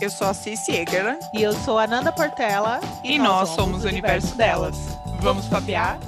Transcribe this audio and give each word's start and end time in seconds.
Eu 0.00 0.08
sou 0.08 0.28
a 0.28 0.32
Cici 0.32 0.72
Egerland. 0.72 1.20
E 1.34 1.42
eu 1.42 1.52
sou 1.52 1.78
a 1.78 1.86
Nanda 1.86 2.10
Portela. 2.10 2.80
E, 3.04 3.16
e 3.16 3.18
nós, 3.18 3.50
nós, 3.50 3.50
somos 3.50 3.84
o 3.84 3.86
universo, 3.86 4.28
universo 4.28 4.36
delas. 4.36 4.76
delas. 4.78 5.20
Vamos 5.20 5.46
papear? 5.46 6.00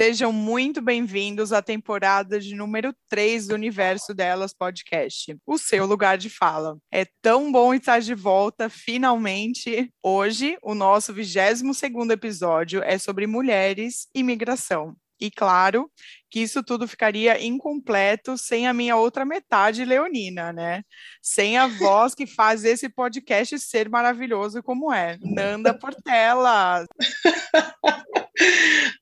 Sejam 0.00 0.32
muito 0.32 0.80
bem-vindos 0.80 1.52
à 1.52 1.60
temporada 1.60 2.40
de 2.40 2.54
número 2.54 2.94
3 3.10 3.48
do 3.48 3.54
Universo 3.54 4.14
Delas 4.14 4.54
Podcast, 4.54 5.36
o 5.46 5.58
seu 5.58 5.84
lugar 5.84 6.16
de 6.16 6.30
fala. 6.30 6.78
É 6.90 7.06
tão 7.20 7.52
bom 7.52 7.74
estar 7.74 8.00
de 8.00 8.14
volta, 8.14 8.70
finalmente. 8.70 9.92
Hoje, 10.02 10.56
o 10.62 10.74
nosso 10.74 11.12
22 11.12 12.08
episódio 12.08 12.82
é 12.82 12.96
sobre 12.96 13.26
mulheres 13.26 14.08
e 14.14 14.22
migração. 14.22 14.96
E 15.20 15.30
claro 15.30 15.90
que 16.30 16.40
isso 16.40 16.62
tudo 16.62 16.86
ficaria 16.86 17.42
incompleto 17.44 18.38
sem 18.38 18.66
a 18.66 18.72
minha 18.72 18.96
outra 18.96 19.24
metade 19.24 19.84
leonina, 19.84 20.52
né? 20.52 20.82
Sem 21.20 21.58
a 21.58 21.66
voz 21.66 22.14
que 22.14 22.26
faz 22.26 22.64
esse 22.64 22.88
podcast 22.88 23.58
ser 23.58 23.88
maravilhoso 23.88 24.62
como 24.62 24.92
é. 24.92 25.18
Nanda 25.20 25.74
Portela. 25.74 26.86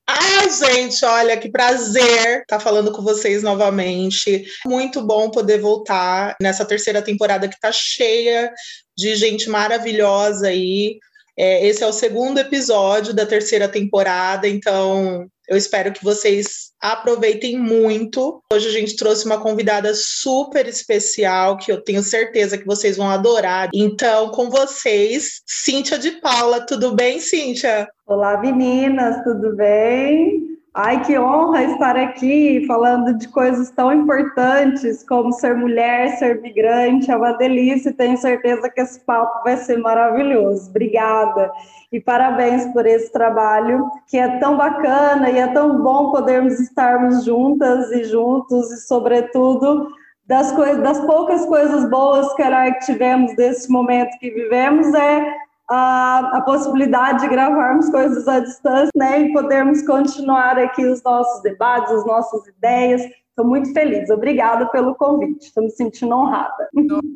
Ah, 0.05 0.49
gente, 0.49 1.05
olha 1.05 1.37
que 1.37 1.49
prazer 1.49 2.41
estar 2.41 2.59
falando 2.59 2.91
com 2.91 3.01
vocês 3.01 3.41
novamente. 3.41 4.43
Muito 4.65 5.01
bom 5.01 5.29
poder 5.29 5.61
voltar 5.61 6.35
nessa 6.41 6.65
terceira 6.65 7.01
temporada 7.01 7.47
que 7.47 7.55
está 7.55 7.71
cheia 7.71 8.51
de 8.97 9.15
gente 9.15 9.49
maravilhosa 9.49 10.47
aí. 10.47 10.99
É, 11.37 11.65
esse 11.65 11.83
é 11.83 11.87
o 11.87 11.93
segundo 11.93 12.39
episódio 12.39 13.13
da 13.13 13.25
terceira 13.25 13.69
temporada, 13.69 14.45
então 14.45 15.25
eu 15.49 15.57
espero 15.57 15.91
que 15.91 16.03
vocês 16.03 16.71
aproveitem 16.79 17.57
muito. 17.57 18.41
Hoje 18.53 18.67
a 18.67 18.71
gente 18.71 18.95
trouxe 18.95 19.25
uma 19.25 19.41
convidada 19.41 19.91
super 19.95 20.67
especial 20.67 21.57
que 21.57 21.71
eu 21.71 21.81
tenho 21.81 22.03
certeza 22.03 22.57
que 22.57 22.67
vocês 22.67 22.95
vão 22.95 23.09
adorar. 23.09 23.69
Então, 23.73 24.29
com 24.29 24.49
vocês, 24.49 25.41
Cíntia 25.47 25.97
de 25.97 26.11
Paula. 26.11 26.65
Tudo 26.65 26.93
bem, 26.95 27.19
Cíntia? 27.19 27.89
Olá, 28.05 28.39
meninas, 28.39 29.23
tudo 29.23 29.55
bem? 29.55 30.48
Ai, 30.71 31.03
que 31.03 31.17
honra 31.17 31.63
estar 31.63 31.97
aqui 31.97 32.63
falando 32.67 33.17
de 33.17 33.27
coisas 33.29 33.71
tão 33.71 33.91
importantes 33.91 35.03
como 35.03 35.33
ser 35.33 35.55
mulher, 35.55 36.17
ser 36.17 36.41
migrante. 36.41 37.09
É 37.09 37.17
uma 37.17 37.33
delícia 37.33 37.89
e 37.89 37.93
tenho 37.93 38.17
certeza 38.17 38.69
que 38.69 38.79
esse 38.79 38.99
papo 38.99 39.43
vai 39.43 39.57
ser 39.57 39.77
maravilhoso. 39.77 40.69
Obrigada. 40.69 41.51
E 41.91 41.99
parabéns 41.99 42.67
por 42.67 42.85
esse 42.85 43.11
trabalho 43.11 43.89
que 44.07 44.17
é 44.17 44.37
tão 44.37 44.57
bacana 44.57 45.31
e 45.31 45.39
é 45.39 45.47
tão 45.47 45.81
bom 45.81 46.11
podermos 46.11 46.59
estarmos 46.59 47.25
juntas 47.25 47.91
e 47.91 48.03
juntos 48.03 48.71
e, 48.71 48.77
sobretudo, 48.85 49.87
das, 50.27 50.51
coisas, 50.51 50.83
das 50.83 50.99
poucas 50.99 51.45
coisas 51.47 51.89
boas 51.89 52.31
que 52.35 52.43
tivemos 52.85 53.35
desse 53.35 53.71
momento 53.71 54.19
que 54.19 54.29
vivemos 54.29 54.93
é 54.93 55.48
a, 55.69 56.37
a, 56.37 56.41
possibilidade 56.41 57.21
de 57.21 57.27
gravarmos 57.27 57.89
coisas 57.89 58.27
à 58.27 58.39
distância, 58.39 58.89
né, 58.95 59.21
e 59.21 59.33
podermos 59.33 59.85
continuar 59.85 60.57
aqui 60.57 60.85
os 60.85 61.03
nossos 61.03 61.41
debates, 61.43 61.91
as 61.93 62.05
nossas 62.05 62.47
ideias, 62.47 63.01
Estou 63.39 63.49
muito 63.49 63.71
feliz. 63.71 64.09
Obrigada 64.09 64.67
pelo 64.67 64.93
convite. 64.95 65.45
Estou 65.45 65.63
me 65.63 65.69
sentindo 65.69 66.13
honrada. 66.13 66.67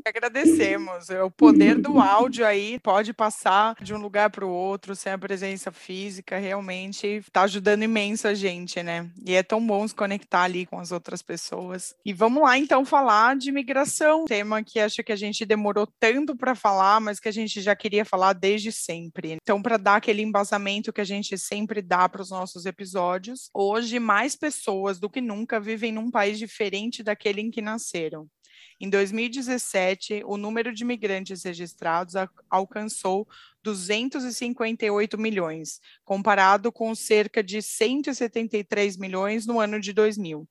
Agradecemos. 0.08 1.10
O 1.10 1.30
poder 1.30 1.78
do 1.78 2.00
áudio 2.00 2.46
aí 2.46 2.80
pode 2.80 3.12
passar 3.14 3.76
de 3.82 3.94
um 3.94 3.98
lugar 3.98 4.30
para 4.30 4.46
o 4.46 4.50
outro 4.50 4.96
sem 4.96 5.12
a 5.12 5.18
presença 5.18 5.70
física. 5.70 6.38
Realmente 6.38 7.06
está 7.08 7.42
ajudando 7.42 7.84
imenso 7.84 8.26
a 8.26 8.34
gente, 8.34 8.82
né? 8.82 9.10
E 9.26 9.34
é 9.34 9.44
tão 9.44 9.66
bom 9.66 9.86
se 9.86 9.94
conectar 9.94 10.44
ali 10.44 10.66
com 10.66 10.80
as 10.80 10.94
outras 10.94 11.22
pessoas. 11.22 11.94
E 12.06 12.14
vamos 12.14 12.44
lá 12.44 12.58
então 12.58 12.86
falar 12.86 13.36
de 13.36 13.52
migração, 13.52 14.24
tema 14.24 14.64
que 14.64 14.80
acho 14.80 15.04
que 15.04 15.12
a 15.12 15.18
gente 15.18 15.46
demorou 15.46 15.86
tanto 16.00 16.38
para 16.38 16.56
falar, 16.56 17.02
mas 17.02 17.20
que 17.20 17.28
a 17.28 17.34
gente 17.34 17.60
já 17.60 17.76
queria 17.76 18.06
falar 18.06 18.32
desde 18.32 18.72
sempre. 18.72 19.38
Então, 19.42 19.62
para 19.62 19.76
dar 19.76 19.98
aquele 19.98 20.22
embasamento 20.22 20.94
que 20.94 21.02
a 21.02 21.06
gente 21.06 21.38
sempre 21.38 21.82
dá 21.82 22.08
para 22.08 22.22
os 22.22 22.30
nossos 22.30 22.66
episódios, 22.66 23.50
hoje 23.54 24.00
mais 24.00 24.38
pessoas 24.38 25.02
do 25.02 25.10
que 25.10 25.20
nunca 25.20 25.60
vivem 25.60 25.92
num 25.92 26.13
país 26.14 26.40
diferente 26.40 27.04
daquele 27.04 27.42
em 27.42 27.52
que 27.52 27.62
nasceram. 27.62 28.30
Em 28.80 28.90
2017, 28.90 30.24
o 30.26 30.38
número 30.38 30.74
de 30.74 30.84
imigrantes 30.84 31.44
registrados 31.44 32.16
alcançou 32.50 33.28
258 33.64 35.18
milhões, 35.18 35.80
comparado 36.04 36.72
com 36.72 36.94
cerca 36.94 37.44
de 37.44 37.62
173 37.62 38.98
milhões 38.98 39.46
no 39.46 39.60
ano 39.60 39.80
de 39.80 39.94
2000. 39.94 40.48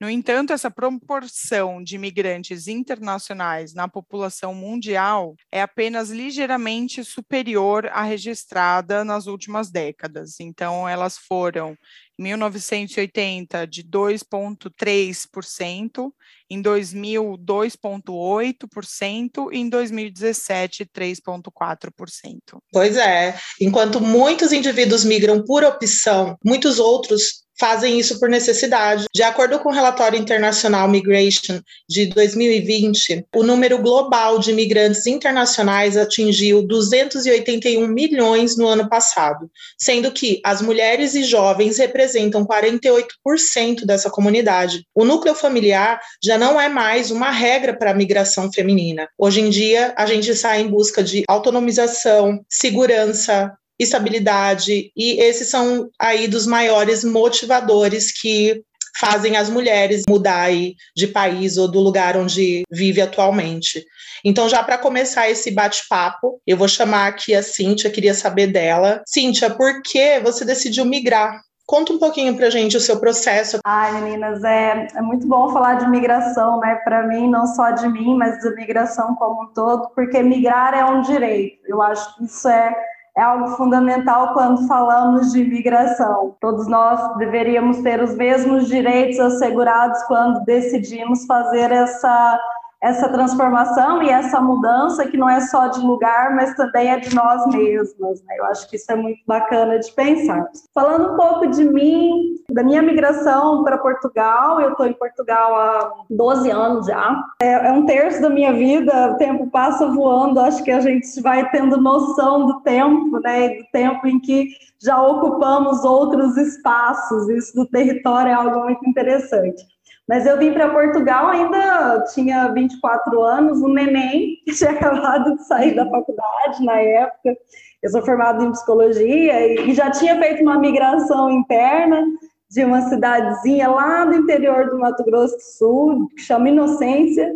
No 0.00 0.08
entanto, 0.08 0.52
essa 0.52 0.70
proporção 0.70 1.82
de 1.82 1.96
imigrantes 1.96 2.68
internacionais 2.68 3.74
na 3.74 3.88
população 3.88 4.54
mundial 4.54 5.34
é 5.50 5.60
apenas 5.60 6.10
ligeiramente 6.10 7.02
superior 7.02 7.86
à 7.86 8.04
registrada 8.04 9.04
nas 9.04 9.26
últimas 9.26 9.72
décadas. 9.72 10.38
Então, 10.38 10.88
elas 10.88 11.18
foram 11.18 11.76
1980 12.16 13.66
de 13.66 13.82
2,3%, 13.82 16.12
em 16.50 16.62
2000 16.62 17.36
2,8% 17.38 19.52
e 19.52 19.58
em 19.58 19.68
2017 19.68 20.86
3,4%. 20.86 22.62
Pois 22.72 22.96
é, 22.96 23.36
enquanto 23.60 24.00
muitos 24.00 24.52
indivíduos 24.52 25.04
migram 25.04 25.44
por 25.44 25.64
opção, 25.64 26.38
muitos 26.44 26.78
outros 26.78 27.47
fazem 27.58 27.98
isso 27.98 28.18
por 28.18 28.28
necessidade. 28.28 29.06
De 29.14 29.22
acordo 29.22 29.58
com 29.58 29.68
o 29.68 29.72
relatório 29.72 30.18
internacional 30.18 30.88
Migration 30.88 31.60
de 31.88 32.06
2020, 32.06 33.26
o 33.34 33.42
número 33.42 33.78
global 33.78 34.38
de 34.38 34.50
imigrantes 34.50 35.06
internacionais 35.06 35.96
atingiu 35.96 36.62
281 36.66 37.86
milhões 37.88 38.56
no 38.56 38.66
ano 38.66 38.88
passado, 38.88 39.50
sendo 39.76 40.12
que 40.12 40.40
as 40.44 40.62
mulheres 40.62 41.14
e 41.14 41.24
jovens 41.24 41.78
representam 41.78 42.46
48% 42.46 43.84
dessa 43.84 44.10
comunidade. 44.10 44.84
O 44.94 45.04
núcleo 45.04 45.34
familiar 45.34 46.00
já 46.22 46.38
não 46.38 46.60
é 46.60 46.68
mais 46.68 47.10
uma 47.10 47.30
regra 47.30 47.76
para 47.76 47.90
a 47.90 47.94
migração 47.94 48.52
feminina. 48.52 49.08
Hoje 49.18 49.40
em 49.40 49.50
dia, 49.50 49.92
a 49.96 50.06
gente 50.06 50.34
sai 50.34 50.60
em 50.60 50.68
busca 50.68 51.02
de 51.02 51.24
autonomização, 51.28 52.40
segurança, 52.48 53.52
estabilidade, 53.78 54.90
e 54.96 55.20
esses 55.20 55.48
são 55.48 55.88
aí 55.98 56.26
dos 56.26 56.46
maiores 56.46 57.04
motivadores 57.04 58.12
que 58.12 58.62
fazem 58.98 59.36
as 59.36 59.48
mulheres 59.48 60.02
mudar 60.08 60.48
de 60.96 61.06
país 61.06 61.56
ou 61.56 61.68
do 61.68 61.78
lugar 61.78 62.16
onde 62.16 62.64
vive 62.70 63.00
atualmente. 63.00 63.84
Então, 64.24 64.48
já 64.48 64.62
para 64.62 64.76
começar 64.76 65.30
esse 65.30 65.50
bate-papo, 65.52 66.40
eu 66.46 66.56
vou 66.56 66.66
chamar 66.66 67.06
aqui 67.06 67.34
a 67.34 67.42
Cíntia, 67.42 67.90
queria 67.90 68.14
saber 68.14 68.48
dela. 68.48 69.02
Cíntia, 69.06 69.50
por 69.50 69.80
que 69.82 70.18
você 70.20 70.44
decidiu 70.44 70.84
migrar? 70.84 71.40
Conta 71.64 71.92
um 71.92 71.98
pouquinho 71.98 72.34
para 72.34 72.48
gente 72.48 72.78
o 72.78 72.80
seu 72.80 72.98
processo. 72.98 73.58
Ai, 73.64 74.00
meninas, 74.00 74.42
é, 74.42 74.88
é 74.96 75.02
muito 75.02 75.26
bom 75.28 75.52
falar 75.52 75.74
de 75.74 75.88
migração, 75.88 76.58
né? 76.60 76.76
Para 76.76 77.06
mim, 77.06 77.28
não 77.28 77.46
só 77.46 77.70
de 77.72 77.86
mim, 77.88 78.16
mas 78.16 78.42
da 78.42 78.50
migração 78.52 79.14
como 79.16 79.42
um 79.42 79.52
todo, 79.52 79.90
porque 79.94 80.22
migrar 80.22 80.72
é 80.72 80.82
um 80.84 81.02
direito. 81.02 81.58
Eu 81.66 81.82
acho 81.82 82.16
que 82.16 82.24
isso 82.24 82.48
é 82.48 82.74
é 83.18 83.22
algo 83.22 83.48
fundamental 83.56 84.32
quando 84.32 84.68
falamos 84.68 85.32
de 85.32 85.40
imigração. 85.40 86.36
Todos 86.40 86.68
nós 86.68 87.16
deveríamos 87.16 87.78
ter 87.78 88.00
os 88.00 88.14
mesmos 88.14 88.68
direitos 88.68 89.18
assegurados 89.18 90.00
quando 90.04 90.44
decidimos 90.44 91.26
fazer 91.26 91.72
essa 91.72 92.38
essa 92.80 93.08
transformação 93.08 94.02
e 94.02 94.08
essa 94.08 94.40
mudança 94.40 95.06
que 95.06 95.16
não 95.16 95.28
é 95.28 95.40
só 95.40 95.66
de 95.66 95.80
lugar, 95.80 96.34
mas 96.34 96.54
também 96.54 96.88
é 96.88 96.98
de 96.98 97.14
nós 97.14 97.46
mesmas. 97.48 98.22
Né? 98.22 98.36
Eu 98.38 98.44
acho 98.46 98.68
que 98.68 98.76
isso 98.76 98.90
é 98.92 98.96
muito 98.96 99.20
bacana 99.26 99.78
de 99.78 99.90
pensar. 99.92 100.48
Falando 100.72 101.12
um 101.12 101.16
pouco 101.16 101.48
de 101.48 101.64
mim, 101.64 102.36
da 102.52 102.62
minha 102.62 102.80
migração 102.80 103.64
para 103.64 103.78
Portugal, 103.78 104.60
eu 104.60 104.70
estou 104.70 104.86
em 104.86 104.92
Portugal 104.92 105.56
há 105.56 105.92
12 106.08 106.50
anos 106.50 106.86
já. 106.86 107.20
É, 107.42 107.68
é, 107.68 107.72
um 107.72 107.84
terço 107.84 108.22
da 108.22 108.30
minha 108.30 108.52
vida, 108.52 109.12
o 109.12 109.16
tempo 109.16 109.50
passa 109.50 109.86
voando, 109.88 110.40
acho 110.40 110.62
que 110.62 110.70
a 110.70 110.80
gente 110.80 111.20
vai 111.20 111.50
tendo 111.50 111.80
noção 111.80 112.46
do 112.46 112.60
tempo, 112.60 113.18
né? 113.20 113.48
Do 113.50 113.64
tempo 113.72 114.06
em 114.06 114.20
que 114.20 114.48
já 114.80 115.02
ocupamos 115.02 115.84
outros 115.84 116.36
espaços, 116.36 117.28
isso 117.28 117.54
do 117.54 117.66
território 117.66 118.30
é 118.30 118.34
algo 118.34 118.60
muito 118.60 118.88
interessante. 118.88 119.66
Mas 120.08 120.24
eu 120.24 120.38
vim 120.38 120.54
para 120.54 120.70
Portugal 120.70 121.28
ainda 121.28 122.02
tinha 122.14 122.48
24 122.48 123.22
anos, 123.22 123.60
um 123.60 123.68
neném 123.68 124.36
que 124.46 124.54
tinha 124.54 124.70
acabado 124.70 125.36
de 125.36 125.46
sair 125.46 125.74
da 125.74 125.88
faculdade 125.88 126.64
na 126.64 126.80
época. 126.80 127.36
Eu 127.82 127.90
sou 127.90 128.02
formada 128.02 128.42
em 128.42 128.50
psicologia 128.50 129.60
e, 129.68 129.74
já 129.74 129.90
tinha 129.90 130.18
feito 130.18 130.42
uma 130.42 130.58
migração 130.58 131.30
interna 131.30 132.02
de 132.50 132.64
uma 132.64 132.80
cidadezinha 132.88 133.68
lá 133.68 134.06
do 134.06 134.14
interior 134.14 134.70
do 134.70 134.78
Mato 134.78 135.04
Grosso 135.04 135.36
do 135.36 135.42
Sul, 135.42 136.08
que 136.16 136.22
chama 136.22 136.48
Inocência, 136.48 137.34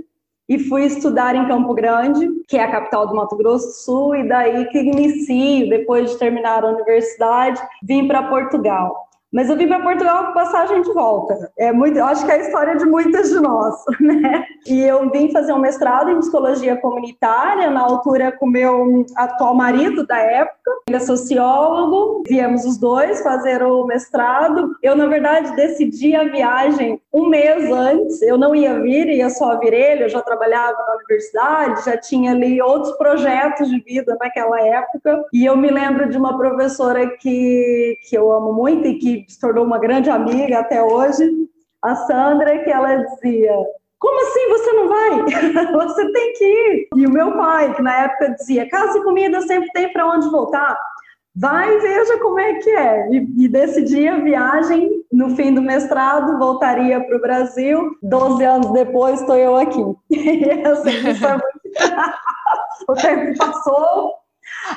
e 0.48 0.58
fui 0.58 0.84
estudar 0.84 1.36
em 1.36 1.46
Campo 1.46 1.74
Grande, 1.74 2.28
que 2.48 2.56
é 2.56 2.64
a 2.64 2.70
capital 2.70 3.06
do 3.06 3.14
Mato 3.14 3.36
Grosso 3.36 3.66
do 3.68 3.74
Sul, 3.74 4.16
e 4.16 4.26
daí 4.26 4.64
que 4.70 4.78
inicio, 4.78 5.68
depois 5.68 6.10
de 6.10 6.18
terminar 6.18 6.64
a 6.64 6.70
universidade, 6.70 7.62
vim 7.82 8.08
para 8.08 8.24
Portugal. 8.24 9.11
Mas 9.32 9.48
eu 9.48 9.56
vim 9.56 9.66
para 9.66 9.80
Portugal 9.80 10.26
com 10.26 10.32
passagem 10.34 10.82
de 10.82 10.92
volta. 10.92 11.50
É 11.56 11.72
muito, 11.72 11.98
acho 12.02 12.24
que 12.24 12.30
é 12.30 12.34
a 12.34 12.40
história 12.40 12.76
de 12.76 12.84
muitas 12.84 13.30
de 13.30 13.40
nós, 13.40 13.74
né? 13.98 14.44
E 14.66 14.80
eu 14.80 15.10
vim 15.10 15.32
fazer 15.32 15.52
um 15.52 15.58
mestrado 15.58 16.10
em 16.10 16.18
psicologia 16.18 16.76
comunitária, 16.76 17.70
na 17.70 17.80
altura 17.80 18.30
com 18.32 18.46
meu 18.46 19.06
atual 19.16 19.54
marido 19.54 20.06
da 20.06 20.18
época. 20.18 20.70
Ele 20.86 20.96
é 20.96 21.00
sociólogo, 21.00 22.22
viemos 22.28 22.64
os 22.64 22.76
dois 22.76 23.22
fazer 23.22 23.62
o 23.62 23.86
mestrado. 23.86 24.76
Eu, 24.82 24.94
na 24.94 25.06
verdade, 25.06 25.56
decidi 25.56 26.14
a 26.14 26.24
viagem 26.24 27.00
um 27.12 27.28
mês 27.28 27.70
antes. 27.70 28.20
Eu 28.20 28.36
não 28.36 28.54
ia 28.54 28.80
vir, 28.80 29.08
ia 29.08 29.30
só 29.30 29.58
vir 29.58 29.72
ele. 29.72 30.04
Eu 30.04 30.08
já 30.10 30.20
trabalhava 30.20 30.76
na 30.86 30.96
universidade, 30.96 31.84
já 31.84 31.96
tinha 31.96 32.32
ali 32.32 32.60
outros 32.60 32.96
projetos 32.98 33.68
de 33.70 33.80
vida 33.80 34.16
naquela 34.20 34.60
época. 34.60 35.24
E 35.32 35.46
eu 35.46 35.56
me 35.56 35.70
lembro 35.70 36.08
de 36.10 36.18
uma 36.18 36.36
professora 36.36 37.06
que, 37.16 37.98
que 38.08 38.16
eu 38.16 38.30
amo 38.30 38.52
muito 38.52 38.86
e 38.86 38.98
que 38.98 39.21
se 39.28 39.40
tornou 39.40 39.64
uma 39.64 39.78
grande 39.78 40.10
amiga 40.10 40.60
até 40.60 40.82
hoje, 40.82 41.30
a 41.82 41.94
Sandra, 41.94 42.58
que 42.62 42.70
ela 42.70 42.96
dizia: 42.96 43.54
Como 43.98 44.20
assim 44.22 44.48
você 44.48 44.72
não 44.72 44.88
vai? 44.88 45.72
você 45.72 46.12
tem 46.12 46.32
que 46.34 46.44
ir. 46.44 46.88
E 46.96 47.06
o 47.06 47.10
meu 47.12 47.32
pai, 47.32 47.74
que 47.74 47.82
na 47.82 48.04
época 48.04 48.30
dizia: 48.30 48.68
Casa 48.68 48.98
e 48.98 49.02
comida 49.02 49.40
sempre 49.42 49.70
tem 49.72 49.92
para 49.92 50.06
onde 50.06 50.30
voltar. 50.30 50.78
Vai 51.34 51.74
e 51.74 51.78
veja 51.80 52.18
como 52.18 52.38
é 52.38 52.54
que 52.54 52.70
é. 52.70 53.08
E, 53.10 53.44
e 53.44 53.48
decidi 53.48 54.06
a 54.06 54.18
viagem 54.18 55.02
no 55.10 55.34
fim 55.34 55.52
do 55.52 55.62
mestrado, 55.62 56.38
voltaria 56.38 57.00
para 57.00 57.16
o 57.16 57.20
Brasil. 57.20 57.96
Doze 58.02 58.44
anos 58.44 58.70
depois, 58.72 59.20
estou 59.20 59.36
eu 59.36 59.56
aqui. 59.56 59.82
E 60.10 60.66
assim, 60.66 60.90
é 60.90 61.30
muito... 61.30 61.44
o 62.88 62.94
tempo 62.94 63.38
passou, 63.38 64.12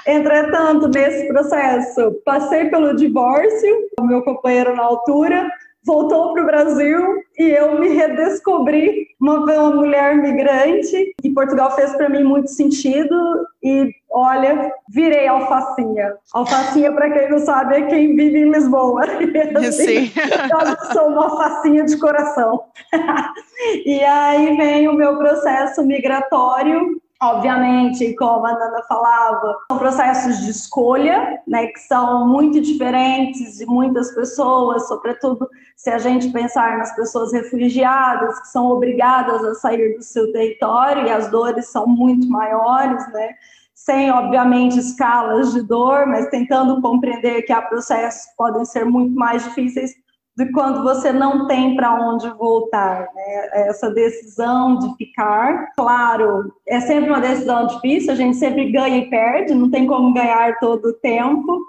Entretanto, 0.06 0.88
nesse 0.88 1.28
processo, 1.28 2.22
passei 2.26 2.70
pelo 2.70 2.96
divórcio, 2.96 3.90
o 4.00 4.04
meu 4.04 4.24
companheiro 4.24 4.76
na 4.76 4.84
altura 4.84 5.50
voltou 5.86 6.34
para 6.34 6.42
o 6.42 6.46
Brasil 6.46 7.24
e 7.38 7.44
eu 7.44 7.80
me 7.80 7.90
redescobri 7.90 9.08
uma, 9.22 9.40
uma 9.40 9.70
mulher 9.70 10.16
migrante. 10.16 11.14
E 11.24 11.30
Portugal 11.30 11.76
fez 11.76 11.96
para 11.96 12.10
mim 12.10 12.24
muito 12.24 12.50
sentido 12.50 13.16
e, 13.64 13.92
olha, 14.10 14.74
virei 14.90 15.28
alfacinha. 15.28 16.16
Alfacinha, 16.34 16.92
para 16.92 17.12
quem 17.12 17.30
não 17.30 17.40
sabe, 17.40 17.76
é 17.76 17.82
quem 17.84 18.16
vive 18.16 18.40
em 18.40 18.52
Lisboa. 18.52 19.04
Assim, 19.68 20.12
eu 20.16 20.92
sou 20.92 21.08
uma 21.10 21.26
alfacinha 21.26 21.86
de 21.86 21.98
coração. 21.98 22.64
e 23.86 24.04
aí 24.04 24.58
vem 24.58 24.88
o 24.88 24.94
meu 24.94 25.18
processo 25.18 25.86
migratório 25.86 27.00
Obviamente, 27.26 28.14
como 28.14 28.46
a 28.46 28.54
Nana 28.54 28.84
falava, 28.88 29.58
são 29.68 29.80
processos 29.80 30.46
de 30.46 30.52
escolha, 30.52 31.42
né, 31.48 31.66
que 31.68 31.80
são 31.80 32.28
muito 32.28 32.62
diferentes 32.62 33.58
de 33.58 33.66
muitas 33.66 34.14
pessoas, 34.14 34.88
sobretudo 34.88 35.50
se 35.76 35.90
a 35.90 35.98
gente 35.98 36.30
pensar 36.30 36.78
nas 36.78 36.96
pessoas 36.96 37.34
refugiadas 37.34 38.40
que 38.42 38.48
são 38.50 38.70
obrigadas 38.70 39.44
a 39.44 39.56
sair 39.56 39.96
do 39.98 40.04
seu 40.04 40.32
território 40.32 41.08
e 41.08 41.10
as 41.10 41.32
dores 41.32 41.66
são 41.68 41.88
muito 41.88 42.28
maiores, 42.30 43.12
né? 43.12 43.34
Sem, 43.74 44.12
obviamente, 44.12 44.78
escalas 44.78 45.52
de 45.52 45.64
dor, 45.64 46.06
mas 46.06 46.30
tentando 46.30 46.80
compreender 46.80 47.42
que 47.42 47.52
há 47.52 47.62
processos 47.62 48.30
que 48.30 48.36
podem 48.38 48.66
ser 48.66 48.86
muito 48.86 49.16
mais 49.16 49.44
difíceis 49.44 50.05
de 50.38 50.52
quando 50.52 50.84
você 50.84 51.14
não 51.14 51.48
tem 51.48 51.76
para 51.76 51.94
onde 51.96 52.30
voltar. 52.32 53.08
Né? 53.14 53.50
Essa 53.68 53.90
decisão 53.90 54.78
de 54.80 54.96
ficar, 54.98 55.72
claro, 55.76 56.54
é 56.68 56.80
sempre 56.82 57.10
uma 57.10 57.22
decisão 57.22 57.68
difícil, 57.68 58.12
a 58.12 58.16
gente 58.16 58.36
sempre 58.38 58.72
ganha 58.72 58.98
e 58.98 59.10
perde, 59.10 59.54
não 59.54 59.72
tem 59.72 59.88
como 59.88 60.14
ganhar 60.14 60.58
todo 60.60 60.90
o 60.90 60.94
tempo. 60.94 61.66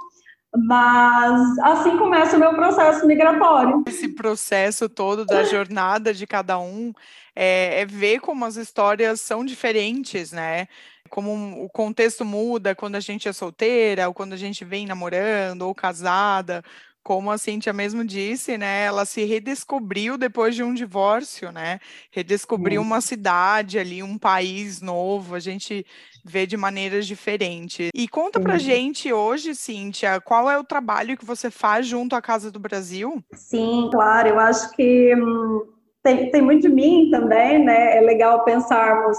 Mas 0.59 1.59
assim 1.59 1.99
começa 1.99 2.37
o 2.37 2.41
meu 2.41 2.55
processo 2.55 3.07
migratório. 3.07 3.85
Esse 3.87 4.09
processo 4.09 4.89
todo 4.89 5.27
da 5.27 5.45
jornada 5.45 6.15
de 6.15 6.27
cada 6.27 6.59
um 6.59 6.93
é, 7.35 7.83
é 7.83 7.87
ver 7.87 8.21
como 8.21 8.45
as 8.45 8.57
histórias 8.57 9.21
são 9.21 9.45
diferentes, 9.45 10.33
né? 10.33 10.67
como 11.07 11.65
o 11.65 11.69
contexto 11.69 12.25
muda 12.25 12.75
quando 12.75 12.97
a 12.97 13.01
gente 13.01 13.29
é 13.29 13.33
solteira, 13.33 14.09
ou 14.09 14.15
quando 14.15 14.33
a 14.33 14.37
gente 14.37 14.65
vem 14.65 14.87
namorando, 14.87 15.63
ou 15.63 15.75
casada, 15.75 16.63
como 17.07 17.31
a 17.31 17.39
Cintia 17.39 17.73
mesmo 17.73 18.05
disse, 18.05 18.59
né, 18.59 18.83
ela 18.83 19.05
se 19.05 19.23
redescobriu 19.23 20.19
depois 20.19 20.57
de 20.57 20.65
um 20.65 20.75
divórcio, 20.75 21.53
né? 21.53 21.79
Redescobriu 22.11 22.83
uma 22.83 23.01
cidade 23.01 23.79
ali, 23.79 24.03
um 24.03 24.19
país 24.19 24.83
novo, 24.83 25.37
a 25.37 25.39
gente 25.39 25.87
vê 26.25 26.49
de 26.49 26.57
maneiras 26.57 27.07
diferentes. 27.07 27.91
E 27.95 28.09
conta 28.09 28.41
pra 28.41 28.59
gente 28.59 29.13
hoje, 29.13 29.55
Cíntia, 29.55 30.21
qual 30.21 30.51
é 30.51 30.59
o 30.59 30.65
trabalho 30.65 31.17
que 31.17 31.25
você 31.25 31.49
faz 31.49 31.87
junto 31.87 32.17
à 32.17 32.21
Casa 32.21 32.51
do 32.51 32.59
Brasil? 32.59 33.23
Sim, 33.33 33.89
claro, 33.93 34.31
eu 34.31 34.41
acho 34.41 34.73
que 34.73 35.15
hum, 35.15 35.63
tem, 36.03 36.29
tem 36.33 36.43
muito 36.43 36.63
de 36.63 36.75
mim 36.75 37.09
também, 37.13 37.65
né? 37.65 37.99
É 37.99 38.01
legal 38.01 38.43
pensarmos 38.43 39.17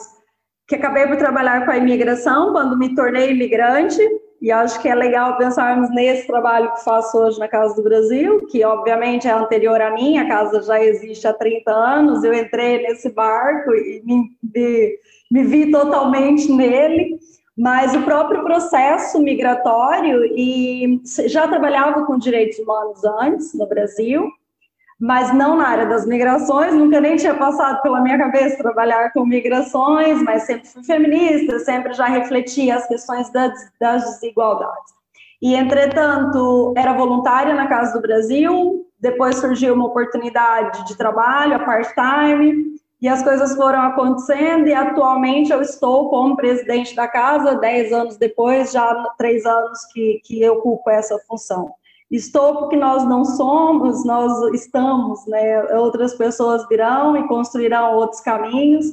que 0.67 0.75
acabei 0.75 1.07
por 1.07 1.15
trabalhar 1.15 1.63
com 1.63 1.71
a 1.71 1.77
imigração 1.77 2.51
quando 2.51 2.77
me 2.77 2.93
tornei 2.93 3.31
imigrante, 3.31 4.01
e 4.41 4.51
acho 4.51 4.81
que 4.81 4.87
é 4.87 4.93
legal 4.93 5.37
pensarmos 5.37 5.89
nesse 5.91 6.27
trabalho 6.27 6.71
que 6.73 6.83
faço 6.83 7.17
hoje 7.17 7.39
na 7.39 7.47
Casa 7.47 7.75
do 7.75 7.83
Brasil, 7.83 8.45
que 8.47 8.63
obviamente 8.63 9.27
é 9.27 9.31
anterior 9.31 9.81
a 9.81 9.91
mim, 9.91 10.17
a 10.17 10.27
casa 10.27 10.61
já 10.61 10.81
existe 10.81 11.27
há 11.27 11.33
30 11.33 11.71
anos, 11.71 12.23
eu 12.23 12.33
entrei 12.33 12.83
nesse 12.83 13.09
barco 13.09 13.73
e 13.73 14.01
me, 14.05 14.29
me, 14.43 14.99
me 15.31 15.43
vi 15.43 15.71
totalmente 15.71 16.51
nele, 16.51 17.17
mas 17.57 17.95
o 17.95 18.03
próprio 18.03 18.43
processo 18.43 19.19
migratório, 19.19 20.23
e 20.25 21.01
já 21.25 21.47
trabalhava 21.47 22.05
com 22.05 22.17
direitos 22.17 22.59
humanos 22.59 23.03
antes 23.03 23.55
no 23.55 23.67
Brasil, 23.67 24.29
mas 24.99 25.33
não 25.33 25.55
na 25.55 25.67
área 25.67 25.85
das 25.85 26.05
migrações, 26.05 26.73
nunca 26.73 26.99
nem 26.99 27.15
tinha 27.15 27.35
passado 27.35 27.81
pela 27.83 28.01
minha 28.01 28.17
cabeça 28.17 28.57
trabalhar 28.57 29.13
com 29.13 29.25
migrações, 29.25 30.21
mas 30.23 30.43
sempre 30.43 30.67
fui 30.67 30.83
feminista, 30.83 31.59
sempre 31.59 31.93
já 31.93 32.05
refletia 32.05 32.75
as 32.75 32.87
questões 32.87 33.31
das, 33.31 33.53
desigualdades. 33.79 34.97
E, 35.39 35.53
entretanto, 35.53 36.73
era 36.75 36.93
voluntária 36.93 37.53
na 37.53 37.67
Casa 37.67 37.93
do 37.93 38.01
Brasil, 38.01 38.87
depois 38.99 39.35
surgiu 39.37 39.75
uma 39.75 39.85
oportunidade 39.85 40.87
de 40.87 40.97
trabalho, 40.97 41.55
a 41.55 41.59
part-time, 41.59 42.77
e 42.99 43.07
as 43.07 43.21
coisas 43.21 43.55
foram 43.55 43.83
acontecendo, 43.83 44.67
e 44.67 44.73
atualmente 44.73 45.51
eu 45.51 45.61
estou 45.61 46.09
como 46.09 46.35
presidente 46.35 46.95
da 46.95 47.07
casa, 47.07 47.53
dez 47.53 47.93
anos 47.93 48.17
depois, 48.17 48.71
já 48.71 49.13
três 49.15 49.45
anos 49.45 49.85
que, 49.93 50.19
que 50.25 50.41
eu 50.41 50.55
ocupo 50.55 50.89
essa 50.89 51.19
função. 51.27 51.71
Estou 52.09 52.59
porque 52.59 52.77
nós 52.77 53.03
não 53.03 53.25
somos, 53.25 54.05
nós 54.05 54.31
estamos, 54.53 55.25
né? 55.27 55.61
Outras 55.75 56.13
pessoas 56.13 56.67
virão 56.67 57.17
e 57.17 57.27
construirão 57.27 57.95
outros 57.95 58.21
caminhos. 58.21 58.85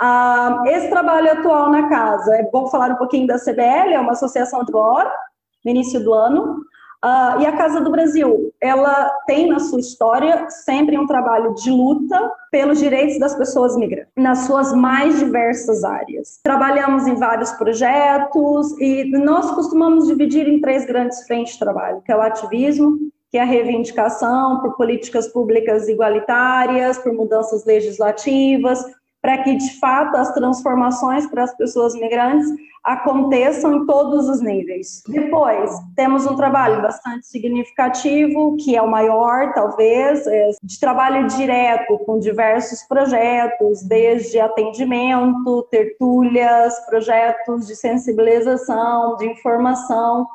Ah, 0.00 0.62
esse 0.66 0.88
trabalho 0.88 1.32
atual 1.32 1.70
na 1.70 1.88
casa, 1.88 2.36
é 2.36 2.50
bom 2.50 2.68
falar 2.68 2.92
um 2.92 2.96
pouquinho 2.96 3.26
da 3.26 3.38
CBL, 3.38 3.92
é 3.92 4.00
uma 4.00 4.12
associação 4.12 4.64
de 4.64 4.72
no 4.72 5.70
início 5.70 6.02
do 6.02 6.14
ano, 6.14 6.62
Uh, 7.04 7.40
e 7.40 7.46
a 7.46 7.56
Casa 7.56 7.80
do 7.80 7.92
Brasil, 7.92 8.52
ela 8.60 9.08
tem 9.24 9.46
na 9.46 9.60
sua 9.60 9.78
história 9.78 10.50
sempre 10.50 10.98
um 10.98 11.06
trabalho 11.06 11.54
de 11.54 11.70
luta 11.70 12.32
pelos 12.50 12.80
direitos 12.80 13.20
das 13.20 13.36
pessoas 13.36 13.76
migrantes, 13.76 14.10
nas 14.16 14.46
suas 14.46 14.72
mais 14.72 15.18
diversas 15.20 15.84
áreas. 15.84 16.40
Trabalhamos 16.42 17.06
em 17.06 17.14
vários 17.14 17.52
projetos 17.52 18.72
e 18.80 19.04
nós 19.16 19.48
costumamos 19.52 20.08
dividir 20.08 20.48
em 20.48 20.60
três 20.60 20.86
grandes 20.86 21.24
frentes 21.24 21.52
de 21.52 21.60
trabalho, 21.60 22.02
que 22.04 22.10
é 22.10 22.16
o 22.16 22.20
ativismo, 22.20 22.98
que 23.30 23.38
é 23.38 23.42
a 23.42 23.44
reivindicação 23.44 24.60
por 24.60 24.76
políticas 24.76 25.28
públicas 25.28 25.88
igualitárias, 25.88 26.98
por 26.98 27.12
mudanças 27.12 27.64
legislativas, 27.64 28.84
para 29.20 29.38
que, 29.42 29.56
de 29.56 29.78
fato, 29.78 30.16
as 30.16 30.32
transformações 30.32 31.26
para 31.26 31.44
as 31.44 31.56
pessoas 31.56 31.94
migrantes 31.94 32.48
aconteçam 32.84 33.74
em 33.74 33.86
todos 33.86 34.28
os 34.28 34.40
níveis. 34.40 35.02
Depois, 35.06 35.70
temos 35.94 36.26
um 36.26 36.36
trabalho 36.36 36.80
bastante 36.80 37.26
significativo, 37.26 38.56
que 38.56 38.76
é 38.76 38.80
o 38.80 38.90
maior, 38.90 39.52
talvez, 39.52 40.26
é 40.26 40.50
de 40.62 40.80
trabalho 40.80 41.26
direto 41.26 41.98
com 42.06 42.18
diversos 42.18 42.82
projetos, 42.84 43.82
desde 43.82 44.40
atendimento, 44.40 45.66
tertúlias, 45.70 46.78
projetos 46.86 47.66
de 47.66 47.76
sensibilização, 47.76 49.16
de 49.16 49.26
informação. 49.26 50.26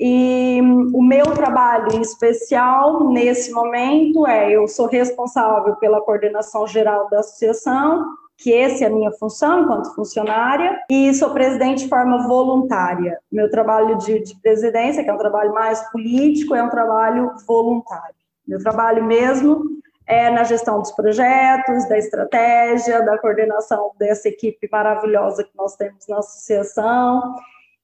E 0.00 0.60
o 0.94 1.02
meu 1.02 1.24
trabalho 1.34 2.00
especial 2.00 3.10
nesse 3.10 3.50
momento 3.50 4.26
é: 4.26 4.52
eu 4.52 4.68
sou 4.68 4.86
responsável 4.86 5.74
pela 5.76 6.00
coordenação 6.00 6.66
geral 6.66 7.08
da 7.10 7.18
associação, 7.18 8.06
que 8.36 8.54
essa 8.54 8.84
é 8.84 8.86
a 8.86 8.90
minha 8.90 9.10
função 9.10 9.62
enquanto 9.62 9.94
funcionária, 9.94 10.78
e 10.88 11.12
sou 11.14 11.30
presidente 11.30 11.82
de 11.84 11.88
forma 11.88 12.28
voluntária. 12.28 13.18
Meu 13.30 13.50
trabalho 13.50 13.98
de, 13.98 14.20
de 14.20 14.36
presidência, 14.40 15.02
que 15.02 15.10
é 15.10 15.12
um 15.12 15.18
trabalho 15.18 15.52
mais 15.52 15.80
político, 15.90 16.54
é 16.54 16.62
um 16.62 16.70
trabalho 16.70 17.32
voluntário. 17.46 18.14
Meu 18.46 18.62
trabalho 18.62 19.04
mesmo 19.04 19.64
é 20.06 20.30
na 20.30 20.44
gestão 20.44 20.80
dos 20.80 20.92
projetos, 20.92 21.86
da 21.88 21.98
estratégia, 21.98 23.02
da 23.04 23.18
coordenação 23.18 23.90
dessa 23.98 24.28
equipe 24.28 24.68
maravilhosa 24.70 25.44
que 25.44 25.50
nós 25.56 25.76
temos 25.76 26.06
na 26.08 26.18
associação. 26.18 27.34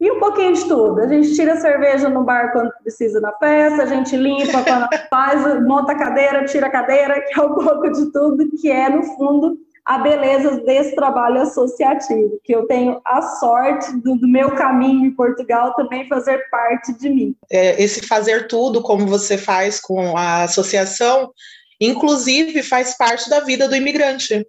E 0.04 0.10
um 0.10 0.20
pouquinho 0.20 0.52
de 0.52 0.68
tudo. 0.68 1.00
A 1.00 1.08
gente 1.08 1.34
tira 1.34 1.54
a 1.54 1.56
cerveja 1.56 2.10
no 2.10 2.24
bar 2.24 2.52
quando 2.52 2.70
precisa 2.82 3.22
na 3.22 3.32
festa, 3.38 3.84
a 3.84 3.86
gente 3.86 4.14
limpa 4.14 4.62
quando 4.62 4.86
faz, 5.08 5.62
monta 5.62 5.92
a 5.92 5.98
cadeira, 5.98 6.44
tira 6.44 6.66
a 6.66 6.70
cadeira, 6.70 7.22
que 7.22 7.40
é 7.40 7.42
um 7.42 7.54
pouco 7.56 7.90
de 7.90 8.12
tudo, 8.12 8.50
que 8.60 8.70
é, 8.70 8.90
no 8.90 9.02
fundo, 9.16 9.56
a 9.82 9.96
beleza 9.96 10.60
desse 10.60 10.94
trabalho 10.94 11.40
associativo, 11.40 12.38
que 12.44 12.54
eu 12.54 12.66
tenho 12.66 13.00
a 13.02 13.22
sorte 13.22 13.96
do, 13.96 14.14
do 14.16 14.28
meu 14.28 14.50
caminho 14.50 15.06
em 15.06 15.10
Portugal 15.10 15.72
também 15.72 16.06
fazer 16.06 16.50
parte 16.50 16.92
de 16.98 17.08
mim. 17.08 17.34
É, 17.50 17.82
esse 17.82 18.06
fazer 18.06 18.46
tudo, 18.46 18.82
como 18.82 19.06
você 19.06 19.38
faz 19.38 19.80
com 19.80 20.18
a 20.18 20.42
associação, 20.42 21.32
inclusive 21.80 22.62
faz 22.62 22.96
parte 22.96 23.28
da 23.28 23.40
vida 23.40 23.68
do 23.68 23.76
imigrante, 23.76 24.46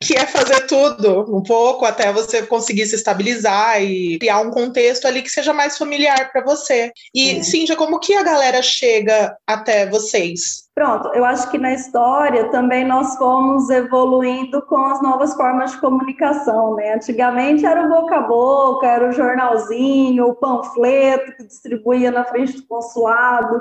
que 0.00 0.16
é 0.16 0.26
fazer 0.26 0.66
tudo 0.66 1.36
um 1.36 1.42
pouco 1.42 1.84
até 1.84 2.12
você 2.12 2.42
conseguir 2.42 2.86
se 2.86 2.94
estabilizar 2.94 3.82
e 3.82 4.18
criar 4.18 4.40
um 4.40 4.50
contexto 4.50 5.06
ali 5.06 5.22
que 5.22 5.30
seja 5.30 5.52
mais 5.52 5.76
familiar 5.76 6.30
para 6.32 6.42
você. 6.42 6.90
E, 7.14 7.38
é. 7.38 7.42
Cíntia, 7.42 7.76
como 7.76 7.98
que 7.98 8.14
a 8.14 8.22
galera 8.22 8.62
chega 8.62 9.36
até 9.46 9.86
vocês? 9.86 10.68
Pronto, 10.74 11.08
eu 11.12 11.24
acho 11.24 11.50
que 11.50 11.58
na 11.58 11.74
história 11.74 12.50
também 12.50 12.86
nós 12.86 13.16
fomos 13.16 13.68
evoluindo 13.68 14.62
com 14.62 14.76
as 14.86 15.02
novas 15.02 15.34
formas 15.34 15.72
de 15.72 15.80
comunicação, 15.80 16.76
né? 16.76 16.94
Antigamente 16.94 17.66
era 17.66 17.84
o 17.84 17.88
boca 17.88 18.16
a 18.16 18.20
boca, 18.20 18.86
era 18.86 19.08
o 19.08 19.12
jornalzinho, 19.12 20.28
o 20.28 20.36
panfleto 20.36 21.36
que 21.36 21.44
distribuía 21.44 22.12
na 22.12 22.24
frente 22.24 22.52
do 22.52 22.66
consulado. 22.66 23.60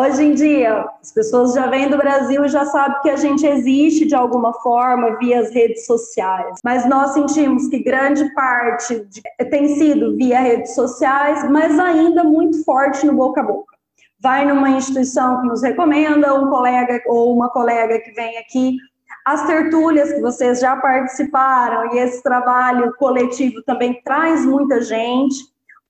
Hoje 0.00 0.22
em 0.22 0.32
dia, 0.32 0.88
as 1.02 1.10
pessoas 1.10 1.54
já 1.54 1.66
vêm 1.66 1.90
do 1.90 1.96
Brasil 1.96 2.44
e 2.44 2.48
já 2.48 2.64
sabem 2.66 3.00
que 3.02 3.10
a 3.10 3.16
gente 3.16 3.44
existe 3.44 4.06
de 4.06 4.14
alguma 4.14 4.52
forma 4.52 5.18
via 5.18 5.40
as 5.40 5.50
redes 5.50 5.86
sociais. 5.86 6.60
Mas 6.62 6.88
nós 6.88 7.14
sentimos 7.14 7.66
que 7.66 7.82
grande 7.82 8.32
parte 8.32 9.04
de, 9.06 9.20
tem 9.50 9.74
sido 9.74 10.16
via 10.16 10.38
redes 10.38 10.72
sociais, 10.76 11.42
mas 11.50 11.76
ainda 11.80 12.22
muito 12.22 12.62
forte 12.62 13.04
no 13.04 13.14
boca 13.14 13.40
a 13.40 13.44
boca. 13.44 13.76
Vai 14.20 14.46
numa 14.46 14.70
instituição 14.70 15.40
que 15.40 15.48
nos 15.48 15.64
recomenda, 15.64 16.32
um 16.32 16.48
colega 16.48 17.02
ou 17.08 17.34
uma 17.34 17.50
colega 17.50 17.98
que 17.98 18.12
vem 18.12 18.38
aqui, 18.38 18.76
as 19.24 19.48
tertúlias 19.48 20.12
que 20.12 20.20
vocês 20.20 20.60
já 20.60 20.76
participaram 20.76 21.92
e 21.92 21.98
esse 21.98 22.22
trabalho 22.22 22.94
coletivo 22.98 23.64
também 23.64 24.00
traz 24.04 24.46
muita 24.46 24.80
gente 24.80 25.34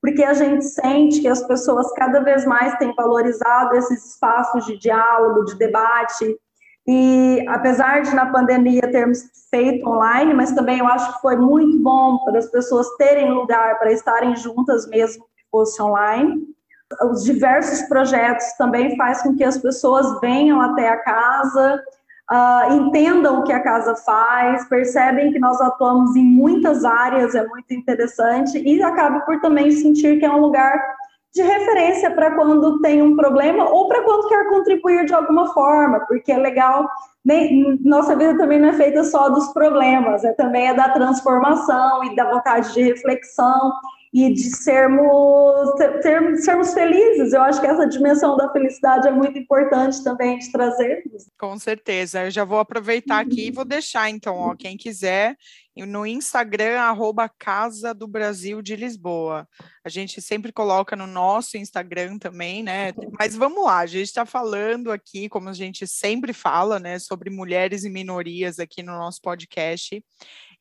porque 0.01 0.23
a 0.23 0.33
gente 0.33 0.65
sente 0.65 1.21
que 1.21 1.29
as 1.29 1.43
pessoas 1.47 1.93
cada 1.93 2.21
vez 2.21 2.45
mais 2.45 2.77
têm 2.77 2.95
valorizado 2.95 3.75
esses 3.77 4.15
espaços 4.15 4.65
de 4.67 4.79
diálogo, 4.79 5.45
de 5.45 5.57
debate. 5.57 6.37
E 6.87 7.45
apesar 7.49 8.03
de 8.03 8.15
na 8.15 8.27
pandemia 8.27 8.91
termos 8.91 9.25
feito 9.51 9.87
online, 9.89 10.33
mas 10.33 10.53
também 10.53 10.79
eu 10.79 10.87
acho 10.87 11.15
que 11.15 11.21
foi 11.21 11.37
muito 11.37 11.83
bom 11.83 12.19
para 12.25 12.39
as 12.39 12.47
pessoas 12.47 12.87
terem 12.97 13.31
lugar 13.31 13.79
para 13.79 13.93
estarem 13.93 14.37
juntas 14.37 14.89
mesmo 14.89 15.25
que 15.37 15.45
fosse 15.51 15.81
online. 15.83 16.47
Os 17.11 17.25
diversos 17.25 17.83
projetos 17.83 18.47
também 18.57 18.97
faz 18.97 19.23
com 19.23 19.37
que 19.37 19.45
as 19.45 19.59
pessoas 19.59 20.19
venham 20.21 20.61
até 20.61 20.89
a 20.89 20.97
casa, 20.97 21.83
uh, 22.31 22.73
entendam 22.75 23.41
o 23.41 23.45
que 23.45 23.53
a 23.53 23.63
casa 23.63 23.95
faz, 23.97 24.69
percebem 24.69 25.33
que 25.33 25.39
nós 25.39 25.61
atuamos 25.61 26.15
em 26.17 26.25
muitas 26.25 26.85
áreas, 26.85 27.35
é 27.35 27.47
muito 27.47 27.73
interessante, 27.73 28.59
e 28.59 28.83
acabam 28.83 29.21
por 29.23 29.41
também 29.41 29.71
sentir 29.71 30.19
que 30.19 30.25
é 30.25 30.31
um 30.31 30.41
lugar 30.41 30.79
de 31.35 31.43
referência 31.43 32.11
para 32.11 32.35
quando 32.35 32.81
tem 32.81 33.03
um 33.03 33.15
problema 33.15 33.69
ou 33.69 33.87
para 33.87 34.03
quando 34.03 34.29
quer 34.29 34.49
contribuir 34.49 35.05
de 35.05 35.15
alguma 35.15 35.53
forma, 35.53 36.01
porque 36.07 36.33
é 36.33 36.39
legal. 36.39 36.89
Nem, 37.25 37.79
nossa 37.85 38.17
vida 38.17 38.39
também 38.39 38.59
não 38.59 38.71
é 38.71 38.73
feita 38.73 39.05
só 39.05 39.29
dos 39.29 39.49
problemas, 39.53 40.25
é 40.25 40.33
também 40.33 40.69
é 40.69 40.75
da 40.75 40.89
transformação 40.89 42.03
e 42.05 42.17
da 42.17 42.31
vontade 42.31 42.73
de 42.73 42.83
reflexão 42.83 43.73
e 44.13 44.33
de 44.33 44.43
sermos, 44.57 45.75
ter, 45.77 46.37
sermos 46.39 46.73
felizes. 46.73 47.33
Eu 47.33 47.43
acho 47.43 47.61
que 47.61 47.67
essa 47.67 47.87
dimensão 47.87 48.37
da 48.37 48.51
felicidade 48.53 49.07
é 49.07 49.11
muito 49.11 49.39
importante 49.39 50.03
também 50.03 50.39
de 50.39 50.51
trazer. 50.51 51.03
Com 51.39 51.59
certeza. 51.59 52.25
Eu 52.25 52.31
já 52.31 52.45
vou 52.45 52.59
aproveitar 52.59 53.21
aqui 53.21 53.49
e 53.49 53.53
vou 53.53 53.65
deixar, 53.65 54.09
então, 54.09 54.37
ó, 54.37 54.55
quem 54.55 54.77
quiser, 54.77 55.37
no 55.77 56.07
Instagram, 56.07 56.81
arroba 56.81 57.29
Casa 57.29 57.95
do 57.95 58.09
Brasil 58.09 58.61
de 58.63 58.75
Lisboa. 58.75 59.47
A 59.85 59.89
gente 59.89 60.21
sempre 60.21 60.53
coloca 60.53 60.97
no 60.97 61.07
nosso 61.07 61.57
Instagram 61.57 62.19
também, 62.19 62.63
né? 62.63 62.93
Mas 63.19 63.37
vamos 63.37 63.65
lá, 63.65 63.79
a 63.79 63.87
gente 63.87 64.07
está 64.07 64.27
falando 64.27 64.91
aqui, 64.91 65.29
como 65.29 65.49
a 65.49 65.53
gente 65.53 65.87
sempre 65.87 66.33
fala, 66.33 66.79
né, 66.79 66.99
sobre 66.99 67.31
mulheres 67.31 67.85
e 67.85 67.91
minorias 67.91 68.59
aqui 68.59 68.83
no 68.83 68.93
nosso 68.93 69.21
podcast. 69.21 70.03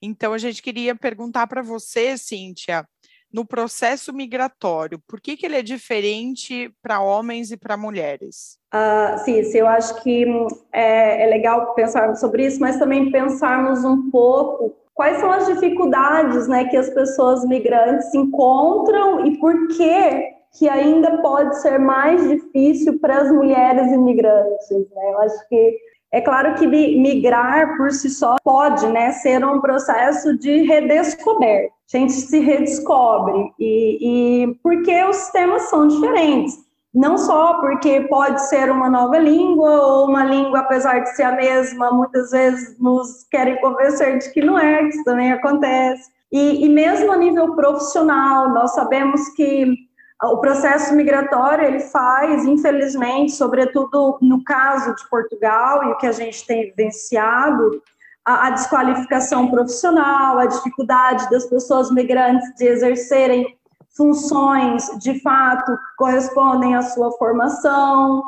Então, 0.01 0.33
a 0.33 0.37
gente 0.37 0.61
queria 0.61 0.95
perguntar 0.95 1.47
para 1.47 1.63
você, 1.63 2.17
Cíntia, 2.17 2.87
no 3.31 3.45
processo 3.45 4.13
migratório? 4.13 4.99
Por 5.07 5.19
que, 5.19 5.37
que 5.37 5.45
ele 5.45 5.57
é 5.57 5.61
diferente 5.61 6.71
para 6.81 7.01
homens 7.01 7.51
e 7.51 7.57
para 7.57 7.77
mulheres? 7.77 8.57
Uh, 8.73 9.17
sim, 9.23 9.43
sim, 9.43 9.59
eu 9.59 9.67
acho 9.67 10.01
que 10.01 10.25
é, 10.71 11.23
é 11.23 11.27
legal 11.27 11.73
pensarmos 11.73 12.19
sobre 12.19 12.45
isso, 12.45 12.59
mas 12.59 12.77
também 12.77 13.11
pensarmos 13.11 13.83
um 13.83 14.09
pouco 14.09 14.75
quais 14.93 15.19
são 15.19 15.31
as 15.31 15.45
dificuldades 15.45 16.47
né, 16.47 16.65
que 16.65 16.75
as 16.75 16.89
pessoas 16.89 17.45
migrantes 17.45 18.13
encontram 18.13 19.25
e 19.25 19.37
por 19.37 19.67
que 19.69 20.37
que 20.57 20.67
ainda 20.67 21.21
pode 21.21 21.61
ser 21.61 21.77
mais 21.77 22.27
difícil 22.27 22.99
para 22.99 23.21
as 23.21 23.31
mulheres 23.31 23.91
imigrantes. 23.91 24.69
Né? 24.69 25.13
Eu 25.13 25.19
acho 25.19 25.47
que 25.47 25.77
é 26.11 26.21
claro 26.21 26.55
que 26.55 26.65
migrar 26.65 27.75
por 27.77 27.91
si 27.91 28.09
só 28.09 28.37
pode 28.43 28.87
né, 28.87 29.11
ser 29.11 29.45
um 29.45 29.59
processo 29.59 30.37
de 30.37 30.63
redescoberta. 30.63 31.73
A 31.93 31.97
gente 31.97 32.13
se 32.13 32.39
redescobre, 32.39 33.51
e, 33.59 34.43
e 34.43 34.55
porque 34.61 35.03
os 35.03 35.29
temas 35.29 35.63
são 35.63 35.87
diferentes. 35.87 36.65
Não 36.93 37.17
só 37.17 37.59
porque 37.59 38.01
pode 38.01 38.41
ser 38.47 38.71
uma 38.71 38.89
nova 38.89 39.17
língua, 39.19 39.69
ou 39.85 40.07
uma 40.07 40.23
língua, 40.23 40.59
apesar 40.59 40.99
de 40.99 41.15
ser 41.15 41.23
a 41.23 41.35
mesma, 41.35 41.91
muitas 41.91 42.31
vezes 42.31 42.77
nos 42.79 43.23
querem 43.29 43.59
convencer 43.61 44.17
de 44.17 44.31
que 44.31 44.41
não 44.41 44.57
é, 44.57 44.79
que 44.79 44.89
isso 44.89 45.03
também 45.03 45.31
acontece. 45.31 46.09
E, 46.31 46.65
e 46.65 46.69
mesmo 46.69 47.11
a 47.11 47.17
nível 47.17 47.55
profissional, 47.55 48.49
nós 48.49 48.73
sabemos 48.73 49.29
que 49.29 49.86
o 50.23 50.37
processo 50.37 50.95
migratório 50.95 51.65
ele 51.65 51.79
faz, 51.79 52.45
infelizmente, 52.45 53.33
sobretudo 53.33 54.17
no 54.21 54.43
caso 54.43 54.95
de 54.95 55.07
Portugal 55.09 55.83
e 55.83 55.91
o 55.91 55.97
que 55.97 56.07
a 56.07 56.11
gente 56.11 56.45
tem 56.45 56.69
vivenciado, 56.69 57.81
a, 58.25 58.47
a 58.47 58.49
desqualificação 58.49 59.49
profissional, 59.49 60.39
a 60.39 60.47
dificuldade 60.47 61.29
das 61.29 61.45
pessoas 61.45 61.91
migrantes 61.91 62.51
de 62.55 62.65
exercerem 62.65 63.55
funções 63.95 64.85
de 64.99 65.19
fato 65.21 65.71
que 65.71 65.95
correspondem 65.97 66.75
à 66.75 66.81
sua 66.81 67.11
formação, 67.13 68.21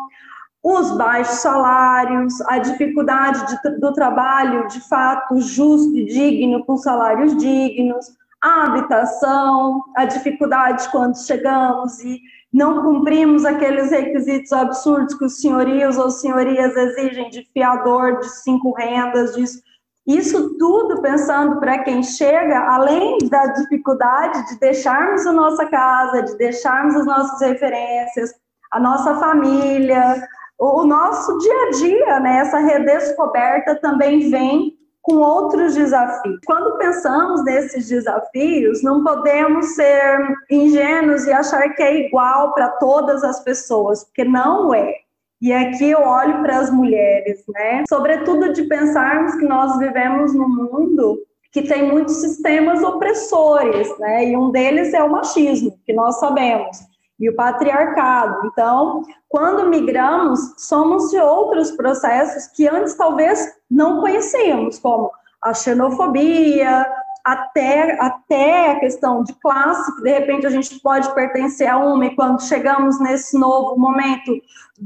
os 0.61 0.91
baixos 0.97 1.39
salários, 1.39 2.41
a 2.41 2.59
dificuldade 2.59 3.45
de, 3.47 3.79
do 3.79 3.93
trabalho 3.93 4.67
de 4.67 4.79
fato 4.87 5.39
justo 5.39 5.95
e 5.97 6.05
digno, 6.05 6.65
com 6.65 6.77
salários 6.77 7.35
dignos, 7.37 8.07
a 8.41 8.65
habitação, 8.65 9.83
a 9.95 10.05
dificuldade 10.05 10.89
quando 10.91 11.17
chegamos 11.17 11.99
e 11.99 12.21
não 12.51 12.81
cumprimos 12.81 13.45
aqueles 13.45 13.91
requisitos 13.91 14.51
absurdos 14.51 15.13
que 15.13 15.25
os 15.25 15.39
senhorios 15.39 15.97
ou 15.97 16.09
senhorias 16.09 16.75
exigem 16.75 17.29
de 17.29 17.47
fiador, 17.53 18.19
de 18.19 18.29
cinco 18.41 18.73
rendas, 18.73 19.35
disso. 19.35 19.61
Isso 20.07 20.57
tudo 20.57 21.01
pensando 21.01 21.59
para 21.59 21.83
quem 21.83 22.01
chega, 22.01 22.59
além 22.61 23.19
da 23.29 23.45
dificuldade 23.47 24.47
de 24.47 24.59
deixarmos 24.59 25.27
a 25.27 25.31
nossa 25.31 25.67
casa, 25.67 26.23
de 26.23 26.35
deixarmos 26.37 26.95
as 26.95 27.05
nossas 27.05 27.39
referências, 27.47 28.33
a 28.71 28.79
nossa 28.79 29.15
família, 29.19 30.27
o 30.57 30.83
nosso 30.83 31.37
dia 31.37 31.53
a 31.53 31.69
dia, 31.71 32.19
né? 32.21 32.39
Essa 32.39 32.57
redescoberta 32.57 33.75
também 33.75 34.31
vem 34.31 34.78
com 35.09 35.17
outros 35.17 35.73
desafios. 35.73 36.39
Quando 36.45 36.77
pensamos 36.77 37.43
nesses 37.43 37.87
desafios, 37.89 38.83
não 38.83 39.03
podemos 39.03 39.75
ser 39.75 40.19
ingênuos 40.49 41.25
e 41.25 41.31
achar 41.31 41.73
que 41.73 41.81
é 41.81 42.05
igual 42.05 42.53
para 42.53 42.69
todas 42.73 43.23
as 43.23 43.43
pessoas, 43.43 44.03
porque 44.03 44.23
não 44.23 44.73
é. 44.73 44.93
E 45.41 45.51
aqui 45.51 45.89
eu 45.89 46.01
olho 46.01 46.41
para 46.41 46.59
as 46.59 46.69
mulheres, 46.69 47.43
né? 47.49 47.83
Sobretudo 47.89 48.53
de 48.53 48.63
pensarmos 48.63 49.35
que 49.35 49.45
nós 49.45 49.79
vivemos 49.79 50.33
num 50.35 50.49
mundo 50.49 51.17
que 51.51 51.63
tem 51.63 51.89
muitos 51.89 52.17
sistemas 52.17 52.83
opressores, 52.83 53.97
né? 53.97 54.27
E 54.27 54.37
um 54.37 54.51
deles 54.51 54.93
é 54.93 55.01
o 55.01 55.11
machismo, 55.11 55.79
que 55.85 55.93
nós 55.93 56.19
sabemos 56.19 56.88
e 57.19 57.29
o 57.29 57.35
patriarcado. 57.35 58.47
Então, 58.47 59.03
quando 59.27 59.69
migramos, 59.69 60.39
somos 60.57 61.09
de 61.09 61.19
outros 61.19 61.71
processos 61.71 62.47
que 62.47 62.67
antes 62.67 62.95
talvez 62.95 63.53
não 63.69 63.99
conhecíamos, 63.99 64.79
como 64.79 65.11
a 65.43 65.53
xenofobia, 65.53 66.85
até, 67.23 67.99
até 68.01 68.71
a 68.71 68.79
questão 68.79 69.23
de 69.23 69.33
classe, 69.33 69.95
que 69.95 70.03
de 70.03 70.09
repente 70.09 70.47
a 70.47 70.49
gente 70.49 70.79
pode 70.79 71.13
pertencer 71.13 71.67
a 71.67 71.77
uma, 71.77 72.05
e 72.05 72.15
quando 72.15 72.41
chegamos 72.41 72.99
nesse 72.99 73.37
novo 73.37 73.77
momento, 73.77 74.33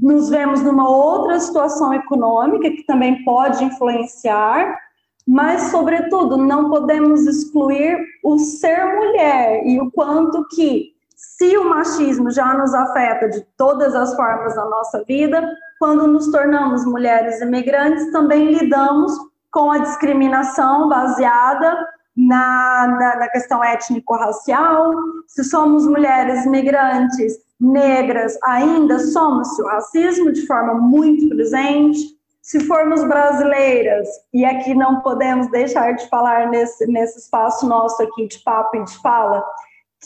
nos 0.02 0.30
vemos 0.30 0.62
numa 0.62 0.90
outra 0.90 1.40
situação 1.40 1.94
econômica 1.94 2.70
que 2.70 2.84
também 2.84 3.24
pode 3.24 3.64
influenciar, 3.64 4.78
mas, 5.26 5.72
sobretudo, 5.72 6.36
não 6.36 6.70
podemos 6.70 7.26
excluir 7.26 7.98
o 8.24 8.38
ser 8.38 8.86
mulher 8.94 9.66
e 9.66 9.80
o 9.80 9.90
quanto 9.92 10.46
que, 10.50 10.93
se 11.38 11.58
o 11.58 11.70
machismo 11.70 12.30
já 12.30 12.54
nos 12.54 12.74
afeta 12.74 13.30
de 13.30 13.42
todas 13.58 13.96
as 13.96 14.16
formas 14.16 14.56
na 14.56 14.66
nossa 14.66 15.04
vida, 15.06 15.42
quando 15.80 16.06
nos 16.08 16.30
tornamos 16.32 16.86
mulheres 16.86 17.42
imigrantes, 17.42 18.12
também 18.12 18.54
lidamos 18.54 19.14
com 19.52 19.72
a 19.72 19.80
discriminação 19.80 20.90
baseada 20.90 21.88
na, 22.16 22.88
na, 22.88 23.16
na 23.18 23.28
questão 23.30 23.64
étnico-racial. 23.64 24.94
Se 25.28 25.44
somos 25.44 25.88
mulheres 25.88 26.46
migrantes, 26.46 27.38
negras, 27.60 28.38
ainda 28.44 29.00
somos 29.00 29.48
o 29.60 29.68
racismo 29.68 30.32
de 30.32 30.46
forma 30.46 30.74
muito 30.74 31.30
presente 31.30 32.14
se 32.44 32.60
formos 32.60 33.02
brasileiras, 33.06 34.06
e 34.34 34.44
aqui 34.44 34.76
não 34.76 35.00
podemos 35.00 35.50
deixar 35.50 35.94
de 35.94 36.06
falar 36.10 36.50
nesse, 36.50 36.86
nesse 36.88 37.20
espaço 37.20 37.66
nosso 37.66 38.04
aqui 38.04 38.28
de 38.28 38.38
papo 38.40 38.76
e 38.76 38.84
de 38.84 38.98
fala, 39.02 39.42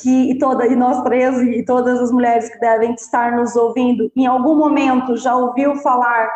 que 0.02 0.32
e, 0.32 0.38
toda, 0.38 0.66
e 0.68 0.76
nós 0.76 1.04
três 1.04 1.38
e 1.42 1.64
todas 1.64 2.00
as 2.00 2.12
mulheres 2.12 2.50
que 2.50 2.60
devem 2.60 2.94
estar 2.94 3.36
nos 3.36 3.56
ouvindo, 3.56 4.12
em 4.16 4.26
algum 4.26 4.56
momento 4.56 5.18
já 5.18 5.36
ouviu 5.36 5.76
falar 5.78 6.30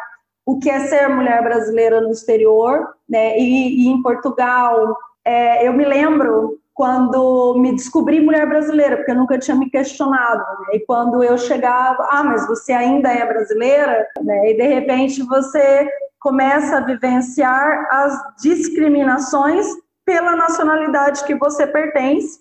o 0.45 0.59
que 0.59 0.69
é 0.69 0.79
ser 0.81 1.07
mulher 1.07 1.43
brasileira 1.43 2.01
no 2.01 2.11
exterior, 2.11 2.87
né? 3.07 3.37
E, 3.37 3.85
e 3.85 3.87
em 3.87 4.01
Portugal, 4.01 4.97
é, 5.23 5.67
eu 5.67 5.73
me 5.73 5.85
lembro 5.85 6.59
quando 6.73 7.55
me 7.59 7.73
descobri 7.73 8.19
mulher 8.19 8.47
brasileira, 8.47 8.97
porque 8.97 9.11
eu 9.11 9.15
nunca 9.15 9.37
tinha 9.37 9.55
me 9.55 9.69
questionado. 9.69 10.39
Né? 10.39 10.77
E 10.77 10.79
quando 10.79 11.23
eu 11.23 11.37
chegava, 11.37 12.07
ah, 12.09 12.23
mas 12.23 12.47
você 12.47 12.73
ainda 12.73 13.09
é 13.09 13.25
brasileira? 13.25 14.07
Né? 14.23 14.51
E 14.51 14.57
de 14.57 14.63
repente 14.63 15.21
você 15.21 15.87
começa 16.19 16.77
a 16.77 16.81
vivenciar 16.81 17.87
as 17.91 18.19
discriminações 18.41 19.67
pela 20.05 20.35
nacionalidade 20.35 21.23
que 21.25 21.35
você 21.35 21.67
pertence, 21.67 22.39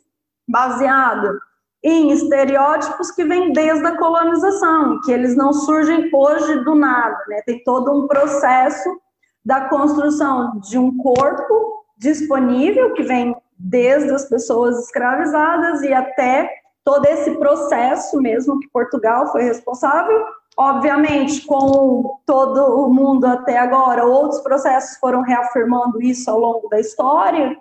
baseado 0.50 1.38
em 1.82 2.10
estereótipos 2.10 3.10
que 3.10 3.24
vêm 3.24 3.52
desde 3.52 3.86
a 3.86 3.96
colonização, 3.96 5.00
que 5.00 5.10
eles 5.10 5.34
não 5.34 5.52
surgem 5.52 6.10
hoje 6.12 6.62
do 6.64 6.74
nada, 6.74 7.18
né? 7.28 7.40
Tem 7.46 7.62
todo 7.64 7.90
um 7.92 8.06
processo 8.06 9.00
da 9.44 9.68
construção 9.68 10.60
de 10.60 10.76
um 10.78 10.96
corpo 10.98 11.84
disponível 11.96 12.92
que 12.92 13.02
vem 13.02 13.34
desde 13.58 14.10
as 14.10 14.26
pessoas 14.26 14.78
escravizadas 14.84 15.82
e 15.82 15.92
até 15.92 16.50
todo 16.84 17.06
esse 17.06 17.32
processo 17.32 18.20
mesmo 18.20 18.58
que 18.58 18.68
Portugal 18.68 19.30
foi 19.32 19.42
responsável. 19.42 20.26
Obviamente, 20.56 21.46
com 21.46 22.18
todo 22.26 22.84
o 22.84 22.92
mundo 22.92 23.24
até 23.24 23.58
agora, 23.58 24.04
outros 24.04 24.40
processos 24.40 24.98
foram 24.98 25.22
reafirmando 25.22 26.02
isso 26.02 26.30
ao 26.30 26.38
longo 26.38 26.68
da 26.68 26.78
história, 26.78 27.56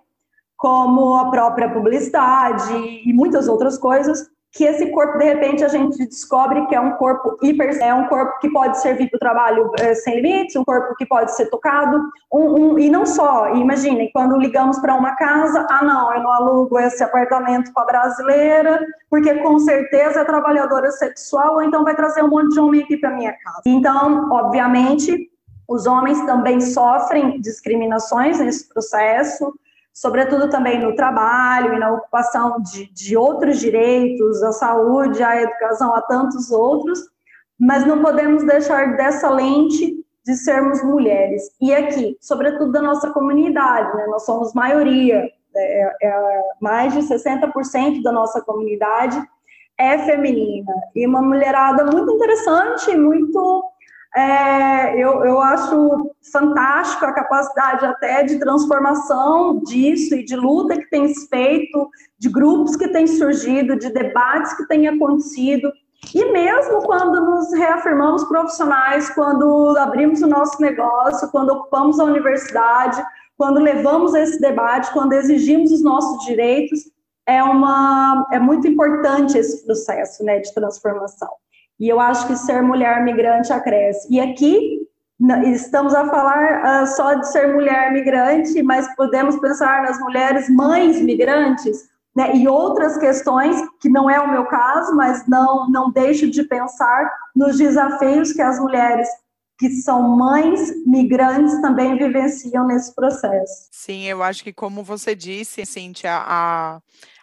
como 0.59 1.13
a 1.13 1.31
própria 1.31 1.69
publicidade 1.69 2.73
e 3.05 3.13
muitas 3.13 3.47
outras 3.47 3.77
coisas, 3.77 4.27
que 4.51 4.65
esse 4.65 4.91
corpo, 4.91 5.17
de 5.17 5.23
repente, 5.23 5.63
a 5.63 5.69
gente 5.69 6.05
descobre 6.05 6.65
que 6.65 6.75
é 6.75 6.81
um 6.81 6.97
corpo 6.97 7.37
hiper, 7.41 7.77
é 7.81 7.93
um 7.93 8.07
corpo 8.07 8.39
que 8.39 8.49
pode 8.49 8.81
servir 8.81 9.09
para 9.09 9.15
o 9.15 9.19
trabalho 9.19 9.71
é, 9.79 9.93
sem 9.93 10.15
limites, 10.21 10.57
um 10.57 10.65
corpo 10.65 10.95
que 10.97 11.05
pode 11.05 11.33
ser 11.33 11.45
tocado, 11.49 12.01
um, 12.33 12.73
um, 12.73 12.79
e 12.79 12.89
não 12.89 13.05
só, 13.05 13.55
imaginem, 13.55 14.09
quando 14.11 14.37
ligamos 14.37 14.79
para 14.79 14.95
uma 14.95 15.15
casa, 15.15 15.65
ah 15.69 15.85
não, 15.85 16.13
eu 16.13 16.21
não 16.21 16.31
alugo 16.31 16.77
esse 16.77 17.01
apartamento 17.01 17.71
para 17.71 17.85
brasileira, 17.85 18.85
porque 19.09 19.33
com 19.35 19.59
certeza 19.59 20.21
é 20.21 20.25
trabalhadora 20.25 20.91
sexual, 20.91 21.53
ou 21.53 21.61
então 21.61 21.85
vai 21.85 21.95
trazer 21.95 22.21
um 22.21 22.29
monte 22.29 22.49
de 22.53 22.59
homem 22.59 22.83
aqui 22.83 22.97
para 22.97 23.11
minha 23.11 23.31
casa. 23.31 23.61
Então, 23.65 24.29
obviamente, 24.29 25.29
os 25.69 25.85
homens 25.85 26.19
também 26.25 26.59
sofrem 26.59 27.39
discriminações 27.39 28.39
nesse 28.39 28.67
processo, 28.67 29.53
sobretudo 29.99 30.49
também 30.49 30.79
no 30.79 30.95
trabalho 30.95 31.73
e 31.73 31.79
na 31.79 31.91
ocupação 31.91 32.61
de, 32.61 32.89
de 32.93 33.17
outros 33.17 33.59
direitos, 33.59 34.41
a 34.41 34.53
saúde, 34.53 35.21
a 35.21 35.41
educação, 35.41 35.93
a 35.93 36.01
tantos 36.01 36.49
outros, 36.51 37.01
mas 37.59 37.85
não 37.85 38.01
podemos 38.01 38.45
deixar 38.45 38.95
dessa 38.95 39.29
lente 39.29 40.01
de 40.25 40.35
sermos 40.35 40.81
mulheres. 40.81 41.51
E 41.59 41.75
aqui, 41.75 42.15
sobretudo 42.21 42.71
da 42.71 42.81
nossa 42.81 43.11
comunidade, 43.11 43.93
né? 43.97 44.05
nós 44.07 44.23
somos 44.23 44.53
maioria, 44.53 45.29
é, 45.53 45.95
é, 46.01 46.41
mais 46.61 46.93
de 46.93 47.01
60% 47.01 48.01
da 48.01 48.13
nossa 48.13 48.39
comunidade 48.41 49.21
é 49.77 49.97
feminina. 49.97 50.73
E 50.95 51.05
uma 51.05 51.21
mulherada 51.21 51.83
muito 51.83 52.09
interessante, 52.09 52.95
muito 52.95 53.65
é, 54.15 54.95
eu, 54.95 55.23
eu 55.23 55.39
acho 55.39 56.15
fantástico 56.31 57.05
a 57.05 57.13
capacidade 57.13 57.85
até 57.85 58.23
de 58.23 58.39
transformação 58.39 59.59
disso 59.63 60.15
e 60.15 60.25
de 60.25 60.35
luta 60.35 60.75
que 60.75 60.89
tem 60.89 61.07
se 61.13 61.27
feito, 61.27 61.89
de 62.17 62.29
grupos 62.29 62.75
que 62.75 62.87
têm 62.87 63.05
surgido, 63.05 63.77
de 63.77 63.91
debates 63.91 64.53
que 64.53 64.67
têm 64.67 64.87
acontecido. 64.87 65.71
E 66.13 66.25
mesmo 66.31 66.81
quando 66.83 67.23
nos 67.23 67.53
reafirmamos 67.53 68.23
profissionais, 68.23 69.09
quando 69.11 69.77
abrimos 69.77 70.21
o 70.21 70.27
nosso 70.27 70.59
negócio, 70.61 71.29
quando 71.29 71.51
ocupamos 71.51 71.99
a 71.99 72.05
universidade, 72.05 73.03
quando 73.37 73.59
levamos 73.59 74.15
esse 74.15 74.39
debate, 74.41 74.91
quando 74.91 75.13
exigimos 75.13 75.71
os 75.71 75.83
nossos 75.83 76.25
direitos, 76.25 76.79
é, 77.27 77.43
uma, 77.43 78.27
é 78.31 78.39
muito 78.39 78.67
importante 78.67 79.37
esse 79.37 79.63
processo 79.65 80.23
né, 80.23 80.39
de 80.39 80.51
transformação. 80.53 81.29
E 81.79 81.87
eu 81.87 81.99
acho 81.99 82.27
que 82.27 82.35
ser 82.35 82.61
mulher 82.61 83.03
migrante 83.03 83.53
acresce. 83.53 84.07
E 84.13 84.19
aqui 84.19 84.79
estamos 85.53 85.93
a 85.93 86.07
falar 86.09 86.83
uh, 86.83 86.87
só 86.87 87.13
de 87.13 87.27
ser 87.31 87.53
mulher 87.53 87.91
migrante, 87.91 88.61
mas 88.63 88.93
podemos 88.95 89.37
pensar 89.39 89.83
nas 89.83 89.99
mulheres 89.99 90.49
mães 90.49 91.01
migrantes, 91.01 91.89
né, 92.15 92.35
e 92.35 92.47
outras 92.47 92.97
questões, 92.97 93.55
que 93.79 93.89
não 93.89 94.09
é 94.09 94.19
o 94.19 94.31
meu 94.31 94.45
caso, 94.45 94.95
mas 94.95 95.27
não, 95.27 95.69
não 95.69 95.91
deixo 95.91 96.29
de 96.29 96.43
pensar 96.43 97.11
nos 97.35 97.57
desafios 97.57 98.33
que 98.33 98.41
as 98.41 98.59
mulheres 98.59 99.07
que 99.59 99.69
são 99.69 100.01
mães 100.15 100.71
migrantes 100.85 101.61
também 101.61 101.97
vivenciam 101.97 102.65
nesse 102.65 102.95
processo. 102.95 103.67
Sim, 103.71 104.05
eu 104.05 104.23
acho 104.23 104.41
que 104.41 104.53
como 104.53 104.81
você 104.83 105.13
disse, 105.13 105.65
Cíntia, 105.65 106.11
a, 106.13 106.79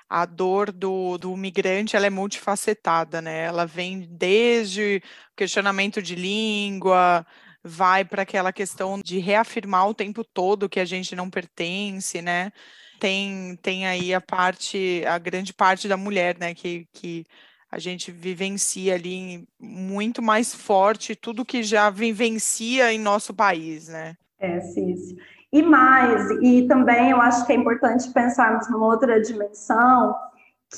a 0.08 0.24
dor 0.24 0.72
do, 0.72 1.18
do 1.18 1.36
migrante 1.36 1.96
ela 1.96 2.06
é 2.06 2.10
multifacetada, 2.10 3.20
né? 3.20 3.44
Ela 3.44 3.66
vem 3.66 4.06
desde 4.10 5.02
questionamento 5.36 6.00
de 6.00 6.14
língua, 6.14 7.26
vai 7.62 8.04
para 8.04 8.22
aquela 8.22 8.52
questão 8.52 9.00
de 9.02 9.18
reafirmar 9.18 9.88
o 9.88 9.94
tempo 9.94 10.22
todo 10.22 10.68
que 10.68 10.80
a 10.80 10.84
gente 10.84 11.16
não 11.16 11.28
pertence, 11.28 12.22
né? 12.22 12.52
Tem, 13.00 13.56
tem 13.60 13.86
aí 13.86 14.14
a 14.14 14.20
parte, 14.20 15.02
a 15.06 15.18
grande 15.18 15.52
parte 15.52 15.88
da 15.88 15.96
mulher, 15.96 16.38
né? 16.38 16.54
Que, 16.54 16.86
que 16.92 17.26
a 17.70 17.78
gente 17.78 18.12
vivencia 18.12 18.94
ali 18.94 19.46
muito 19.60 20.22
mais 20.22 20.54
forte 20.54 21.16
tudo 21.16 21.44
que 21.44 21.62
já 21.62 21.90
vivencia 21.90 22.92
em 22.92 22.98
nosso 22.98 23.34
país, 23.34 23.88
né? 23.88 24.16
É, 24.38 24.60
sim. 24.60 24.94
E 25.52 25.62
mais, 25.62 26.30
e 26.42 26.66
também 26.66 27.10
eu 27.10 27.20
acho 27.20 27.46
que 27.46 27.52
é 27.52 27.56
importante 27.56 28.10
pensarmos 28.12 28.68
numa 28.68 28.86
outra 28.86 29.20
dimensão, 29.20 30.14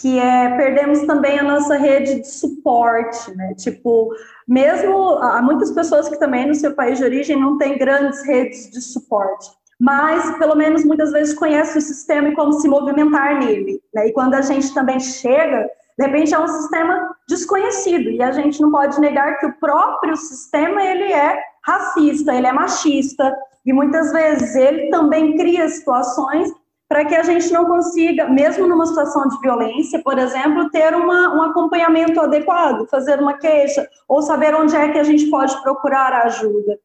que 0.01 0.19
é 0.19 0.57
perdemos 0.57 1.01
também 1.07 1.39
a 1.39 1.43
nossa 1.43 1.77
rede 1.77 2.21
de 2.21 2.29
suporte, 2.29 3.35
né? 3.35 3.55
Tipo, 3.55 4.11
mesmo 4.47 5.15
há 5.15 5.41
muitas 5.41 5.71
pessoas 5.71 6.09
que 6.09 6.19
também 6.19 6.47
no 6.47 6.55
seu 6.55 6.75
país 6.75 6.99
de 6.99 7.05
origem 7.05 7.41
não 7.41 7.57
têm 7.57 7.79
grandes 7.79 8.25
redes 8.25 8.71
de 8.71 8.81
suporte, 8.81 9.51
mas 9.81 10.37
pelo 10.39 10.55
menos 10.55 10.85
muitas 10.85 11.11
vezes 11.13 11.35
conhece 11.35 11.79
o 11.79 11.83
sistema 11.83 12.29
e 12.29 12.35
como 12.35 12.53
se 12.55 12.69
movimentar 12.69 13.39
nele, 13.39 13.81
né? 13.95 14.09
E 14.09 14.13
quando 14.13 14.35
a 14.35 14.43
gente 14.43 14.73
também 14.75 15.01
chega, 15.01 15.69
de 15.99 16.05
repente 16.05 16.35
é 16.35 16.39
um 16.39 16.49
sistema 16.49 17.17
desconhecido 17.27 18.11
e 18.11 18.23
a 18.23 18.31
gente 18.31 18.61
não 18.61 18.71
pode 18.71 19.01
negar 19.01 19.39
que 19.39 19.47
o 19.47 19.55
próprio 19.55 20.15
sistema 20.17 20.83
ele 20.83 21.13
é 21.13 21.41
racista, 21.65 22.35
ele 22.35 22.47
é 22.47 22.53
machista, 22.53 23.37
e 23.65 23.73
muitas 23.73 24.13
vezes 24.13 24.55
ele 24.55 24.89
também 24.89 25.37
cria 25.37 25.69
situações 25.69 26.51
para 26.89 27.05
que 27.05 27.15
a 27.15 27.23
gente 27.23 27.53
não 27.53 27.67
consiga, 27.67 28.27
mesmo 28.29 28.67
numa 28.67 28.87
situação 28.87 29.29
de 29.29 29.39
violência, 29.41 30.03
por 30.03 30.19
exemplo, 30.19 30.71
ter 30.71 30.95
uma, 30.95 31.35
um 31.35 31.43
acompanhamento 31.43 32.19
adequado, 32.19 32.89
fazer 32.89 33.21
uma 33.21 33.35
queixa, 33.35 33.87
ou 34.09 34.23
saber 34.23 34.55
onde 34.55 34.75
é 34.75 34.89
que 34.89 34.99
a 34.99 35.05
gente 35.05 35.27
pode 35.27 35.61
procurar 35.63 36.15
ajuda. 36.25 36.79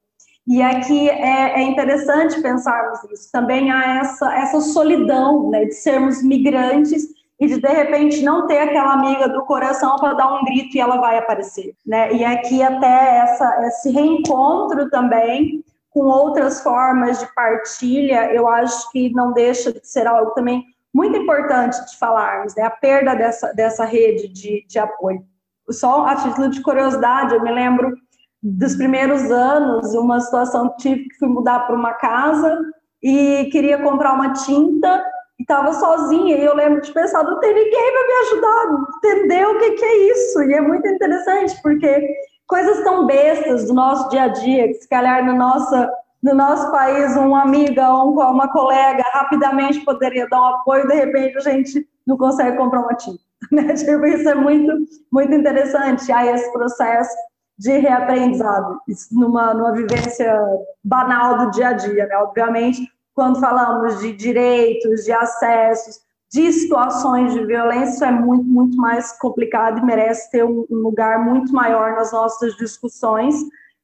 E 0.45 0.61
aqui 0.61 1.09
é, 1.09 1.61
é 1.61 1.61
interessante 1.61 2.41
pensarmos 2.41 3.01
isso. 3.05 3.31
Também 3.31 3.71
há 3.71 3.99
essa, 3.99 4.35
essa 4.35 4.59
solidão 4.59 5.49
né, 5.49 5.63
de 5.63 5.73
sermos 5.73 6.21
migrantes 6.21 7.03
e 7.39 7.47
de, 7.47 7.61
de 7.61 7.69
repente, 7.69 8.21
não 8.23 8.45
ter 8.45 8.59
aquela 8.59 8.93
amiga 8.93 9.29
do 9.29 9.45
coração 9.45 9.95
para 9.95 10.13
dar 10.13 10.33
um 10.33 10.43
grito 10.43 10.75
e 10.75 10.81
ela 10.81 10.97
vai 10.97 11.17
aparecer. 11.17 11.73
Né? 11.85 12.13
E 12.13 12.25
aqui 12.25 12.61
até 12.61 13.19
essa, 13.19 13.67
esse 13.67 13.89
reencontro 13.89 14.89
também 14.89 15.63
com 15.93 16.05
outras 16.05 16.61
formas 16.61 17.19
de 17.19 17.33
partilha, 17.35 18.33
eu 18.33 18.47
acho 18.47 18.91
que 18.91 19.11
não 19.13 19.31
deixa 19.31 19.71
de 19.71 19.87
ser 19.87 20.07
algo 20.07 20.31
também 20.31 20.63
muito 20.93 21.15
importante 21.17 21.77
de 21.85 21.97
falarmos, 21.97 22.55
né? 22.55 22.63
A 22.63 22.69
perda 22.69 23.15
dessa, 23.15 23.53
dessa 23.53 23.85
rede 23.85 24.27
de, 24.27 24.65
de 24.67 24.79
apoio. 24.79 25.23
Só 25.69 26.05
a 26.05 26.15
título 26.15 26.49
de 26.49 26.61
curiosidade, 26.61 27.35
eu 27.35 27.41
me 27.41 27.51
lembro 27.51 27.95
dos 28.41 28.75
primeiros 28.75 29.31
anos, 29.31 29.93
uma 29.93 30.19
situação 30.19 30.69
que 30.69 30.77
tive 30.77 31.07
que 31.07 31.17
fui 31.17 31.29
mudar 31.29 31.61
para 31.61 31.75
uma 31.75 31.93
casa 31.93 32.59
e 33.01 33.49
queria 33.51 33.81
comprar 33.81 34.13
uma 34.13 34.33
tinta 34.33 35.05
e 35.39 35.43
estava 35.43 35.73
sozinha. 35.73 36.37
E 36.37 36.43
eu 36.43 36.55
lembro 36.55 36.81
de 36.81 36.91
pensar, 36.91 37.23
não 37.23 37.39
tem 37.39 37.53
ninguém 37.53 37.91
para 37.91 38.07
me 38.07 38.13
ajudar, 38.25 38.87
entender 38.97 39.47
o 39.47 39.57
que, 39.59 39.71
que 39.71 39.85
é 39.85 40.11
isso. 40.11 40.43
E 40.43 40.53
é 40.53 40.61
muito 40.61 40.87
interessante, 40.87 41.59
porque 41.61 42.15
coisas 42.53 42.83
tão 42.83 43.07
bestas 43.07 43.65
do 43.65 43.73
nosso 43.73 44.09
dia 44.09 44.25
a 44.25 44.27
dia, 44.27 44.67
que 44.67 44.75
se 44.75 44.87
calhar 44.87 45.25
no 45.25 45.35
nosso, 45.35 45.75
no 46.21 46.35
nosso 46.35 46.71
país, 46.71 47.17
um 47.17 47.35
amiga 47.35 47.91
ou 47.91 48.11
uma 48.11 48.47
colega 48.47 49.03
rapidamente 49.11 49.79
poderia 49.79 50.29
dar 50.29 50.39
um 50.39 50.45
apoio, 50.57 50.87
de 50.87 50.93
repente 50.93 51.35
a 51.35 51.41
gente 51.41 51.89
não 52.05 52.15
consegue 52.15 52.55
comprar 52.55 52.81
uma 52.81 52.93
tinta. 52.93 53.23
Né? 53.51 53.73
Tipo, 53.73 54.05
isso 54.05 54.29
é 54.29 54.35
muito, 54.35 54.71
muito 55.11 55.33
interessante, 55.33 56.09
aí 56.11 56.29
esse 56.29 56.49
processo 56.53 57.13
de 57.57 57.77
reaprendizado, 57.79 58.79
isso 58.87 59.07
numa, 59.11 59.53
numa 59.53 59.73
vivência 59.73 60.33
banal 60.81 61.39
do 61.39 61.51
dia 61.51 61.69
a 61.69 61.73
dia, 61.73 62.05
né? 62.05 62.15
Obviamente, 62.19 62.87
quando 63.13 63.41
falamos 63.41 63.99
de 63.99 64.13
direitos, 64.13 65.03
de 65.03 65.11
acessos, 65.11 65.99
de 66.33 66.51
situações 66.51 67.31
de 67.31 67.45
violência, 67.45 68.05
é 68.05 68.11
muito, 68.11 68.45
muito 68.45 68.75
mais 68.75 69.11
complicado 69.19 69.77
e 69.77 69.85
merece 69.85 70.31
ter 70.31 70.43
um, 70.43 70.65
um 70.69 70.77
lugar 70.77 71.23
muito 71.23 71.53
maior 71.53 71.91
nas 71.91 72.11
nossas 72.11 72.57
discussões, 72.57 73.35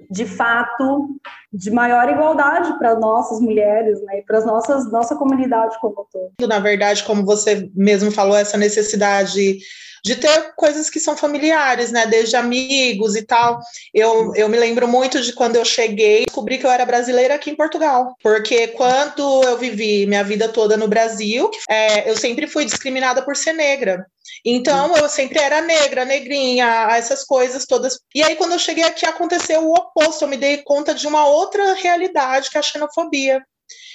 de 0.09 0.25
fato, 0.25 1.15
de 1.53 1.69
maior 1.69 2.09
igualdade 2.09 2.75
para 2.79 2.95
nossas 2.95 3.39
mulheres, 3.39 4.01
né, 4.01 4.23
para 4.25 4.39
as 4.39 4.45
nossas 4.45 4.91
nossa 4.91 5.15
comunidade 5.15 5.79
como 5.79 6.01
um 6.01 6.05
todo. 6.11 6.47
Na 6.47 6.57
verdade, 6.57 7.03
como 7.03 7.23
você 7.23 7.69
mesmo 7.75 8.09
falou, 8.09 8.35
essa 8.35 8.57
necessidade 8.57 9.59
de 10.03 10.15
ter 10.15 10.53
coisas 10.55 10.89
que 10.89 10.99
são 10.99 11.15
familiares, 11.15 11.91
né? 11.91 12.05
Desde 12.07 12.35
amigos 12.35 13.15
e 13.15 13.23
tal. 13.23 13.59
Eu, 13.93 14.33
eu 14.35 14.49
me 14.49 14.57
lembro 14.57 14.87
muito 14.87 15.21
de 15.21 15.33
quando 15.33 15.55
eu 15.55 15.65
cheguei, 15.65 16.25
descobri 16.25 16.57
que 16.57 16.65
eu 16.65 16.71
era 16.71 16.85
brasileira 16.85 17.35
aqui 17.35 17.51
em 17.51 17.55
Portugal. 17.55 18.15
Porque 18.21 18.69
quando 18.69 19.43
eu 19.43 19.57
vivi 19.57 20.05
minha 20.05 20.23
vida 20.23 20.49
toda 20.49 20.77
no 20.77 20.87
Brasil, 20.87 21.49
é, 21.69 22.09
eu 22.09 22.17
sempre 22.17 22.47
fui 22.47 22.65
discriminada 22.65 23.21
por 23.21 23.35
ser 23.35 23.53
negra. 23.53 24.05
Então, 24.45 24.95
eu 24.95 25.09
sempre 25.09 25.39
era 25.39 25.61
negra, 25.61 26.05
negrinha, 26.05 26.87
essas 26.91 27.23
coisas 27.25 27.65
todas. 27.65 27.99
E 28.13 28.23
aí, 28.23 28.35
quando 28.35 28.53
eu 28.53 28.59
cheguei 28.59 28.83
aqui, 28.83 29.05
aconteceu 29.05 29.63
o 29.63 29.73
oposto. 29.73 30.23
Eu 30.23 30.27
me 30.27 30.37
dei 30.37 30.57
conta 30.63 30.93
de 30.93 31.07
uma 31.07 31.25
outra 31.27 31.73
realidade, 31.73 32.49
que 32.49 32.57
é 32.57 32.59
a 32.59 32.63
xenofobia. 32.63 33.43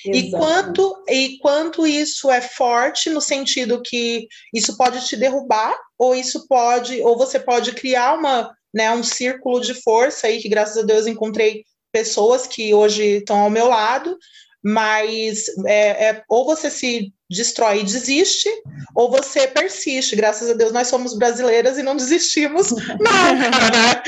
E 0.07 0.31
quanto, 0.31 1.03
e 1.09 1.39
quanto 1.39 1.87
isso 1.87 2.31
é 2.31 2.41
forte 2.41 3.09
no 3.11 3.21
sentido 3.21 3.83
que 3.83 4.29
isso 4.53 4.77
pode 4.77 5.07
te 5.07 5.17
derrubar, 5.17 5.75
ou 5.99 6.15
isso 6.15 6.47
pode, 6.47 7.01
ou 7.01 7.17
você 7.17 7.41
pode 7.41 7.73
criar 7.73 8.15
uma, 8.15 8.55
né, 8.73 8.91
um 8.93 9.03
círculo 9.03 9.61
de 9.61 9.75
força 9.75 10.27
aí, 10.27 10.41
que 10.41 10.49
graças 10.49 10.77
a 10.77 10.87
Deus 10.87 11.07
encontrei 11.07 11.65
pessoas 11.93 12.47
que 12.47 12.75
hoje 12.75 13.19
estão 13.19 13.39
ao 13.39 13.51
meu 13.51 13.69
lado, 13.69 14.17
mas 14.63 15.45
é, 15.67 16.09
é, 16.09 16.23
ou 16.29 16.45
você 16.45 16.71
se 16.71 17.13
destrói 17.31 17.81
e 17.81 17.85
desiste, 17.85 18.49
ou 18.95 19.11
você 19.11 19.47
persiste. 19.47 20.17
Graças 20.17 20.49
a 20.49 20.55
Deus 20.55 20.73
nós 20.73 20.89
somos 20.89 21.17
brasileiras 21.17 21.77
e 21.77 21.83
não 21.83 21.95
desistimos 21.95 22.71
nunca, 22.73 22.91
né? 22.91 24.03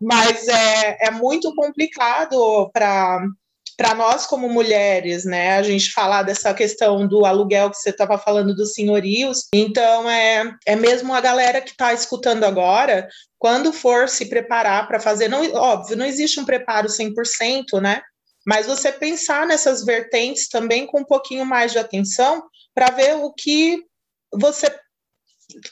Mas 0.00 0.46
é, 0.46 1.08
é 1.08 1.10
muito 1.10 1.52
complicado 1.54 2.70
para 2.72 3.20
para 3.78 3.94
nós 3.94 4.26
como 4.26 4.48
mulheres, 4.48 5.24
né, 5.24 5.56
a 5.56 5.62
gente 5.62 5.92
falar 5.92 6.24
dessa 6.24 6.52
questão 6.52 7.06
do 7.06 7.24
aluguel 7.24 7.70
que 7.70 7.76
você 7.76 7.90
estava 7.90 8.18
falando 8.18 8.52
dos 8.52 8.72
senhorios, 8.72 9.46
então 9.54 10.10
é, 10.10 10.52
é 10.66 10.74
mesmo 10.74 11.14
a 11.14 11.20
galera 11.20 11.60
que 11.60 11.70
está 11.70 11.94
escutando 11.94 12.42
agora, 12.42 13.08
quando 13.38 13.72
for 13.72 14.08
se 14.08 14.26
preparar 14.26 14.88
para 14.88 14.98
fazer, 14.98 15.28
não, 15.28 15.48
óbvio, 15.54 15.96
não 15.96 16.04
existe 16.04 16.40
um 16.40 16.44
preparo 16.44 16.88
100%, 16.88 17.80
né, 17.80 18.02
mas 18.44 18.66
você 18.66 18.90
pensar 18.90 19.46
nessas 19.46 19.84
vertentes 19.84 20.48
também 20.48 20.84
com 20.84 21.02
um 21.02 21.04
pouquinho 21.04 21.46
mais 21.46 21.70
de 21.70 21.78
atenção 21.78 22.42
para 22.74 22.90
ver 22.90 23.14
o 23.14 23.32
que 23.32 23.84
você 24.32 24.74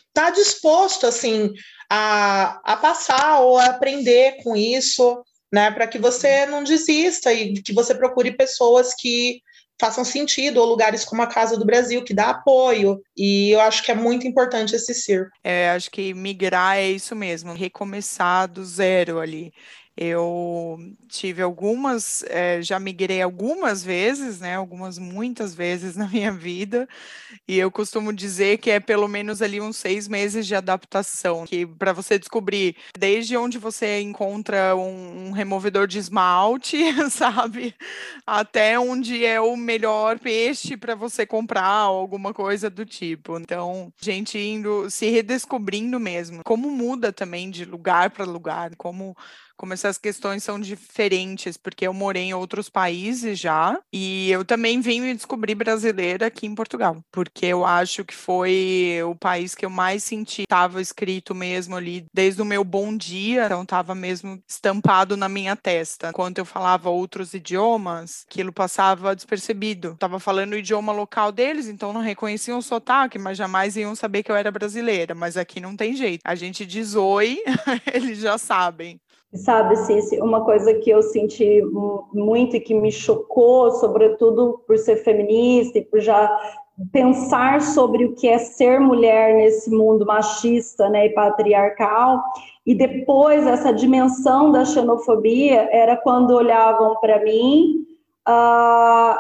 está 0.09 0.31
disposto, 0.31 1.09
assim, 1.09 1.53
a, 1.91 2.61
a 2.63 2.77
passar 2.77 3.41
ou 3.41 3.59
a 3.59 3.67
aprender 3.67 4.43
com 4.45 4.55
isso, 4.57 5.25
né? 5.57 5.71
Para 5.71 5.87
que 5.87 5.99
você 5.99 6.45
não 6.45 6.63
desista 6.63 7.33
e 7.33 7.55
que 7.63 7.73
você 7.73 7.95
procure 7.95 8.37
pessoas 8.37 8.95
que 8.95 9.41
façam 9.81 10.05
sentido, 10.05 10.59
ou 10.59 10.67
lugares 10.67 11.03
como 11.03 11.23
a 11.23 11.27
Casa 11.27 11.57
do 11.57 11.65
Brasil, 11.65 12.05
que 12.05 12.13
dá 12.13 12.29
apoio. 12.29 13.01
E 13.17 13.53
eu 13.53 13.61
acho 13.63 13.83
que 13.83 13.91
é 13.91 13.95
muito 13.95 14.27
importante 14.27 14.77
esse 14.77 14.93
circo. 14.93 15.31
É, 15.43 15.71
acho 15.71 15.91
que 15.91 16.13
migrar 16.13 16.77
é 16.77 16.91
isso 16.91 17.17
mesmo, 17.17 17.55
recomeçar 17.55 18.47
do 18.47 18.63
zero 18.65 19.19
ali. 19.19 19.51
Eu 19.97 20.79
tive 21.09 21.41
algumas, 21.41 22.23
é, 22.25 22.61
já 22.61 22.79
migrei 22.79 23.23
algumas 23.23 23.83
vezes, 23.83 24.41
né? 24.41 24.57
Algumas, 24.57 24.99
muitas 24.99 25.55
vezes 25.55 25.97
na 25.97 26.07
minha 26.07 26.31
vida, 26.31 26.87
e 27.49 27.59
eu 27.59 27.71
costumo 27.71 28.13
dizer 28.13 28.59
que 28.59 28.71
é 28.71 28.79
pelo 28.79 29.09
menos 29.09 29.41
ali 29.41 29.61
uns 29.61 29.77
seis 29.77 30.07
meses 30.07 30.47
de 30.47 30.55
adaptação, 30.55 31.47
que 31.47 31.67
para 31.67 31.93
você 31.95 32.19
descobrir 32.19 32.77
desde 32.99 33.37
onde 33.37 33.57
você 33.57 34.01
encontra 34.01 34.77
um, 34.77 35.29
um 35.29 35.31
removedor 35.31 35.87
de 35.87 35.99
esmalte, 35.99 36.77
sabe? 37.11 37.75
Até 38.27 38.79
onde 38.79 39.25
é 39.25 39.41
o 39.41 39.57
melhor 39.57 40.19
peixe 40.19 40.77
para 40.77 40.95
você 40.95 41.25
comprar, 41.25 41.89
ou 41.89 42.01
alguma 42.01 42.35
coisa 42.35 42.69
do 42.69 42.85
tipo. 42.85 43.39
Então, 43.39 43.93
gente 44.01 44.39
indo, 44.39 44.91
se 44.91 45.09
redescobrindo 45.09 45.99
mesmo. 45.99 46.43
Como 46.45 46.71
muda 46.71 47.13
também 47.13 47.51
de 47.51 47.65
lugar 47.65 48.11
para 48.11 48.25
lugar, 48.25 48.77
como 48.77 49.17
como 49.57 49.73
essas 49.73 49.99
questões 49.99 50.43
são 50.43 50.61
diferentes, 50.61 51.57
porque 51.57 51.87
eu 51.87 51.93
morei 51.93 52.25
em 52.25 52.35
outros 52.35 52.69
países 52.69 53.39
já, 53.39 53.79
e 53.93 54.31
eu 54.31 54.45
também 54.45 54.81
vim 54.81 55.01
me 55.01 55.15
descobrir 55.15 55.55
brasileira 55.55 56.27
aqui 56.27 56.47
em 56.47 56.55
Portugal, 56.55 56.97
porque 57.11 57.47
eu 57.47 57.65
acho 57.65 58.05
que 58.05 58.15
foi 58.15 59.01
o 59.05 59.15
país 59.15 59.55
que 59.55 59.65
eu 59.65 59.71
mais 59.71 60.05
senti, 60.05 60.43
estava 60.43 60.81
escrito 60.81 61.35
mesmo 61.35 61.77
ali 61.77 62.07
desde 62.13 62.43
o 62.43 62.45
meu 62.45 62.65
bom 62.65 62.97
dia, 62.97 63.47
então 63.47 63.63
estava 63.63 63.95
mesmo 63.95 64.41
estampado 64.49 65.17
na 65.17 65.29
minha 65.29 65.57
testa. 65.57 66.11
Enquanto 66.11 66.39
eu 66.39 66.45
falava 66.45 66.91
outros 66.91 67.35
idiomas, 67.35 68.25
aquilo 68.31 68.53
passava 68.53 69.15
despercebido. 69.15 69.93
Estava 69.93 70.19
falando 70.19 70.53
o 70.53 70.57
idioma 70.57 70.93
local 70.93 71.33
deles, 71.33 71.69
então 71.69 71.93
não 71.93 72.01
reconheciam 72.01 72.59
o 72.59 72.63
sotaque, 72.63 73.19
mas 73.19 73.39
jamais 73.39 73.77
iam 73.77 73.95
saber 73.95 74.23
que 74.23 74.31
eu 74.31 74.37
era 74.37 74.51
brasileira. 74.51 75.15
Mas 75.15 75.37
aqui 75.37 75.61
não 75.61 75.77
tem 75.77 75.95
jeito. 75.95 76.21
A 76.25 76.35
gente 76.35 76.65
diz 76.67 76.95
oi, 76.95 77.39
eles 77.93 78.19
já 78.19 78.39
sabem. 78.39 79.01
Sabe, 79.35 79.77
Cici, 79.77 80.19
uma 80.21 80.45
coisa 80.45 80.73
que 80.75 80.89
eu 80.89 81.03
senti 81.03 81.61
muito 82.13 82.57
e 82.57 82.61
que 82.61 82.75
me 82.75 82.91
chocou, 82.91 83.71
sobretudo 83.73 84.63
por 84.67 84.79
ser 84.79 84.97
feminista 84.97 85.79
e 85.79 85.85
por 85.85 86.01
já 86.01 86.31
pensar 86.93 87.61
sobre 87.61 88.05
o 88.05 88.15
que 88.15 88.29
é 88.29 88.39
ser 88.39 88.79
mulher 88.81 89.35
nesse 89.35 89.71
mundo 89.71 90.07
machista 90.07 90.89
né, 90.89 91.07
e 91.07 91.11
patriarcal, 91.11 92.23
e 92.65 92.75
depois 92.75 93.47
essa 93.47 93.73
dimensão 93.73 94.53
da 94.53 94.65
xenofobia 94.65 95.69
era 95.73 95.97
quando 95.97 96.33
olhavam 96.33 96.97
para 97.01 97.23
mim 97.23 97.87
uh, 98.29 99.17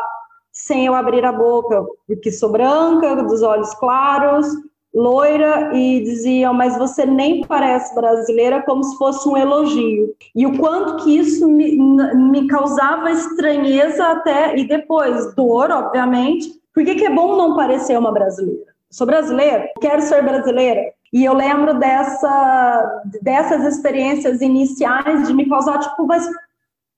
sem 0.53 0.87
eu 0.87 0.95
abrir 0.95 1.25
a 1.25 1.33
boca, 1.33 1.85
porque 2.07 2.31
sou 2.31 2.51
branca, 2.51 3.17
dos 3.23 3.43
olhos 3.43 3.73
claros, 3.75 4.47
loira 4.95 5.71
e 5.75 6.01
diziam, 6.01 6.55
mas 6.55 6.79
você 6.79 7.05
nem 7.05 7.43
parece 7.47 7.95
brasileira, 7.95 8.63
como 8.63 8.83
se 8.83 8.97
fosse 8.97 9.29
um 9.29 9.37
elogio. 9.37 10.15
E 10.35 10.47
o 10.47 10.57
quanto 10.59 11.05
que 11.05 11.19
isso 11.19 11.49
me, 11.49 11.77
me 12.15 12.47
causava 12.47 13.11
estranheza 13.11 14.05
até, 14.07 14.57
e 14.57 14.67
depois 14.67 15.35
dor, 15.35 15.71
obviamente, 15.71 16.49
porque 16.73 16.95
que 16.95 17.05
é 17.05 17.11
bom 17.11 17.37
não 17.37 17.55
parecer 17.55 17.99
uma 17.99 18.13
brasileira. 18.13 18.75
Sou 18.91 19.07
brasileira, 19.07 19.69
quero 19.81 20.03
ser 20.03 20.23
brasileira. 20.23 20.81
E 21.13 21.25
eu 21.25 21.35
lembro 21.35 21.79
dessa, 21.79 23.03
dessas 23.23 23.65
experiências 23.65 24.41
iniciais 24.41 25.27
de 25.27 25.33
me 25.33 25.49
causar, 25.49 25.79
tipo, 25.79 26.07
mas 26.07 26.29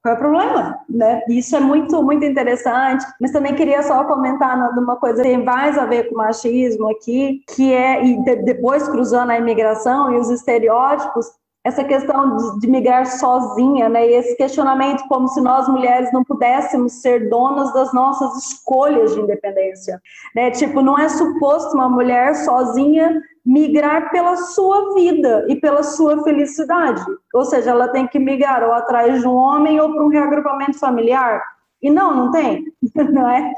qual 0.09 0.12
é 0.12 0.12
o 0.12 0.16
problema? 0.16 0.79
Né? 0.88 1.23
Isso 1.29 1.55
é 1.57 1.61
muito, 1.61 2.03
muito 2.03 2.25
interessante, 2.25 3.05
mas 3.21 3.31
também 3.31 3.55
queria 3.55 3.83
só 3.83 4.05
comentar 4.05 4.75
numa 4.75 4.97
coisa 4.97 5.23
que 5.23 5.29
tem 5.29 5.44
mais 5.44 5.77
a 5.77 5.85
ver 5.85 6.09
com 6.09 6.16
machismo 6.16 6.90
aqui, 6.90 7.42
que 7.55 7.73
é, 7.73 8.05
e 8.05 8.23
de, 8.25 8.37
depois 8.37 8.88
cruzando 8.88 9.31
a 9.31 9.38
imigração 9.38 10.12
e 10.12 10.18
os 10.18 10.31
estereótipos, 10.31 11.27
essa 11.64 11.85
questão 11.85 12.37
de, 12.37 12.61
de, 12.61 12.66
migrar 12.68 13.07
sozinha, 13.07 13.88
né? 13.88 14.09
E 14.09 14.14
esse 14.14 14.37
questionamento 14.37 15.07
como 15.09 15.29
se 15.29 15.40
nós 15.40 15.68
mulheres 15.68 16.12
não 16.12 16.25
pudéssemos 16.25 17.01
ser 17.01 17.29
donas 17.29 17.73
das 17.75 17.92
nossas 17.92 18.44
escolhas 18.44 19.14
de 19.14 19.21
independência, 19.21 20.01
né? 20.35 20.51
Tipo, 20.51 20.81
não 20.81 20.99
é 20.99 21.09
suposto 21.09 21.75
uma 21.75 21.88
mulher 21.88 22.35
sozinha 22.37 23.21
migrar 23.44 24.11
pela 24.11 24.37
sua 24.37 24.94
vida 24.94 25.47
e 25.49 25.57
pela 25.57 25.83
sua 25.83 26.23
felicidade. 26.23 27.03
Ou 27.35 27.44
seja, 27.44 27.71
ela 27.71 27.88
tem 27.88 28.07
que 28.07 28.18
migrar 28.18 28.62
ou 28.62 28.73
atrás 28.73 29.21
de 29.21 29.27
um 29.27 29.35
homem 29.35 29.81
ou 29.81 29.92
para 29.92 30.05
um 30.05 30.09
reagrupamento 30.09 30.79
familiar. 30.79 31.42
E 31.81 31.90
não, 31.90 32.14
não 32.14 32.31
tem, 32.33 32.64
não 32.94 33.29
é? 33.31 33.53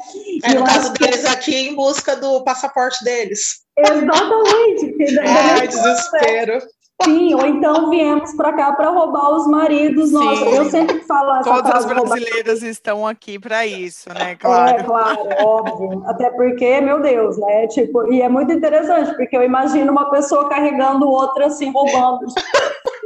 É 0.44 0.54
no 0.54 0.64
caso 0.64 0.92
deles 0.92 1.24
aqui, 1.24 1.54
em 1.54 1.74
busca 1.74 2.14
do 2.16 2.44
passaporte 2.44 3.02
deles. 3.02 3.62
Exatamente. 3.78 5.18
Ai, 5.20 5.66
desespero. 5.68 6.60
Sim, 7.04 7.34
ou 7.34 7.46
então 7.46 7.90
viemos 7.90 8.34
para 8.34 8.52
cá 8.52 8.72
para 8.72 8.90
roubar 8.90 9.34
os 9.34 9.46
maridos. 9.46 10.12
Nossa, 10.12 10.44
eu 10.44 10.64
sempre 10.66 11.00
falo 11.00 11.34
essa 11.36 11.50
Todas 11.50 11.74
as 11.74 11.86
brasileiras 11.86 12.60
roubar. 12.60 12.70
estão 12.70 13.06
aqui 13.06 13.38
para 13.38 13.66
isso, 13.66 14.08
né? 14.12 14.36
Claro. 14.36 14.78
É, 14.78 14.82
claro, 14.82 15.18
óbvio. 15.44 16.02
Até 16.06 16.30
porque, 16.30 16.80
meu 16.80 17.00
Deus, 17.00 17.38
né? 17.38 17.66
Tipo, 17.68 18.12
e 18.12 18.20
é 18.20 18.28
muito 18.28 18.52
interessante, 18.52 19.14
porque 19.16 19.36
eu 19.36 19.42
imagino 19.42 19.90
uma 19.90 20.10
pessoa 20.10 20.48
carregando 20.48 21.08
outra 21.08 21.46
assim, 21.46 21.72
roubando. 21.72 22.26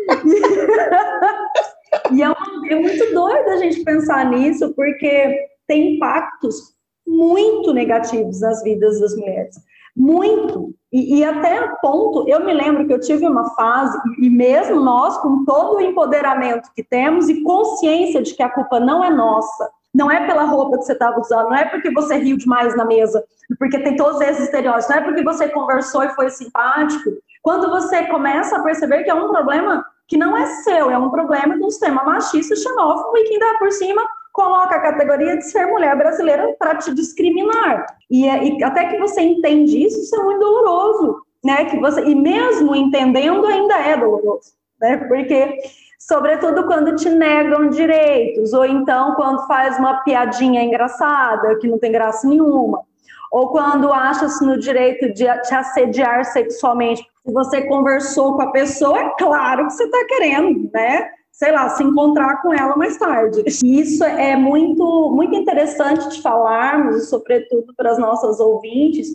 e 2.12 2.22
é, 2.22 2.28
uma, 2.28 2.68
é 2.68 2.74
muito 2.74 3.14
doido 3.14 3.48
a 3.48 3.56
gente 3.58 3.82
pensar 3.84 4.28
nisso, 4.30 4.74
porque 4.74 5.38
tem 5.68 5.96
impactos 5.96 6.74
muito 7.06 7.72
negativos 7.72 8.40
nas 8.40 8.62
vidas 8.62 9.00
das 9.00 9.16
mulheres. 9.16 9.56
Muito. 9.96 10.74
E, 10.92 11.18
e, 11.18 11.24
até 11.24 11.58
a 11.58 11.68
ponto, 11.76 12.28
eu 12.28 12.44
me 12.44 12.52
lembro 12.52 12.86
que 12.86 12.92
eu 12.92 13.00
tive 13.00 13.26
uma 13.26 13.50
fase, 13.54 13.98
e 14.18 14.30
mesmo 14.30 14.80
nós, 14.80 15.16
com 15.18 15.44
todo 15.44 15.76
o 15.76 15.80
empoderamento 15.80 16.70
que 16.74 16.82
temos 16.82 17.28
e 17.28 17.42
consciência 17.42 18.22
de 18.22 18.34
que 18.34 18.42
a 18.42 18.48
culpa 18.48 18.78
não 18.78 19.02
é 19.04 19.10
nossa, 19.10 19.70
não 19.94 20.10
é 20.10 20.26
pela 20.26 20.44
roupa 20.44 20.78
que 20.78 20.84
você 20.84 20.92
estava 20.92 21.20
usando, 21.20 21.48
não 21.48 21.56
é 21.56 21.64
porque 21.64 21.90
você 21.92 22.16
riu 22.16 22.36
demais 22.36 22.76
na 22.76 22.84
mesa, 22.84 23.24
porque 23.58 23.78
tem 23.78 23.96
todos 23.96 24.20
esses 24.20 24.44
estereótipos, 24.44 24.88
não 24.88 24.96
é 24.96 25.00
porque 25.02 25.22
você 25.22 25.48
conversou 25.48 26.02
e 26.02 26.08
foi 26.10 26.30
simpático. 26.30 27.10
Quando 27.42 27.70
você 27.70 28.06
começa 28.06 28.56
a 28.56 28.62
perceber 28.62 29.04
que 29.04 29.10
é 29.10 29.14
um 29.14 29.28
problema 29.28 29.84
que 30.08 30.16
não 30.16 30.36
é 30.36 30.46
seu, 30.46 30.90
é 30.90 30.98
um 30.98 31.10
problema 31.10 31.56
de 31.56 31.62
um 31.62 31.70
sistema 31.70 32.02
machista, 32.02 32.56
xenófobo 32.56 33.16
e 33.16 33.24
que 33.24 33.34
ainda 33.34 33.58
por 33.58 33.70
cima 33.70 34.02
coloca 34.34 34.74
a 34.74 34.80
categoria 34.80 35.38
de 35.38 35.44
ser 35.44 35.64
mulher 35.66 35.96
brasileira 35.96 36.54
para 36.58 36.74
te 36.74 36.92
discriminar. 36.92 37.86
E, 38.10 38.28
é, 38.28 38.44
e, 38.44 38.64
até 38.64 38.88
que 38.88 38.98
você 38.98 39.22
entende 39.22 39.86
isso, 39.86 40.00
isso 40.00 40.20
é 40.20 40.24
muito 40.24 40.40
doloroso, 40.40 41.22
né? 41.42 41.64
Que 41.66 41.78
você 41.78 42.02
e 42.04 42.14
mesmo 42.16 42.74
entendendo 42.74 43.46
ainda 43.46 43.76
é 43.76 43.96
doloroso, 43.96 44.52
né? 44.80 44.96
Porque 44.96 45.58
sobretudo 46.00 46.66
quando 46.66 46.96
te 46.96 47.08
negam 47.08 47.70
direitos 47.70 48.52
ou 48.52 48.64
então 48.64 49.14
quando 49.14 49.46
faz 49.46 49.78
uma 49.78 50.02
piadinha 50.02 50.64
engraçada 50.64 51.56
que 51.60 51.68
não 51.68 51.78
tem 51.78 51.92
graça 51.92 52.26
nenhuma, 52.26 52.82
ou 53.30 53.50
quando 53.50 53.92
acha-se 53.92 54.44
no 54.44 54.58
direito 54.58 55.12
de 55.12 55.26
te 55.42 55.54
assediar 55.54 56.24
sexualmente. 56.24 57.06
Se 57.24 57.32
você 57.32 57.62
conversou 57.66 58.34
com 58.34 58.42
a 58.42 58.50
pessoa, 58.50 58.98
é 58.98 59.08
claro 59.16 59.68
que 59.68 59.74
você 59.74 59.84
está 59.84 60.04
querendo, 60.06 60.68
né? 60.72 61.08
Sei 61.34 61.50
lá, 61.50 61.68
se 61.70 61.82
encontrar 61.82 62.40
com 62.40 62.54
ela 62.54 62.76
mais 62.76 62.96
tarde. 62.96 63.42
Isso 63.64 64.04
é 64.04 64.36
muito, 64.36 65.10
muito 65.10 65.34
interessante 65.34 66.08
de 66.08 66.22
falarmos, 66.22 67.08
sobretudo 67.08 67.74
para 67.76 67.90
as 67.90 67.98
nossas 67.98 68.38
ouvintes, 68.38 69.08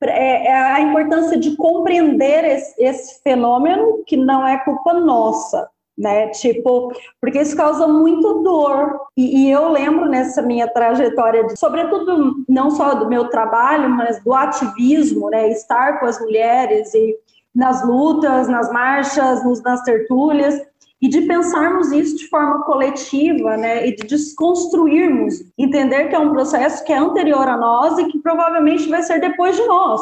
é, 0.00 0.46
é 0.46 0.54
a 0.54 0.80
importância 0.80 1.36
de 1.36 1.56
compreender 1.56 2.44
esse, 2.44 2.80
esse 2.80 3.22
fenômeno 3.22 4.04
que 4.06 4.16
não 4.16 4.46
é 4.46 4.56
culpa 4.58 4.92
nossa, 4.94 5.68
né? 5.98 6.28
Tipo, 6.28 6.92
porque 7.20 7.40
isso 7.40 7.56
causa 7.56 7.88
muito 7.88 8.42
dor. 8.42 8.96
E, 9.16 9.44
e, 9.46 9.50
eu 9.50 9.68
lembro 9.68 10.08
nessa 10.08 10.42
minha 10.42 10.68
trajetória, 10.68 11.44
de, 11.44 11.58
sobretudo 11.58 12.34
não 12.48 12.70
só 12.70 12.94
do 12.94 13.08
meu 13.08 13.30
trabalho, 13.30 13.88
mas 13.90 14.22
do 14.22 14.32
ativismo, 14.32 15.28
né? 15.28 15.48
Estar 15.50 15.98
com 15.98 16.06
as 16.06 16.20
mulheres 16.20 16.94
e 16.94 17.16
nas 17.54 17.84
lutas, 17.86 18.48
nas 18.48 18.70
marchas, 18.70 19.44
nos, 19.44 19.62
nas 19.62 19.82
tertúlias, 19.82 20.60
e 21.04 21.08
de 21.08 21.20
pensarmos 21.20 21.92
isso 21.92 22.16
de 22.16 22.28
forma 22.28 22.64
coletiva, 22.64 23.58
né, 23.58 23.86
e 23.86 23.94
de 23.94 24.06
desconstruirmos, 24.06 25.34
entender 25.58 26.08
que 26.08 26.14
é 26.14 26.18
um 26.18 26.32
processo 26.32 26.82
que 26.82 26.94
é 26.94 26.96
anterior 26.96 27.46
a 27.46 27.58
nós 27.58 27.98
e 27.98 28.06
que 28.06 28.18
provavelmente 28.20 28.88
vai 28.88 29.02
ser 29.02 29.20
depois 29.20 29.54
de 29.54 29.66
nós. 29.66 30.00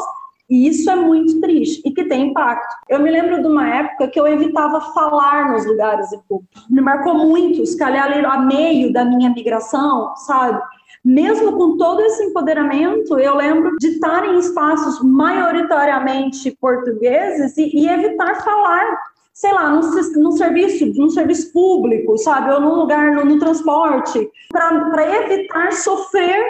E 0.49 0.65
isso 0.65 0.89
é 0.89 0.95
muito 0.95 1.41
triste 1.41 1.81
e 1.83 1.91
que 1.91 2.05
tem 2.05 2.29
impacto. 2.29 2.73
Eu 2.87 3.01
me 3.01 3.11
lembro 3.11 3.41
de 3.41 3.47
uma 3.47 3.67
época 3.67 4.07
que 4.07 4.17
eu 4.17 4.25
evitava 4.25 4.79
falar 4.93 5.51
nos 5.51 5.65
lugares 5.65 6.07
públicos. 6.25 6.65
Me 6.69 6.79
marcou 6.79 7.15
muito, 7.15 7.61
calhar 7.77 8.09
ali 8.09 8.25
a 8.25 8.37
meio 8.39 8.93
da 8.93 9.03
minha 9.03 9.29
migração, 9.29 10.15
sabe? 10.15 10.61
Mesmo 11.03 11.57
com 11.57 11.75
todo 11.75 11.99
esse 11.99 12.23
empoderamento, 12.23 13.19
eu 13.19 13.35
lembro 13.35 13.75
de 13.77 13.87
estar 13.87 14.23
em 14.23 14.39
espaços 14.39 15.01
maioritariamente 15.03 16.49
portugueses 16.61 17.57
e, 17.57 17.75
e 17.75 17.89
evitar 17.89 18.35
falar 18.41 18.97
sei 19.33 19.51
lá, 19.51 19.69
num, 19.69 19.81
num 20.21 20.31
serviço, 20.33 20.85
num 20.95 21.09
serviço 21.09 21.51
público, 21.51 22.17
sabe, 22.19 22.51
ou 22.51 22.61
num 22.61 22.75
lugar, 22.75 23.11
no, 23.11 23.25
no 23.25 23.39
transporte, 23.39 24.29
para 24.51 25.23
evitar 25.23 25.73
sofrer 25.73 26.43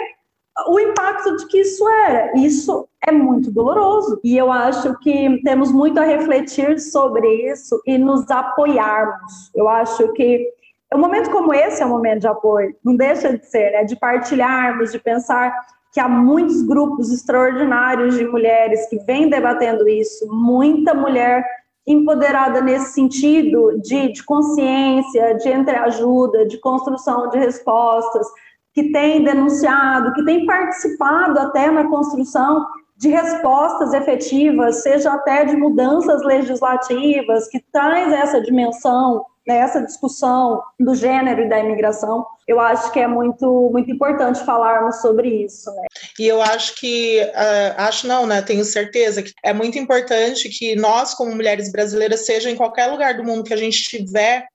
o 0.68 0.78
impacto 0.78 1.36
de 1.36 1.46
que 1.46 1.60
isso 1.60 1.88
era. 1.88 2.36
Isso 2.38 2.86
é 3.06 3.10
muito 3.10 3.50
doloroso. 3.50 4.20
E 4.22 4.36
eu 4.36 4.52
acho 4.52 4.96
que 4.98 5.40
temos 5.42 5.72
muito 5.72 5.98
a 5.98 6.04
refletir 6.04 6.78
sobre 6.78 7.50
isso 7.50 7.80
e 7.86 7.98
nos 7.98 8.30
apoiarmos. 8.30 9.50
Eu 9.54 9.68
acho 9.68 10.12
que 10.12 10.46
um 10.94 10.98
momento 10.98 11.30
como 11.30 11.52
esse 11.52 11.82
é 11.82 11.86
um 11.86 11.88
momento 11.88 12.20
de 12.20 12.28
apoio, 12.28 12.76
não 12.84 12.94
deixa 12.94 13.36
de 13.36 13.44
ser, 13.44 13.72
né? 13.72 13.84
De 13.84 13.96
partilharmos, 13.96 14.92
de 14.92 14.98
pensar 14.98 15.52
que 15.92 15.98
há 15.98 16.08
muitos 16.08 16.62
grupos 16.62 17.12
extraordinários 17.12 18.16
de 18.16 18.24
mulheres 18.24 18.88
que 18.88 18.98
vêm 18.98 19.28
debatendo 19.28 19.88
isso, 19.88 20.26
muita 20.28 20.94
mulher 20.94 21.44
empoderada 21.86 22.60
nesse 22.60 22.94
sentido 22.94 23.78
de, 23.82 24.12
de 24.12 24.22
consciência, 24.24 25.34
de 25.34 25.48
entreajuda, 25.50 26.46
de 26.46 26.58
construção 26.58 27.28
de 27.28 27.38
respostas, 27.38 28.26
que 28.72 28.90
tem 28.90 29.22
denunciado, 29.22 30.12
que 30.14 30.24
tem 30.24 30.46
participado 30.46 31.38
até 31.38 31.70
na 31.70 31.88
construção 31.88 32.66
de 32.96 33.08
respostas 33.08 33.92
efetivas, 33.92 34.82
seja 34.82 35.12
até 35.12 35.44
de 35.44 35.56
mudanças 35.56 36.22
legislativas, 36.24 37.48
que 37.48 37.60
traz 37.72 38.12
essa 38.12 38.40
dimensão 38.40 39.24
nessa 39.46 39.80
discussão 39.80 40.62
do 40.78 40.94
gênero 40.94 41.42
e 41.42 41.48
da 41.48 41.58
imigração, 41.58 42.26
eu 42.46 42.60
acho 42.60 42.90
que 42.92 43.00
é 43.00 43.06
muito, 43.06 43.70
muito 43.70 43.90
importante 43.90 44.44
falarmos 44.44 45.00
sobre 45.00 45.44
isso. 45.44 45.70
Né? 45.70 45.82
E 46.18 46.26
eu 46.26 46.40
acho 46.40 46.74
que, 46.76 47.20
uh, 47.20 47.74
acho 47.78 48.06
não, 48.06 48.26
né? 48.26 48.42
Tenho 48.42 48.64
certeza 48.64 49.22
que 49.22 49.32
é 49.42 49.52
muito 49.52 49.78
importante 49.78 50.48
que 50.48 50.74
nós, 50.76 51.14
como 51.14 51.34
mulheres 51.34 51.70
brasileiras, 51.70 52.26
seja 52.26 52.50
em 52.50 52.56
qualquer 52.56 52.86
lugar 52.86 53.14
do 53.14 53.24
mundo 53.24 53.44
que 53.44 53.54
a 53.54 53.58
gente 53.58 53.76
estiver, 53.76 54.46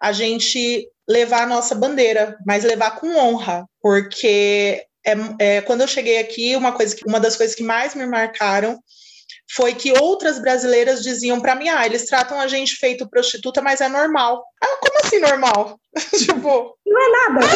a 0.00 0.12
gente 0.12 0.88
levar 1.08 1.42
a 1.42 1.46
nossa 1.46 1.74
bandeira, 1.74 2.36
mas 2.46 2.64
levar 2.64 2.98
com 2.98 3.16
honra, 3.16 3.66
porque 3.80 4.84
é, 5.06 5.14
é, 5.38 5.60
quando 5.60 5.82
eu 5.82 5.88
cheguei 5.88 6.18
aqui, 6.18 6.56
uma 6.56 6.72
coisa 6.72 6.96
que, 6.96 7.06
uma 7.06 7.20
das 7.20 7.36
coisas 7.36 7.54
que 7.54 7.62
mais 7.62 7.94
me 7.94 8.06
marcaram 8.06 8.78
foi 9.50 9.74
que 9.74 9.92
outras 9.92 10.38
brasileiras 10.38 11.02
diziam 11.02 11.40
para 11.40 11.54
mim: 11.54 11.68
ah, 11.68 11.84
eles 11.86 12.06
tratam 12.06 12.40
a 12.40 12.46
gente 12.46 12.76
feito 12.76 13.08
prostituta, 13.08 13.60
mas 13.62 13.80
é 13.80 13.88
normal. 13.88 14.44
Ah, 14.62 14.78
como 14.80 15.00
assim 15.00 15.18
normal? 15.18 15.78
tipo. 16.18 16.76
Não 16.86 17.00
é 17.00 17.08
nada. 17.10 17.46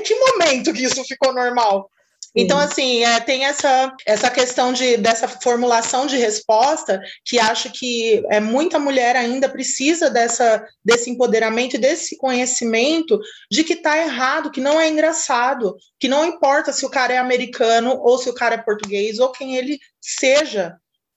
É, 0.00 0.02
que 0.02 0.14
momento 0.14 0.72
que 0.72 0.84
isso 0.84 1.04
ficou 1.04 1.32
normal? 1.32 1.88
Então, 2.34 2.58
assim, 2.58 3.04
é, 3.04 3.20
tem 3.20 3.44
essa, 3.44 3.94
essa 4.06 4.30
questão 4.30 4.72
de, 4.72 4.96
dessa 4.96 5.28
formulação 5.28 6.06
de 6.06 6.16
resposta 6.16 7.00
que 7.24 7.38
acho 7.38 7.70
que 7.70 8.22
é, 8.30 8.40
muita 8.40 8.78
mulher 8.78 9.16
ainda 9.16 9.50
precisa 9.50 10.08
dessa, 10.08 10.66
desse 10.82 11.10
empoderamento 11.10 11.76
e 11.76 11.78
desse 11.78 12.16
conhecimento 12.16 13.20
de 13.50 13.62
que 13.62 13.74
está 13.74 13.98
errado, 13.98 14.50
que 14.50 14.62
não 14.62 14.80
é 14.80 14.88
engraçado, 14.88 15.76
que 16.00 16.08
não 16.08 16.24
importa 16.24 16.72
se 16.72 16.86
o 16.86 16.90
cara 16.90 17.12
é 17.12 17.18
americano 17.18 18.00
ou 18.00 18.16
se 18.16 18.30
o 18.30 18.34
cara 18.34 18.54
é 18.54 18.58
português 18.58 19.18
ou 19.18 19.30
quem 19.30 19.56
ele 19.56 19.78
seja. 20.00 20.74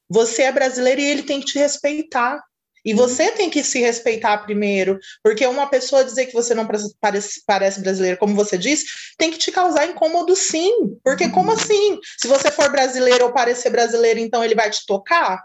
Você 0.10 0.44
é 0.44 0.52
brasileiro 0.52 1.02
e 1.02 1.06
ele 1.06 1.24
tem 1.24 1.40
que 1.40 1.48
te 1.48 1.60
respeitar. 1.60 2.42
E 2.86 2.92
uhum. 2.92 2.98
você 2.98 3.32
tem 3.32 3.50
que 3.50 3.64
se 3.64 3.80
respeitar 3.80 4.38
primeiro, 4.40 5.00
porque 5.24 5.46
uma 5.48 5.68
pessoa 5.68 6.06
dizer 6.06 6.28
que 6.28 6.34
você 6.34 6.54
não 6.54 6.68
parece, 7.02 7.44
parece 7.48 7.82
brasileiro, 7.82 8.18
como 8.18 8.36
você 8.36 8.60
disse, 8.60 8.86
tem 9.18 9.32
que 9.32 9.40
te 9.40 9.52
causar 9.52 9.88
incômodo 9.88 10.36
sim. 10.36 10.96
Porque 11.04 11.28
como 11.30 11.50
uhum. 11.50 11.58
assim? 11.58 12.00
Se 12.18 12.28
você 12.28 12.52
for 12.52 12.72
brasileiro 12.72 13.26
ou 13.26 13.34
parecer 13.34 13.72
brasileiro, 13.72 14.20
então 14.20 14.44
ele 14.44 14.54
vai 14.54 14.70
te 14.70 14.86
tocar? 14.86 15.44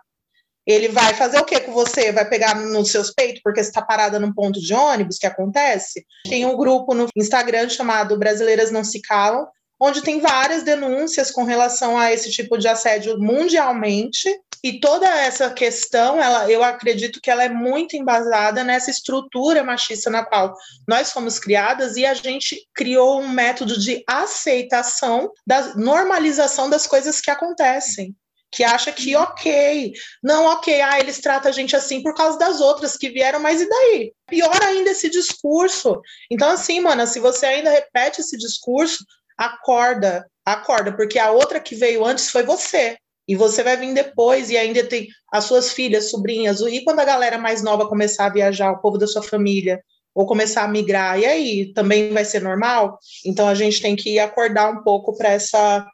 Ele 0.67 0.89
vai 0.89 1.15
fazer 1.15 1.39
o 1.39 1.45
que 1.45 1.59
com 1.61 1.73
você? 1.73 2.13
Vai 2.13 2.29
pegar 2.29 2.55
nos 2.55 2.91
seus 2.91 3.11
peitos 3.11 3.41
porque 3.43 3.63
você 3.63 3.71
está 3.71 3.81
parada 3.81 4.21
num 4.21 4.33
ponto 4.33 4.61
de 4.61 4.75
ônibus, 4.75 5.19
que 5.19 5.27
acontece? 5.27 6.05
Tem 6.29 6.45
um 6.45 6.57
grupo 6.57 6.95
no 6.95 7.09
Instagram 7.17 7.69
chamado 7.71 8.19
Brasileiras 8.19 8.71
Não 8.71 8.85
Se 8.85 9.01
Calam, 9.01 9.49
onde 9.81 10.03
tem 10.03 10.21
várias 10.21 10.63
denúncias 10.63 11.31
com 11.31 11.45
relação 11.45 11.99
a 11.99 12.13
esse 12.13 12.31
tipo 12.31 12.59
de 12.59 12.69
assédio 12.69 13.19
mundialmente. 13.19 14.29
E 14.63 14.79
toda 14.79 15.09
essa 15.09 15.49
questão, 15.49 16.23
ela, 16.23 16.51
eu 16.51 16.63
acredito 16.63 17.19
que 17.19 17.31
ela 17.31 17.43
é 17.43 17.49
muito 17.49 17.97
embasada 17.97 18.63
nessa 18.63 18.91
estrutura 18.91 19.65
machista 19.65 20.11
na 20.11 20.23
qual 20.23 20.55
nós 20.87 21.11
fomos 21.13 21.39
criadas 21.39 21.97
e 21.97 22.05
a 22.05 22.13
gente 22.13 22.69
criou 22.75 23.23
um 23.23 23.29
método 23.29 23.79
de 23.79 24.05
aceitação, 24.07 25.33
da 25.47 25.75
normalização 25.77 26.69
das 26.69 26.87
coisas 26.87 27.23
que 27.23 27.31
acontecem 27.31 28.15
que 28.53 28.65
acha 28.65 28.91
que 28.91 29.15
ok, 29.15 29.93
não 30.23 30.47
ok, 30.47 30.81
ah, 30.81 30.99
eles 30.99 31.21
tratam 31.21 31.51
a 31.51 31.53
gente 31.53 31.77
assim 31.77 32.03
por 32.03 32.15
causa 32.15 32.37
das 32.37 32.61
outras 32.61 32.97
que 32.97 33.09
vieram, 33.09 33.39
mas 33.39 33.61
e 33.61 33.69
daí? 33.69 34.13
Pior 34.27 34.63
ainda 34.65 34.91
esse 34.91 35.09
discurso. 35.09 36.01
Então, 36.31 36.51
assim, 36.51 36.81
mano, 36.81 37.07
se 37.07 37.21
você 37.21 37.47
ainda 37.47 37.71
repete 37.71 38.21
esse 38.21 38.37
discurso, 38.37 39.05
acorda, 39.41 40.27
acorda, 40.45 40.93
porque 40.93 41.19
a 41.19 41.31
outra 41.31 41.59
que 41.59 41.75
veio 41.75 42.05
antes 42.05 42.31
foi 42.31 42.43
você. 42.43 42.99
E 43.27 43.35
você 43.35 43.63
vai 43.63 43.77
vir 43.77 43.95
depois 43.95 44.51
e 44.51 44.57
ainda 44.57 44.85
tem 44.85 45.09
as 45.33 45.45
suas 45.45 45.73
filhas, 45.73 46.11
sobrinhas. 46.11 46.61
E 46.61 46.85
quando 46.85 47.01
a 47.01 47.05
galera 47.05 47.39
mais 47.39 47.63
nova 47.63 47.89
começar 47.89 48.27
a 48.27 48.33
viajar, 48.33 48.73
o 48.73 48.81
povo 48.81 48.99
da 48.99 49.07
sua 49.07 49.23
família, 49.23 49.81
ou 50.15 50.27
começar 50.27 50.65
a 50.65 50.69
migrar, 50.69 51.19
e 51.19 51.25
aí 51.25 51.73
também 51.73 52.13
vai 52.13 52.25
ser 52.25 52.43
normal? 52.43 52.99
Então 53.25 53.47
a 53.47 53.55
gente 53.55 53.81
tem 53.81 53.95
que 53.95 54.19
acordar 54.19 54.71
um 54.71 54.83
pouco 54.83 55.17
para 55.17 55.31
essa 55.31 55.87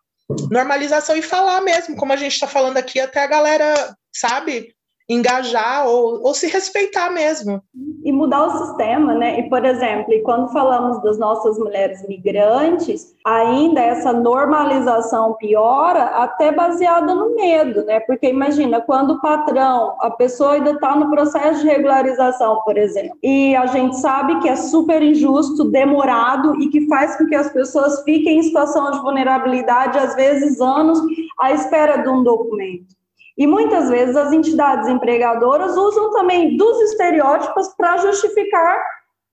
normalização 0.50 1.14
e 1.14 1.22
falar 1.22 1.60
mesmo, 1.60 1.94
como 1.94 2.12
a 2.12 2.16
gente 2.16 2.32
está 2.32 2.48
falando 2.48 2.78
aqui, 2.78 2.98
até 2.98 3.22
a 3.22 3.26
galera, 3.26 3.94
sabe, 4.12 4.74
engajar 5.08 5.86
ou, 5.86 6.20
ou 6.22 6.34
se 6.34 6.48
respeitar 6.48 7.10
mesmo. 7.10 7.62
E 8.04 8.12
mudar 8.12 8.46
o 8.46 8.66
sistema, 8.66 9.14
né? 9.14 9.40
E, 9.40 9.48
por 9.48 9.64
exemplo, 9.64 10.12
quando 10.22 10.52
falamos 10.52 11.02
das 11.02 11.18
nossas 11.18 11.58
mulheres 11.58 12.06
migrantes, 12.08 13.14
ainda 13.24 13.80
essa 13.80 14.12
normalização 14.12 15.34
piora, 15.34 16.04
até 16.22 16.52
baseada 16.52 17.14
no 17.14 17.34
medo, 17.34 17.84
né? 17.84 18.00
Porque 18.00 18.28
imagina, 18.28 18.80
quando 18.80 19.14
o 19.14 19.20
patrão, 19.20 19.96
a 20.00 20.10
pessoa 20.10 20.52
ainda 20.52 20.70
está 20.70 20.96
no 20.96 21.10
processo 21.10 21.60
de 21.60 21.68
regularização, 21.68 22.60
por 22.62 22.76
exemplo, 22.76 23.16
e 23.22 23.54
a 23.56 23.66
gente 23.66 23.96
sabe 23.98 24.40
que 24.40 24.48
é 24.48 24.56
super 24.56 25.02
injusto, 25.02 25.64
demorado 25.70 26.60
e 26.60 26.68
que 26.68 26.86
faz 26.88 27.16
com 27.16 27.26
que 27.26 27.34
as 27.34 27.52
pessoas 27.52 28.02
fiquem 28.02 28.38
em 28.38 28.42
situação 28.42 28.90
de 28.90 29.00
vulnerabilidade, 29.00 29.98
às 29.98 30.14
vezes 30.14 30.60
anos, 30.60 31.00
à 31.40 31.52
espera 31.52 31.98
de 31.98 32.08
um 32.08 32.22
documento. 32.22 32.96
E 33.36 33.46
muitas 33.46 33.90
vezes 33.90 34.16
as 34.16 34.32
entidades 34.32 34.88
empregadoras 34.88 35.76
usam 35.76 36.10
também 36.10 36.56
dos 36.56 36.80
estereótipos 36.90 37.68
para 37.76 37.98
justificar 37.98 38.82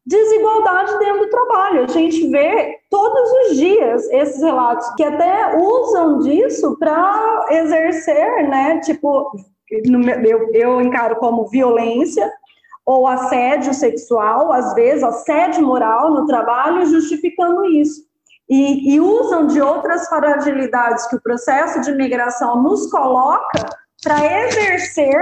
desigualdade 0.06 1.00
dentro 1.00 1.22
do 1.22 1.30
trabalho. 1.30 1.84
A 1.84 1.88
gente 1.88 2.28
vê 2.28 2.78
todos 2.90 3.32
os 3.32 3.58
dias 3.58 4.06
esses 4.12 4.42
relatos 4.42 4.90
que 4.96 5.04
até 5.04 5.58
usam 5.58 6.20
disso 6.20 6.78
para 6.78 7.46
exercer, 7.52 8.50
né? 8.50 8.82
Tipo, 8.82 9.32
eu, 10.26 10.50
eu 10.54 10.82
encaro 10.82 11.16
como 11.16 11.48
violência 11.48 12.30
ou 12.86 13.08
assédio 13.08 13.74
sexual, 13.74 14.52
às 14.52 14.74
vezes 14.74 15.04
assédio 15.04 15.66
moral 15.66 16.12
no 16.12 16.26
trabalho, 16.26 16.86
justificando 16.86 17.64
isso. 17.66 18.02
E, 18.50 18.94
e 18.94 19.00
usam 19.00 19.48
de 19.48 19.62
outras 19.62 20.10
fragilidades 20.10 21.08
que 21.08 21.16
o 21.16 21.22
processo 21.22 21.80
de 21.80 21.94
migração 21.94 22.62
nos 22.62 22.92
coloca 22.92 23.83
para 24.04 24.46
exercer 24.48 25.16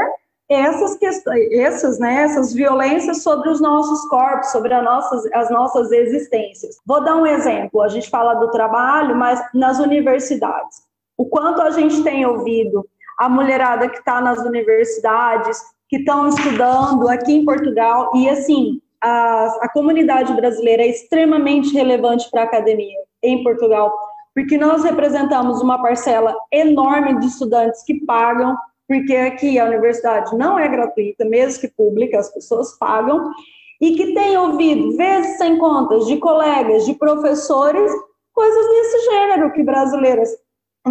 essas 0.50 0.98
questões, 0.98 1.50
essas, 1.54 1.98
né, 1.98 2.24
essas 2.24 2.54
violências 2.54 3.24
sobre 3.24 3.50
os 3.50 3.62
nossos 3.62 4.08
corpos, 4.10 4.52
sobre 4.52 4.74
as 4.74 4.84
nossas, 4.84 5.26
as 5.34 5.50
nossas 5.50 5.92
existências. 5.92 6.76
Vou 6.86 7.02
dar 7.04 7.16
um 7.16 7.26
exemplo. 7.26 7.82
A 7.82 7.88
gente 7.88 8.10
fala 8.10 8.34
do 8.34 8.52
trabalho, 8.52 9.16
mas 9.16 9.42
nas 9.54 9.80
universidades. 9.80 10.82
O 11.18 11.26
quanto 11.26 11.62
a 11.62 11.72
gente 11.72 12.04
tem 12.04 12.26
ouvido 12.26 12.86
a 13.18 13.30
mulherada 13.30 13.88
que 13.88 14.00
está 14.00 14.20
nas 14.20 14.40
universidades, 14.40 15.62
que 15.88 15.98
estão 15.98 16.28
estudando 16.28 17.08
aqui 17.08 17.34
em 17.34 17.46
Portugal, 17.46 18.10
e 18.16 18.28
assim, 18.28 18.82
a, 19.00 19.46
a 19.62 19.70
comunidade 19.70 20.34
brasileira 20.34 20.84
é 20.84 20.88
extremamente 20.88 21.74
relevante 21.74 22.30
para 22.30 22.42
a 22.42 22.46
academia 22.46 22.98
em 23.24 23.44
Portugal, 23.44 23.94
porque 24.34 24.58
nós 24.58 24.84
representamos 24.84 25.62
uma 25.62 25.82
parcela 25.82 26.36
enorme 26.52 27.20
de 27.20 27.28
estudantes 27.28 27.84
que 27.84 28.06
pagam 28.06 28.58
porque 28.92 29.16
aqui 29.16 29.58
a 29.58 29.64
universidade 29.64 30.36
não 30.38 30.60
é 30.60 30.68
gratuita, 30.68 31.24
mesmo 31.24 31.62
que 31.62 31.70
pública, 31.70 32.20
as 32.20 32.30
pessoas 32.34 32.78
pagam, 32.78 33.32
e 33.80 33.96
que 33.96 34.14
tem 34.14 34.38
ouvido, 34.38 34.98
vezes 34.98 35.38
sem 35.38 35.58
contas, 35.58 36.06
de 36.08 36.18
colegas, 36.18 36.86
de 36.86 36.94
professores, 36.96 37.90
coisas 38.34 38.68
desse 38.68 39.06
gênero, 39.10 39.54
que 39.54 39.64
brasileiras 39.64 40.30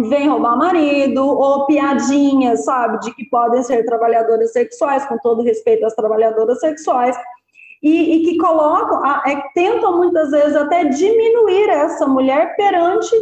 vêm 0.09 0.29
roubar 0.29 0.57
marido, 0.57 1.23
ou 1.23 1.67
piadinhas, 1.67 2.65
sabe, 2.65 2.99
de 3.01 3.13
que 3.13 3.25
podem 3.25 3.61
ser 3.61 3.85
trabalhadoras 3.85 4.51
sexuais, 4.51 5.05
com 5.05 5.19
todo 5.19 5.43
respeito 5.43 5.85
às 5.85 5.93
trabalhadoras 5.93 6.59
sexuais, 6.59 7.15
e, 7.83 8.15
e 8.15 8.23
que 8.23 8.37
colocam, 8.39 9.05
é, 9.27 9.43
tentam 9.53 9.97
muitas 9.97 10.31
vezes 10.31 10.55
até 10.55 10.85
diminuir 10.85 11.69
essa 11.69 12.07
mulher 12.07 12.55
perante 12.55 13.15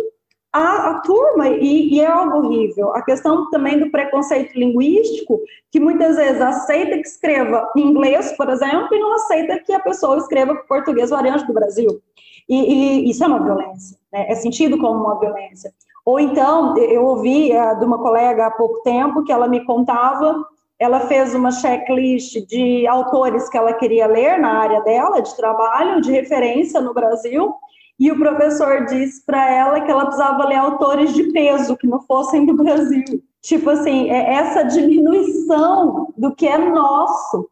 a, 0.52 0.90
a 0.90 1.02
turma, 1.02 1.48
e, 1.48 1.94
e, 1.94 2.00
é 2.00 2.08
algo 2.08 2.38
horrível, 2.38 2.92
a 2.96 3.04
questão 3.04 3.50
também 3.52 3.80
do 3.80 3.92
preconceito 3.92 4.58
linguístico, 4.58 5.40
que 5.72 5.80
muitas 5.80 6.16
vezes 6.16 6.42
aceita 6.42 6.98
que 6.98 7.08
escreva 7.08 7.70
em 7.76 7.82
inglês, 7.82 8.36
por 8.36 8.50
exemplo, 8.50 8.88
e 8.92 9.00
não 9.00 9.14
aceita 9.14 9.60
que 9.60 9.72
a 9.74 9.80
pessoa 9.80 10.18
escreva 10.18 10.56
português 10.68 11.12
variante 11.12 11.46
do 11.46 11.54
Brasil. 11.54 12.02
E, 12.48 12.56
e 12.56 13.10
isso 13.12 13.24
é 13.24 13.28
uma 13.28 13.44
violência, 13.44 13.98
né? 14.12 14.26
é 14.28 14.36
sentido 14.36 14.80
como 14.80 15.04
uma 15.04 15.20
violência. 15.20 15.72
Ou 16.04 16.20
então, 16.20 16.76
eu 16.78 17.06
ouvi 17.06 17.52
uh, 17.52 17.78
de 17.78 17.86
uma 17.86 18.00
colega 18.00 18.48
há 18.48 18.52
pouco 18.52 18.82
tempo 18.82 19.24
que 19.24 19.32
ela 19.32 19.48
me 19.48 19.64
contava, 19.64 20.44
ela 20.80 21.02
fez 21.02 21.36
uma 21.36 21.52
checklist 21.52 22.48
de 22.48 22.88
autores 22.88 23.48
que 23.50 23.58
ela 23.58 23.74
queria 23.74 24.08
ler 24.08 24.40
na 24.40 24.58
área 24.60 24.82
dela, 24.82 25.22
de 25.22 25.36
trabalho, 25.36 26.02
de 26.02 26.12
referência 26.12 26.82
no 26.82 26.94
Brasil, 26.94 27.54
e 28.00 28.12
o 28.12 28.18
professor 28.18 28.86
disse 28.86 29.26
para 29.26 29.50
ela 29.52 29.82
que 29.82 29.92
ela 29.92 30.06
precisava 30.06 30.48
ler 30.48 30.56
autores 30.56 31.14
de 31.14 31.32
peso 31.32 31.76
que 31.76 31.86
não 31.86 32.00
fossem 32.02 32.46
do 32.46 32.56
Brasil. 32.56 33.04
Tipo 33.42 33.70
assim, 33.70 34.10
é 34.10 34.34
essa 34.34 34.64
diminuição 34.64 36.14
do 36.18 36.34
que 36.34 36.48
é 36.48 36.58
nosso 36.58 37.50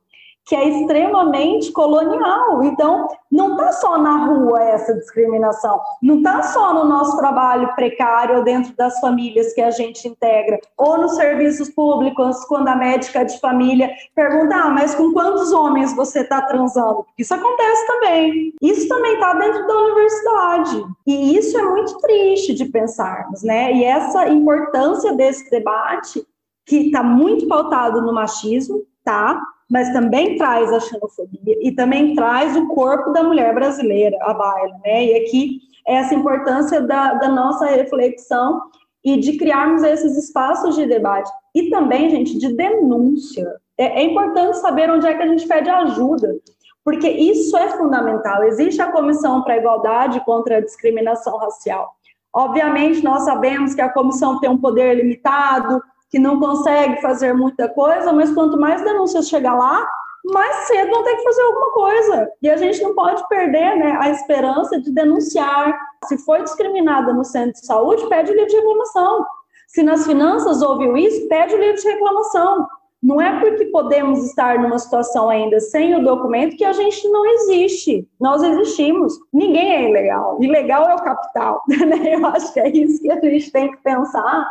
que 0.47 0.55
é 0.55 0.67
extremamente 0.69 1.73
colonial. 1.73 2.63
Então, 2.63 3.07
não 3.29 3.51
está 3.51 3.73
só 3.73 3.97
na 3.97 4.25
rua 4.25 4.63
essa 4.63 4.93
discriminação, 4.93 5.79
não 6.01 6.19
está 6.19 6.41
só 6.41 6.73
no 6.73 6.85
nosso 6.85 7.17
trabalho 7.17 7.75
precário 7.75 8.43
dentro 8.45 8.73
das 8.75 8.97
famílias 9.01 9.53
que 9.53 9.61
a 9.61 9.69
gente 9.71 10.07
integra, 10.07 10.57
ou 10.77 10.97
nos 10.97 11.15
serviços 11.15 11.69
públicos, 11.69 12.45
quando 12.45 12.69
a 12.69 12.75
médica 12.75 13.25
de 13.25 13.37
família 13.39 13.91
pergunta: 14.15 14.55
ah, 14.55 14.69
mas 14.69 14.95
com 14.95 15.11
quantos 15.11 15.51
homens 15.51 15.93
você 15.93 16.21
está 16.21 16.41
transando? 16.41 17.05
Isso 17.17 17.33
acontece 17.33 17.85
também. 17.85 18.53
Isso 18.61 18.87
também 18.87 19.15
está 19.15 19.33
dentro 19.33 19.67
da 19.67 19.77
universidade. 19.77 20.85
E 21.05 21.37
isso 21.37 21.57
é 21.57 21.63
muito 21.63 21.97
triste 21.97 22.53
de 22.53 22.65
pensarmos, 22.65 23.43
né? 23.43 23.73
E 23.73 23.83
essa 23.83 24.29
importância 24.29 25.13
desse 25.13 25.49
debate, 25.49 26.25
que 26.65 26.87
está 26.87 27.03
muito 27.03 27.47
pautado 27.47 28.01
no 28.01 28.13
machismo, 28.13 28.83
tá? 29.03 29.41
Mas 29.69 29.91
também 29.91 30.37
traz 30.37 30.71
a 30.71 30.79
xenofobia 30.79 31.57
e 31.61 31.71
também 31.71 32.15
traz 32.15 32.55
o 32.55 32.67
corpo 32.67 33.11
da 33.11 33.23
mulher 33.23 33.53
brasileira 33.53 34.17
à 34.21 34.33
baila, 34.33 34.77
né? 34.83 35.05
E 35.05 35.15
aqui 35.15 35.59
essa 35.85 36.13
importância 36.13 36.81
da, 36.81 37.13
da 37.13 37.29
nossa 37.29 37.65
reflexão 37.65 38.61
e 39.03 39.17
de 39.17 39.37
criarmos 39.37 39.83
esses 39.83 40.17
espaços 40.17 40.75
de 40.75 40.85
debate 40.85 41.31
e 41.55 41.69
também, 41.69 42.09
gente, 42.09 42.37
de 42.37 42.53
denúncia. 42.53 43.55
É, 43.77 44.01
é 44.01 44.03
importante 44.03 44.57
saber 44.57 44.89
onde 44.89 45.07
é 45.07 45.13
que 45.13 45.23
a 45.23 45.27
gente 45.27 45.47
pede 45.47 45.69
ajuda, 45.69 46.35
porque 46.83 47.09
isso 47.09 47.55
é 47.57 47.69
fundamental. 47.69 48.43
Existe 48.43 48.81
a 48.81 48.91
Comissão 48.91 49.43
para 49.43 49.53
a 49.53 49.57
Igualdade 49.57 50.23
contra 50.25 50.57
a 50.57 50.61
Discriminação 50.61 51.37
Racial. 51.37 51.95
Obviamente, 52.33 53.03
nós 53.03 53.23
sabemos 53.23 53.73
que 53.73 53.81
a 53.81 53.89
comissão 53.89 54.39
tem 54.39 54.49
um 54.49 54.57
poder 54.57 54.93
limitado, 54.95 55.81
que 56.09 56.19
não 56.19 56.39
consegue 56.39 57.01
fazer 57.01 57.33
muita 57.33 57.67
coisa, 57.69 58.13
mas 58.13 58.33
quanto 58.33 58.59
mais 58.59 58.81
denúncias 58.83 59.27
chegar 59.27 59.55
lá, 59.55 59.85
mais 60.25 60.67
cedo 60.67 60.91
vão 60.91 61.03
ter 61.03 61.15
que 61.15 61.23
fazer 61.23 61.41
alguma 61.41 61.71
coisa. 61.71 62.29
E 62.41 62.49
a 62.49 62.57
gente 62.57 62.81
não 62.81 62.93
pode 62.93 63.27
perder 63.27 63.77
né, 63.77 63.97
a 63.99 64.09
esperança 64.09 64.79
de 64.79 64.91
denunciar. 64.91 65.77
Se 66.05 66.17
foi 66.19 66.43
discriminada 66.43 67.13
no 67.13 67.23
centro 67.23 67.53
de 67.53 67.65
saúde, 67.65 68.07
pede 68.07 68.31
o 68.31 68.35
livro 68.35 68.49
de 68.49 68.57
reclamação. 68.57 69.25
Se 69.67 69.83
nas 69.83 70.05
finanças 70.05 70.61
ouviu 70.61 70.95
isso, 70.95 71.27
pede 71.27 71.55
o 71.55 71.59
livro 71.59 71.81
de 71.81 71.87
reclamação. 71.87 72.67
Não 73.01 73.21
é 73.21 73.39
porque 73.39 73.65
podemos 73.65 74.25
estar 74.25 74.59
numa 74.59 74.79
situação 74.79 75.29
ainda 75.29 75.59
sem 75.59 75.95
o 75.95 76.03
documento 76.03 76.57
que 76.57 76.65
a 76.65 76.73
gente 76.73 77.07
não 77.09 77.25
existe. 77.25 78.07
Nós 78.19 78.41
existimos. 78.41 79.13
Ninguém 79.31 79.75
é 79.75 79.89
ilegal. 79.89 80.37
Ilegal 80.41 80.89
é 80.89 80.95
o 80.95 81.03
capital. 81.03 81.63
Né? 81.87 82.15
Eu 82.15 82.25
acho 82.25 82.51
que 82.53 82.59
é 82.59 82.69
isso 82.69 83.01
que 83.01 83.11
a 83.11 83.21
gente 83.21 83.51
tem 83.51 83.71
que 83.71 83.77
pensar. 83.77 84.47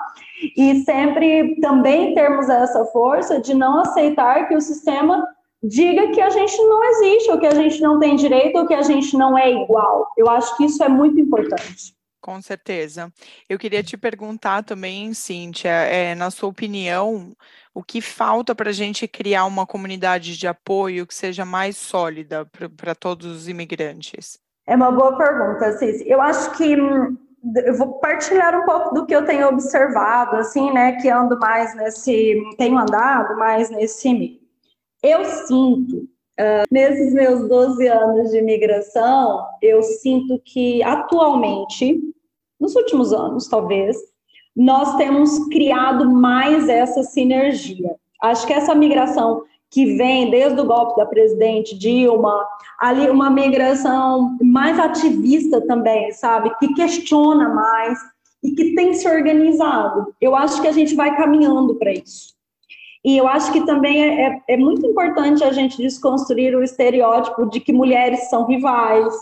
E 0.57 0.83
sempre 0.85 1.57
também 1.61 2.15
termos 2.15 2.49
essa 2.49 2.85
força 2.87 3.41
de 3.41 3.53
não 3.53 3.81
aceitar 3.81 4.49
que 4.49 4.55
o 4.55 4.61
sistema 4.61 5.27
diga 5.63 6.13
que 6.13 6.21
a 6.21 6.31
gente 6.31 6.57
não 6.57 6.85
existe, 6.85 7.31
ou 7.31 7.39
que 7.39 7.47
a 7.47 7.55
gente 7.55 7.81
não 7.81 7.99
tem 7.99 8.15
direito, 8.17 8.59
ou 8.59 8.67
que 8.67 8.75
a 8.75 8.83
gente 8.83 9.17
não 9.17 9.37
é 9.37 9.51
igual. 9.51 10.09
Eu 10.17 10.29
acho 10.31 10.57
que 10.57 10.65
isso 10.65 10.83
é 10.83 10.89
muito 10.89 11.19
importante. 11.19 11.97
Com 12.21 12.41
certeza. 12.43 13.13
Eu 13.49 13.59
queria 13.59 13.83
te 13.83 13.97
perguntar 13.97 14.65
também, 14.65 15.15
Cíntia, 15.15 15.71
é, 15.71 16.15
na 16.15 16.31
sua 16.31 16.49
opinião, 16.49 17.37
o 17.77 17.83
que 17.83 18.00
falta 18.00 18.54
para 18.54 18.70
a 18.70 18.72
gente 18.72 19.06
criar 19.06 19.44
uma 19.44 19.66
comunidade 19.66 20.38
de 20.38 20.46
apoio 20.46 21.06
que 21.06 21.14
seja 21.14 21.44
mais 21.44 21.77
sólida 21.77 22.48
para 22.74 22.94
todos 22.94 23.27
os 23.27 23.48
imigrantes? 23.48 24.38
É 24.66 24.74
uma 24.74 24.90
boa 24.90 25.14
pergunta, 25.18 25.77
Cis. 25.77 26.02
Eu 26.06 26.22
acho 26.22 26.56
que 26.56 26.74
hum, 26.74 27.18
eu 27.66 27.77
vou 27.77 27.98
partilhar 27.98 28.58
um 28.58 28.64
pouco 28.64 28.94
do 28.94 29.04
que 29.04 29.14
eu 29.14 29.27
tenho 29.27 29.46
observado, 29.48 30.37
assim, 30.37 30.72
né, 30.72 30.92
que 30.92 31.10
ando 31.10 31.38
mais 31.38 31.77
nesse, 31.77 32.42
tenho 32.56 32.79
andado 32.79 33.37
mais 33.37 33.68
nesse 33.68 34.40
Eu 35.02 35.22
sinto, 35.27 35.96
uh, 36.40 36.64
nesses 36.70 37.12
meus 37.12 37.46
12 37.46 37.87
anos 37.88 38.31
de 38.31 38.38
imigração, 38.38 39.46
eu 39.60 39.83
sinto 39.83 40.40
que 40.46 40.83
atualmente 40.83 42.00
nos 42.58 42.74
últimos 42.74 43.12
anos, 43.12 43.48
talvez, 43.48 43.98
nós 44.57 44.96
temos 44.96 45.46
criado 45.48 46.11
mais 46.11 46.69
essa 46.69 47.02
sinergia. 47.02 47.94
Acho 48.23 48.46
que 48.46 48.52
essa 48.52 48.75
migração 48.75 49.42
que 49.71 49.96
vem 49.96 50.31
desde 50.31 50.59
o 50.61 50.65
golpe 50.65 50.96
da 50.96 51.04
presidente 51.04 51.77
Dilma, 51.77 52.46
ali 52.81 53.11
uma 53.11 53.29
migração 53.29 54.37
mais 54.40 54.79
ativista 54.79 55.61
também, 55.67 56.11
sabe? 56.13 56.50
Que 56.59 56.73
questiona 56.73 57.48
mais 57.50 57.98
e 58.42 58.52
que 58.52 58.75
tem 58.75 58.94
se 58.94 59.07
organizado. 59.09 60.15
Eu 60.21 60.35
acho 60.35 60.63
que 60.63 60.69
a 60.69 60.73
gente 60.73 60.94
vai 60.94 61.15
caminhando 61.17 61.75
para 61.75 61.92
isso. 61.92 62.35
E 63.04 63.17
eu 63.17 63.29
acho 63.29 63.52
que 63.52 63.65
também 63.67 64.02
é, 64.02 64.23
é, 64.23 64.42
é 64.48 64.57
muito 64.57 64.87
importante 64.87 65.44
a 65.44 65.52
gente 65.52 65.77
desconstruir 65.77 66.57
o 66.57 66.63
estereótipo 66.63 67.46
de 67.46 67.61
que 67.61 67.73
mulheres 67.73 68.31
são 68.31 68.46
rivais, 68.46 69.15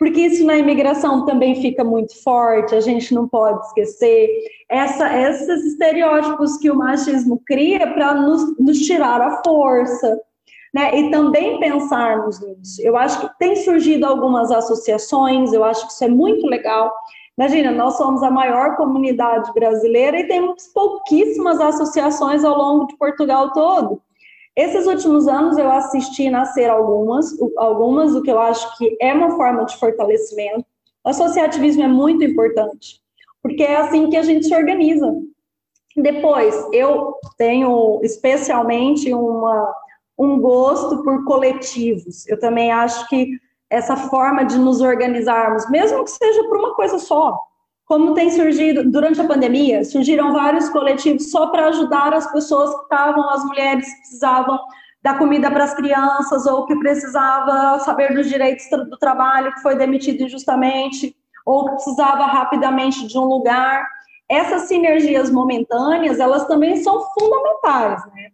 porque 0.00 0.22
isso 0.22 0.46
na 0.46 0.56
imigração 0.56 1.26
também 1.26 1.60
fica 1.60 1.84
muito 1.84 2.20
forte, 2.22 2.74
a 2.74 2.80
gente 2.80 3.14
não 3.14 3.28
pode 3.28 3.66
esquecer 3.66 4.30
essa, 4.66 5.14
esses 5.14 5.62
estereótipos 5.66 6.56
que 6.56 6.70
o 6.70 6.74
machismo 6.74 7.42
cria 7.44 7.86
para 7.86 8.14
nos, 8.14 8.58
nos, 8.58 8.78
tirar 8.78 9.20
a 9.20 9.42
força, 9.44 10.18
né? 10.72 10.98
E 10.98 11.10
também 11.10 11.60
pensarmos 11.60 12.40
nisso. 12.40 12.80
Eu 12.82 12.96
acho 12.96 13.20
que 13.20 13.38
tem 13.38 13.54
surgido 13.56 14.06
algumas 14.06 14.50
associações, 14.50 15.52
eu 15.52 15.62
acho 15.62 15.86
que 15.86 15.92
isso 15.92 16.04
é 16.04 16.08
muito 16.08 16.46
legal. 16.46 16.90
Imagina, 17.36 17.70
nós 17.70 17.98
somos 17.98 18.22
a 18.22 18.30
maior 18.30 18.76
comunidade 18.76 19.52
brasileira 19.52 20.18
e 20.18 20.26
temos 20.26 20.66
pouquíssimas 20.74 21.60
associações 21.60 22.42
ao 22.42 22.56
longo 22.56 22.86
de 22.86 22.96
Portugal 22.96 23.52
todo. 23.52 24.00
Esses 24.56 24.86
últimos 24.86 25.28
anos 25.28 25.56
eu 25.56 25.70
assisti 25.70 26.28
nascer 26.28 26.68
algumas, 26.68 27.34
algumas, 27.56 28.14
o 28.14 28.22
que 28.22 28.30
eu 28.30 28.38
acho 28.38 28.76
que 28.76 28.96
é 29.00 29.12
uma 29.14 29.36
forma 29.36 29.64
de 29.64 29.76
fortalecimento. 29.76 30.64
O 31.04 31.08
associativismo 31.08 31.82
é 31.82 31.88
muito 31.88 32.24
importante, 32.24 33.00
porque 33.42 33.62
é 33.62 33.76
assim 33.76 34.10
que 34.10 34.16
a 34.16 34.22
gente 34.22 34.46
se 34.46 34.54
organiza. 34.54 35.14
Depois, 35.96 36.54
eu 36.72 37.14
tenho 37.38 38.00
especialmente 38.02 39.12
uma, 39.12 39.74
um 40.18 40.40
gosto 40.40 41.02
por 41.02 41.24
coletivos. 41.24 42.26
Eu 42.28 42.38
também 42.38 42.70
acho 42.70 43.08
que 43.08 43.28
essa 43.70 43.96
forma 43.96 44.44
de 44.44 44.58
nos 44.58 44.80
organizarmos, 44.80 45.68
mesmo 45.70 46.04
que 46.04 46.10
seja 46.10 46.42
por 46.48 46.58
uma 46.58 46.74
coisa 46.74 46.98
só, 46.98 47.38
como 47.90 48.14
tem 48.14 48.30
surgido 48.30 48.88
durante 48.88 49.20
a 49.20 49.26
pandemia, 49.26 49.84
surgiram 49.84 50.32
vários 50.32 50.68
coletivos 50.68 51.28
só 51.28 51.48
para 51.48 51.66
ajudar 51.66 52.14
as 52.14 52.30
pessoas 52.30 52.72
que 52.72 52.82
estavam, 52.82 53.28
as 53.28 53.44
mulheres 53.44 53.84
que 53.84 54.00
precisavam 54.02 54.60
da 55.02 55.18
comida 55.18 55.50
para 55.50 55.64
as 55.64 55.74
crianças 55.74 56.46
ou 56.46 56.66
que 56.66 56.76
precisava 56.76 57.80
saber 57.80 58.14
dos 58.14 58.28
direitos 58.28 58.64
do 58.70 58.96
trabalho 58.96 59.52
que 59.54 59.60
foi 59.60 59.74
demitido 59.74 60.22
injustamente 60.22 61.16
ou 61.44 61.64
que 61.64 61.72
precisava 61.72 62.26
rapidamente 62.26 63.08
de 63.08 63.18
um 63.18 63.24
lugar. 63.24 63.84
Essas 64.28 64.68
sinergias 64.68 65.28
momentâneas, 65.28 66.20
elas 66.20 66.46
também 66.46 66.76
são 66.76 67.02
fundamentais, 67.18 68.06
né? 68.14 68.28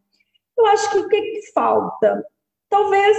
Eu 0.59 0.67
acho 0.67 0.91
que 0.91 0.99
o 0.99 1.09
que, 1.09 1.19
que 1.19 1.53
falta? 1.55 2.23
Talvez, 2.69 3.17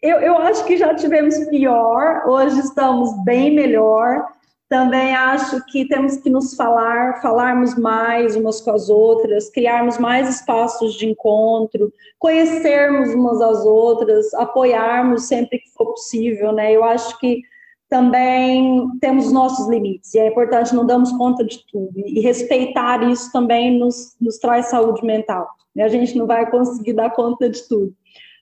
eu, 0.00 0.18
eu 0.20 0.38
acho 0.38 0.64
que 0.64 0.78
já 0.78 0.94
tivemos 0.94 1.36
pior, 1.50 2.26
hoje 2.26 2.58
estamos 2.58 3.22
bem 3.22 3.54
melhor, 3.54 4.37
também 4.68 5.14
acho 5.14 5.64
que 5.66 5.88
temos 5.88 6.18
que 6.18 6.28
nos 6.28 6.54
falar, 6.54 7.22
falarmos 7.22 7.74
mais 7.76 8.36
umas 8.36 8.60
com 8.60 8.70
as 8.72 8.90
outras, 8.90 9.48
criarmos 9.48 9.96
mais 9.96 10.28
espaços 10.28 10.94
de 10.94 11.06
encontro, 11.06 11.92
conhecermos 12.18 13.14
umas 13.14 13.40
às 13.40 13.64
outras, 13.64 14.34
apoiarmos 14.34 15.24
sempre 15.24 15.58
que 15.58 15.70
for 15.70 15.86
possível, 15.86 16.52
né? 16.52 16.70
Eu 16.70 16.84
acho 16.84 17.18
que 17.18 17.40
também 17.88 18.86
temos 19.00 19.32
nossos 19.32 19.66
limites 19.68 20.12
e 20.12 20.18
é 20.18 20.28
importante 20.28 20.74
não 20.74 20.86
damos 20.86 21.10
conta 21.12 21.42
de 21.42 21.64
tudo 21.72 21.92
e 21.96 22.20
respeitar 22.20 23.02
isso 23.10 23.32
também 23.32 23.78
nos, 23.78 24.14
nos 24.20 24.36
traz 24.36 24.66
saúde 24.66 25.02
mental. 25.02 25.48
Né? 25.74 25.84
A 25.84 25.88
gente 25.88 26.16
não 26.18 26.26
vai 26.26 26.50
conseguir 26.50 26.92
dar 26.92 27.10
conta 27.10 27.48
de 27.48 27.66
tudo 27.66 27.94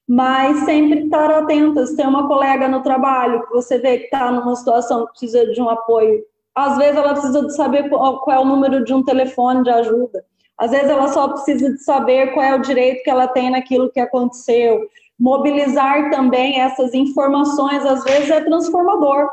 mas 0.08 0.60
sempre 0.60 1.04
estar 1.04 1.30
atentas. 1.30 1.94
Tem 1.94 2.06
uma 2.06 2.28
colega 2.28 2.68
no 2.68 2.82
trabalho 2.82 3.46
que 3.46 3.52
você 3.52 3.78
vê 3.78 3.98
que 3.98 4.04
está 4.04 4.30
numa 4.30 4.54
situação 4.54 5.06
que 5.06 5.10
precisa 5.10 5.46
de 5.52 5.60
um 5.60 5.68
apoio. 5.68 6.22
Às 6.54 6.78
vezes 6.78 6.96
ela 6.96 7.12
precisa 7.12 7.42
de 7.44 7.54
saber 7.54 7.88
qual, 7.88 8.20
qual 8.20 8.36
é 8.36 8.40
o 8.40 8.44
número 8.44 8.84
de 8.84 8.94
um 8.94 9.02
telefone 9.02 9.62
de 9.62 9.70
ajuda. 9.70 10.24
Às 10.58 10.70
vezes 10.70 10.88
ela 10.88 11.08
só 11.08 11.28
precisa 11.28 11.70
de 11.70 11.78
saber 11.82 12.32
qual 12.32 12.44
é 12.44 12.54
o 12.54 12.62
direito 12.62 13.02
que 13.02 13.10
ela 13.10 13.28
tem 13.28 13.50
naquilo 13.50 13.90
que 13.90 14.00
aconteceu. 14.00 14.88
Mobilizar 15.18 16.10
também 16.10 16.60
essas 16.60 16.94
informações, 16.94 17.84
às 17.84 18.04
vezes, 18.04 18.30
é 18.30 18.40
transformador 18.40 19.28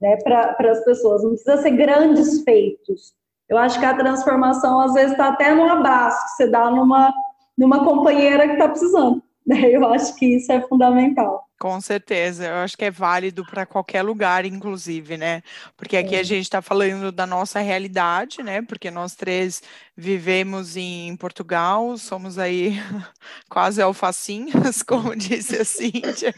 né, 0.00 0.16
para 0.22 0.70
as 0.70 0.84
pessoas. 0.84 1.22
Não 1.22 1.30
precisa 1.30 1.56
ser 1.58 1.70
grandes 1.70 2.42
feitos. 2.42 3.14
Eu 3.48 3.56
acho 3.56 3.78
que 3.78 3.86
a 3.86 3.96
transformação, 3.96 4.80
às 4.80 4.92
vezes, 4.92 5.12
está 5.12 5.28
até 5.28 5.54
no 5.54 5.64
abraço 5.64 6.22
que 6.24 6.30
você 6.32 6.50
dá 6.50 6.70
numa, 6.70 7.12
numa 7.56 7.84
companheira 7.84 8.46
que 8.46 8.54
está 8.54 8.68
precisando. 8.68 9.22
Eu 9.72 9.86
acho 9.92 10.14
que 10.16 10.26
isso 10.26 10.50
é 10.50 10.60
fundamental. 10.60 11.46
Com 11.58 11.80
certeza, 11.80 12.44
eu 12.44 12.56
acho 12.56 12.76
que 12.76 12.84
é 12.84 12.90
válido 12.90 13.42
para 13.42 13.64
qualquer 13.64 14.02
lugar, 14.02 14.44
inclusive, 14.44 15.16
né? 15.16 15.42
Porque 15.74 15.96
aqui 15.96 16.14
é. 16.14 16.20
a 16.20 16.22
gente 16.22 16.42
está 16.42 16.60
falando 16.60 17.10
da 17.10 17.26
nossa 17.26 17.60
realidade, 17.60 18.42
né? 18.42 18.60
Porque 18.60 18.90
nós 18.90 19.14
três 19.14 19.62
vivemos 19.96 20.76
em 20.76 21.16
Portugal, 21.16 21.96
somos 21.96 22.38
aí 22.38 22.74
quase 23.48 23.80
alfacinhas, 23.80 24.82
como 24.84 25.16
disse 25.16 25.56
a 25.56 25.64
Cíntia. 25.64 26.34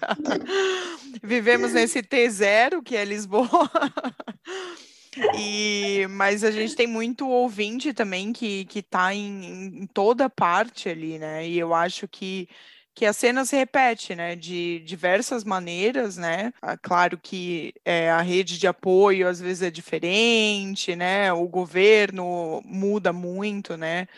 Vivemos 1.20 1.72
nesse 1.72 2.00
T0, 2.00 2.80
que 2.84 2.94
é 2.94 3.04
Lisboa. 3.04 3.48
E, 5.36 6.06
mas 6.10 6.44
a 6.44 6.50
gente 6.52 6.76
tem 6.76 6.86
muito 6.86 7.28
ouvinte 7.28 7.92
também 7.92 8.32
que, 8.32 8.66
que 8.66 8.82
tá 8.82 9.12
em, 9.12 9.82
em 9.82 9.86
toda 9.86 10.30
parte 10.30 10.88
ali, 10.88 11.18
né? 11.18 11.44
E 11.48 11.58
eu 11.58 11.74
acho 11.74 12.06
que 12.06 12.48
que 12.98 13.06
a 13.06 13.12
cena 13.12 13.44
se 13.44 13.54
repete, 13.54 14.16
né, 14.16 14.34
de 14.34 14.80
diversas 14.80 15.44
maneiras, 15.44 16.16
né? 16.16 16.52
Ah, 16.60 16.76
claro 16.76 17.16
que 17.16 17.72
é, 17.84 18.10
a 18.10 18.20
rede 18.20 18.58
de 18.58 18.66
apoio 18.66 19.28
às 19.28 19.40
vezes 19.40 19.62
é 19.62 19.70
diferente, 19.70 20.96
né? 20.96 21.32
O 21.32 21.46
governo 21.46 22.60
muda 22.64 23.12
muito, 23.12 23.76
né? 23.76 24.08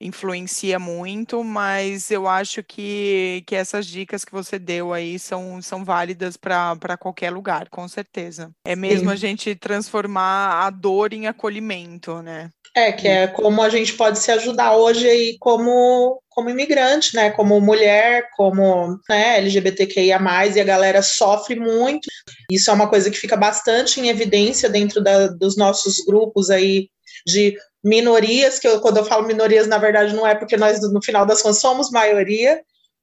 Influencia 0.00 0.78
muito, 0.78 1.42
mas 1.42 2.10
eu 2.10 2.28
acho 2.28 2.62
que, 2.62 3.42
que 3.46 3.56
essas 3.56 3.84
dicas 3.84 4.24
que 4.24 4.30
você 4.30 4.56
deu 4.56 4.92
aí 4.92 5.18
são, 5.18 5.60
são 5.60 5.84
válidas 5.84 6.36
para 6.36 6.96
qualquer 6.96 7.30
lugar, 7.30 7.68
com 7.68 7.88
certeza. 7.88 8.52
É 8.64 8.76
mesmo 8.76 9.08
Sim. 9.08 9.12
a 9.12 9.16
gente 9.16 9.54
transformar 9.56 10.66
a 10.66 10.70
dor 10.70 11.12
em 11.12 11.26
acolhimento, 11.26 12.22
né? 12.22 12.48
É, 12.76 12.92
que 12.92 13.08
é 13.08 13.26
como 13.26 13.60
a 13.60 13.68
gente 13.68 13.94
pode 13.94 14.20
se 14.20 14.30
ajudar 14.30 14.76
hoje 14.76 15.08
aí 15.08 15.36
como, 15.40 16.22
como 16.28 16.50
imigrante, 16.50 17.16
né? 17.16 17.30
Como 17.30 17.60
mulher, 17.60 18.28
como 18.36 18.98
né, 19.08 19.38
LGBTQIA, 19.38 20.20
e 20.54 20.60
a 20.60 20.64
galera 20.64 21.02
sofre 21.02 21.58
muito. 21.58 22.08
Isso 22.48 22.70
é 22.70 22.72
uma 22.72 22.88
coisa 22.88 23.10
que 23.10 23.18
fica 23.18 23.36
bastante 23.36 24.00
em 24.00 24.08
evidência 24.08 24.68
dentro 24.68 25.02
da, 25.02 25.26
dos 25.26 25.56
nossos 25.56 26.04
grupos 26.04 26.50
aí 26.50 26.88
de 27.26 27.56
minorias, 27.88 28.58
que 28.58 28.68
eu, 28.68 28.80
quando 28.80 28.98
eu 28.98 29.04
falo 29.04 29.26
minorias, 29.26 29.66
na 29.66 29.78
verdade, 29.78 30.14
não 30.14 30.26
é 30.26 30.34
porque 30.34 30.56
nós, 30.56 30.80
no 30.92 31.02
final 31.02 31.24
das 31.24 31.42
contas, 31.42 31.58
somos 31.58 31.90
maioria, 31.90 32.60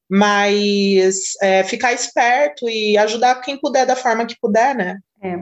mas 0.09 1.33
é, 1.41 1.63
ficar 1.63 1.93
esperto 1.93 2.69
e 2.69 2.97
ajudar 2.97 3.41
quem 3.41 3.57
puder 3.57 3.85
da 3.85 3.95
forma 3.95 4.25
que 4.25 4.39
puder, 4.39 4.75
né? 4.75 4.99
É. 5.21 5.35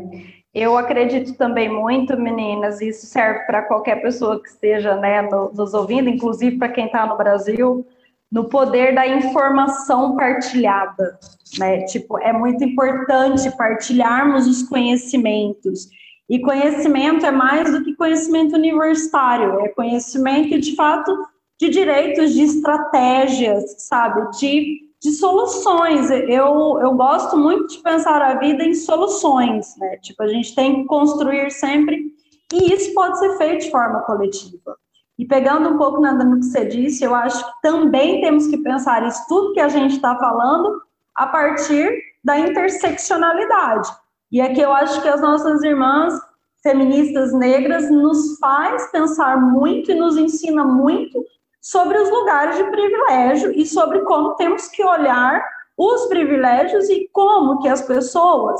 Eu 0.54 0.78
acredito 0.78 1.34
também 1.34 1.68
muito, 1.68 2.16
meninas, 2.16 2.80
e 2.80 2.90
isso 2.90 3.08
serve 3.08 3.40
para 3.46 3.64
qualquer 3.64 4.02
pessoa 4.02 4.42
que 4.42 4.48
esteja 4.48 4.96
né, 4.96 5.24
nos 5.24 5.74
ouvindo, 5.74 6.08
inclusive 6.08 6.58
para 6.58 6.70
quem 6.70 6.86
está 6.86 7.08
no 7.08 7.18
Brasil, 7.18 7.86
no 8.32 8.48
poder 8.48 8.94
da 8.94 9.08
informação 9.08 10.16
partilhada. 10.16 11.18
Né? 11.58 11.86
Tipo, 11.86 12.20
é 12.20 12.32
muito 12.32 12.64
importante 12.64 13.50
partilharmos 13.58 14.48
os 14.48 14.62
conhecimentos. 14.62 15.90
E 16.30 16.40
conhecimento 16.40 17.26
é 17.26 17.32
mais 17.32 17.72
do 17.72 17.84
que 17.84 17.96
conhecimento 17.96 18.56
universitário, 18.56 19.60
é 19.60 19.70
conhecimento 19.70 20.60
de 20.60 20.76
fato 20.76 21.16
de 21.60 21.70
direitos, 21.70 22.34
de 22.34 22.44
estratégias, 22.44 23.76
sabe? 23.88 24.30
De 24.40 24.84
de 25.04 25.12
soluções. 25.12 26.10
Eu, 26.10 26.80
eu 26.82 26.94
gosto 26.94 27.38
muito 27.38 27.68
de 27.68 27.80
pensar 27.80 28.22
a 28.22 28.36
vida 28.36 28.64
em 28.64 28.74
soluções, 28.74 29.76
né? 29.78 29.98
Tipo, 29.98 30.24
a 30.24 30.28
gente 30.28 30.56
tem 30.56 30.82
que 30.82 30.86
construir 30.86 31.52
sempre, 31.52 32.06
e 32.54 32.74
isso 32.74 32.94
pode 32.94 33.20
ser 33.20 33.38
feito 33.38 33.66
de 33.66 33.72
forma 33.72 34.00
coletiva. 34.02 34.78
E 35.20 35.26
pegando 35.26 35.70
um 35.70 35.78
pouco 35.78 36.00
no 36.00 36.40
que 36.40 36.46
você 36.46 36.66
disse, 36.66 37.04
eu 37.04 37.14
acho 37.14 37.46
que 37.46 37.62
também 37.62 38.22
temos 38.22 38.48
que 38.48 38.58
pensar 38.58 39.06
isso 39.06 39.26
tudo 39.28 39.54
que 39.54 39.60
a 39.60 39.68
gente 39.68 39.96
está 39.96 40.18
falando 40.18 40.82
a 41.14 41.28
partir 41.28 41.92
da 42.24 42.40
interseccionalidade. 42.40 43.90
E 44.34 44.42
aqui 44.42 44.60
eu 44.60 44.74
acho 44.74 45.02
que 45.02 45.08
as 45.08 45.22
nossas 45.22 45.64
irmãs 45.64 46.14
feministas 46.62 47.34
negras 47.34 47.90
nos 47.90 48.38
faz 48.40 48.92
pensar 48.92 49.40
muito 49.40 49.92
e 49.92 49.96
nos 49.96 50.18
ensina 50.18 50.66
muito 50.66 51.24
sobre 51.62 51.98
os 51.98 52.10
lugares 52.10 52.58
de 52.58 52.64
privilégio 52.66 53.54
e 53.54 53.66
sobre 53.66 54.02
como 54.02 54.36
temos 54.36 54.68
que 54.68 54.84
olhar 54.84 55.42
os 55.78 56.08
privilégios 56.08 56.90
e 56.90 57.10
como 57.14 57.62
que 57.62 57.70
as 57.70 57.82
pessoas 57.84 58.60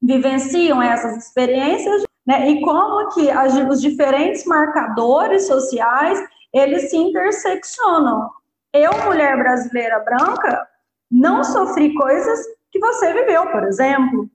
vivenciam 0.00 0.80
essas 0.80 1.16
experiências 1.16 2.04
né? 2.26 2.50
E 2.50 2.60
como 2.62 3.08
que 3.10 3.28
os 3.68 3.80
diferentes 3.80 4.44
marcadores 4.44 5.46
sociais 5.46 6.18
eles 6.52 6.90
se 6.90 6.96
interseccionam. 6.96 8.30
Eu, 8.72 8.92
mulher 9.04 9.36
brasileira 9.36 9.98
branca, 10.00 10.66
não 11.10 11.44
sofri 11.44 11.92
coisas 11.94 12.40
que 12.70 12.78
você 12.78 13.12
viveu, 13.12 13.50
por 13.50 13.64
exemplo. 13.64 14.28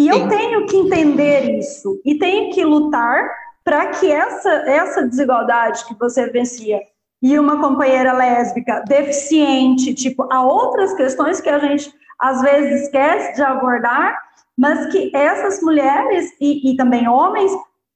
E 0.00 0.08
eu 0.08 0.28
tenho 0.30 0.64
que 0.64 0.78
entender 0.78 1.58
isso 1.58 2.00
e 2.06 2.18
tenho 2.18 2.50
que 2.54 2.64
lutar 2.64 3.30
para 3.62 3.88
que 3.88 4.10
essa, 4.10 4.48
essa 4.48 5.06
desigualdade 5.06 5.84
que 5.84 5.94
você 5.94 6.26
vencia 6.30 6.80
e 7.22 7.38
uma 7.38 7.60
companheira 7.60 8.14
lésbica 8.14 8.82
deficiente, 8.88 9.92
tipo, 9.92 10.26
há 10.32 10.42
outras 10.42 10.94
questões 10.94 11.38
que 11.42 11.50
a 11.50 11.58
gente 11.58 11.92
às 12.18 12.40
vezes 12.40 12.84
esquece 12.84 13.34
de 13.34 13.42
abordar, 13.42 14.18
mas 14.56 14.90
que 14.90 15.14
essas 15.14 15.60
mulheres 15.60 16.30
e, 16.40 16.72
e 16.72 16.76
também 16.78 17.06
homens 17.06 17.52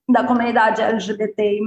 da 0.06 0.24
comunidade 0.24 0.82
LGBTI+, 0.82 1.60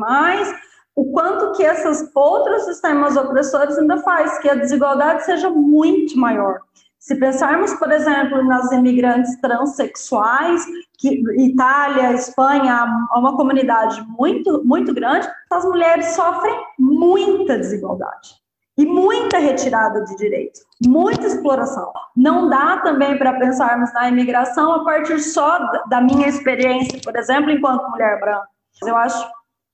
o 0.95 1.11
quanto 1.11 1.53
que 1.53 1.63
esses 1.63 2.07
outros 2.13 2.65
sistemas 2.65 3.17
opressores 3.17 3.75
ainda 3.75 3.97
faz 4.03 4.37
que 4.37 4.49
a 4.51 4.53
desigualdade 4.53 5.25
seja 5.25 5.49
muito 5.49 6.15
maior. 6.15 6.59
Se 7.07 7.15
pensarmos, 7.15 7.73
por 7.75 7.89
exemplo, 7.89 8.43
nas 8.43 8.69
imigrantes 8.73 9.39
transexuais, 9.39 10.65
que 10.97 11.23
Itália, 11.41 12.11
Espanha, 12.11 12.83
há 13.09 13.17
uma 13.17 13.33
comunidade 13.37 14.05
muito, 14.09 14.61
muito 14.65 14.93
grande, 14.93 15.25
as 15.49 15.63
mulheres 15.63 16.07
sofrem 16.07 16.53
muita 16.77 17.57
desigualdade 17.57 18.35
e 18.77 18.85
muita 18.85 19.37
retirada 19.37 20.03
de 20.03 20.17
direitos, 20.17 20.59
muita 20.85 21.27
exploração. 21.27 21.93
Não 22.13 22.49
dá 22.49 22.81
também 22.81 23.17
para 23.17 23.39
pensarmos 23.39 23.93
na 23.93 24.09
imigração 24.09 24.73
a 24.73 24.83
partir 24.83 25.19
só 25.19 25.59
da 25.87 26.01
minha 26.01 26.27
experiência, 26.27 26.99
por 27.01 27.15
exemplo, 27.15 27.49
enquanto 27.49 27.89
mulher 27.89 28.19
branca. 28.19 28.49
Eu 28.85 28.97
acho 28.97 29.25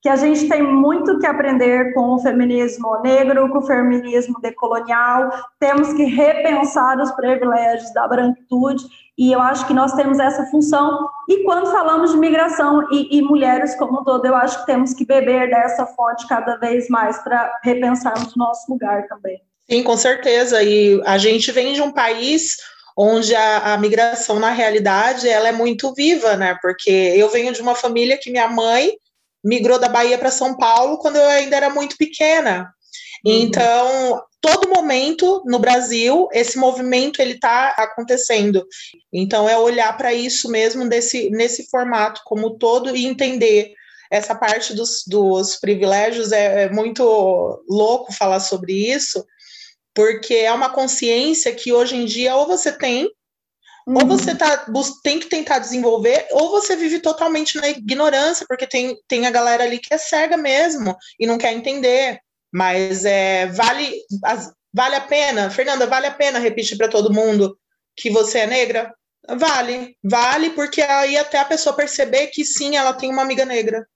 que 0.04 0.08
a 0.10 0.16
gente 0.16 0.46
tem 0.50 0.62
muito 0.62 1.18
que 1.18 1.26
aprender 1.26 1.94
com 1.94 2.14
o 2.14 2.18
feminismo 2.18 3.00
negro, 3.00 3.48
com 3.48 3.60
o 3.60 3.66
feminismo 3.66 4.38
decolonial, 4.38 5.30
temos 5.58 5.94
que 5.94 6.04
repensar 6.04 7.00
os 7.00 7.10
privilégios 7.12 7.90
da 7.94 8.06
branquitude, 8.06 8.84
e 9.16 9.32
eu 9.32 9.40
acho 9.40 9.66
que 9.66 9.72
nós 9.72 9.94
temos 9.94 10.18
essa 10.18 10.44
função. 10.50 11.08
E 11.26 11.42
quando 11.44 11.70
falamos 11.70 12.10
de 12.10 12.18
migração 12.18 12.86
e, 12.92 13.16
e 13.16 13.22
mulheres 13.22 13.74
como 13.76 14.02
um 14.02 14.04
todo, 14.04 14.26
eu 14.26 14.36
acho 14.36 14.60
que 14.60 14.66
temos 14.66 14.92
que 14.92 15.06
beber 15.06 15.48
dessa 15.48 15.86
fonte 15.86 16.28
cada 16.28 16.56
vez 16.56 16.86
mais 16.90 17.16
para 17.24 17.58
repensarmos 17.64 18.36
o 18.36 18.38
nosso 18.38 18.70
lugar 18.70 19.08
também. 19.08 19.40
Sim, 19.70 19.82
com 19.82 19.96
certeza. 19.96 20.62
E 20.62 21.00
a 21.06 21.16
gente 21.16 21.50
vem 21.50 21.72
de 21.72 21.80
um 21.80 21.90
país 21.90 22.58
onde 22.94 23.34
a, 23.34 23.72
a, 23.72 23.78
migração, 23.78 24.38
na 24.38 24.50
realidade, 24.50 25.26
ela 25.26 25.48
é 25.48 25.52
muito 25.52 25.94
viva, 25.94 26.36
né? 26.36 26.58
Porque 26.60 26.90
eu 26.90 27.30
venho 27.30 27.54
de 27.54 27.62
uma 27.62 27.74
família 27.74 28.18
que 28.20 28.30
minha 28.30 28.48
mãe 28.48 28.98
migrou 29.44 29.78
da 29.78 29.88
Bahia 29.88 30.18
para 30.18 30.30
São 30.30 30.56
Paulo 30.56 30.98
quando 30.98 31.16
eu 31.16 31.26
ainda 31.28 31.56
era 31.56 31.70
muito 31.70 31.96
pequena. 31.96 32.72
Uhum. 33.24 33.32
Então, 33.32 34.22
todo 34.40 34.68
momento 34.68 35.42
no 35.46 35.58
Brasil, 35.58 36.28
esse 36.32 36.58
movimento 36.58 37.20
ele 37.20 37.34
está 37.34 37.68
acontecendo. 37.78 38.66
Então, 39.12 39.48
é 39.48 39.56
olhar 39.56 39.96
para 39.96 40.12
isso 40.12 40.50
mesmo 40.50 40.88
desse, 40.88 41.30
nesse 41.30 41.68
formato 41.70 42.20
como 42.24 42.58
todo 42.58 42.94
e 42.94 43.06
entender 43.06 43.72
essa 44.10 44.34
parte 44.34 44.74
dos, 44.74 45.02
dos 45.06 45.56
privilégios. 45.56 46.32
É, 46.32 46.64
é 46.64 46.70
muito 46.70 47.64
louco 47.68 48.12
falar 48.12 48.40
sobre 48.40 48.72
isso, 48.72 49.24
porque 49.94 50.34
é 50.34 50.52
uma 50.52 50.70
consciência 50.70 51.54
que 51.54 51.72
hoje 51.72 51.96
em 51.96 52.04
dia 52.04 52.36
ou 52.36 52.46
você 52.46 52.70
tem 52.70 53.10
Uhum. 53.86 53.96
Ou 53.96 54.06
você 54.06 54.34
tá, 54.34 54.66
tem 55.02 55.18
que 55.18 55.26
tentar 55.26 55.58
desenvolver, 55.58 56.26
ou 56.30 56.50
você 56.50 56.74
vive 56.74 57.00
totalmente 57.00 57.56
na 57.56 57.68
ignorância, 57.68 58.46
porque 58.48 58.66
tem, 58.66 58.96
tem 59.06 59.26
a 59.26 59.30
galera 59.30 59.64
ali 59.64 59.78
que 59.78 59.92
é 59.92 59.98
cega 59.98 60.36
mesmo 60.36 60.96
e 61.18 61.26
não 61.26 61.38
quer 61.38 61.52
entender. 61.52 62.18
Mas 62.52 63.04
é, 63.04 63.46
vale, 63.46 63.92
vale 64.72 64.94
a 64.94 65.00
pena, 65.00 65.50
Fernanda, 65.50 65.86
vale 65.86 66.06
a 66.06 66.14
pena 66.14 66.38
repetir 66.38 66.78
para 66.78 66.88
todo 66.88 67.12
mundo 67.12 67.58
que 67.96 68.10
você 68.10 68.40
é 68.40 68.46
negra? 68.46 68.94
Vale, 69.28 69.96
vale, 70.02 70.50
porque 70.50 70.82
aí 70.82 71.16
até 71.16 71.38
a 71.38 71.44
pessoa 71.44 71.74
perceber 71.74 72.28
que 72.28 72.44
sim, 72.44 72.76
ela 72.76 72.92
tem 72.92 73.10
uma 73.10 73.22
amiga 73.22 73.44
negra 73.44 73.86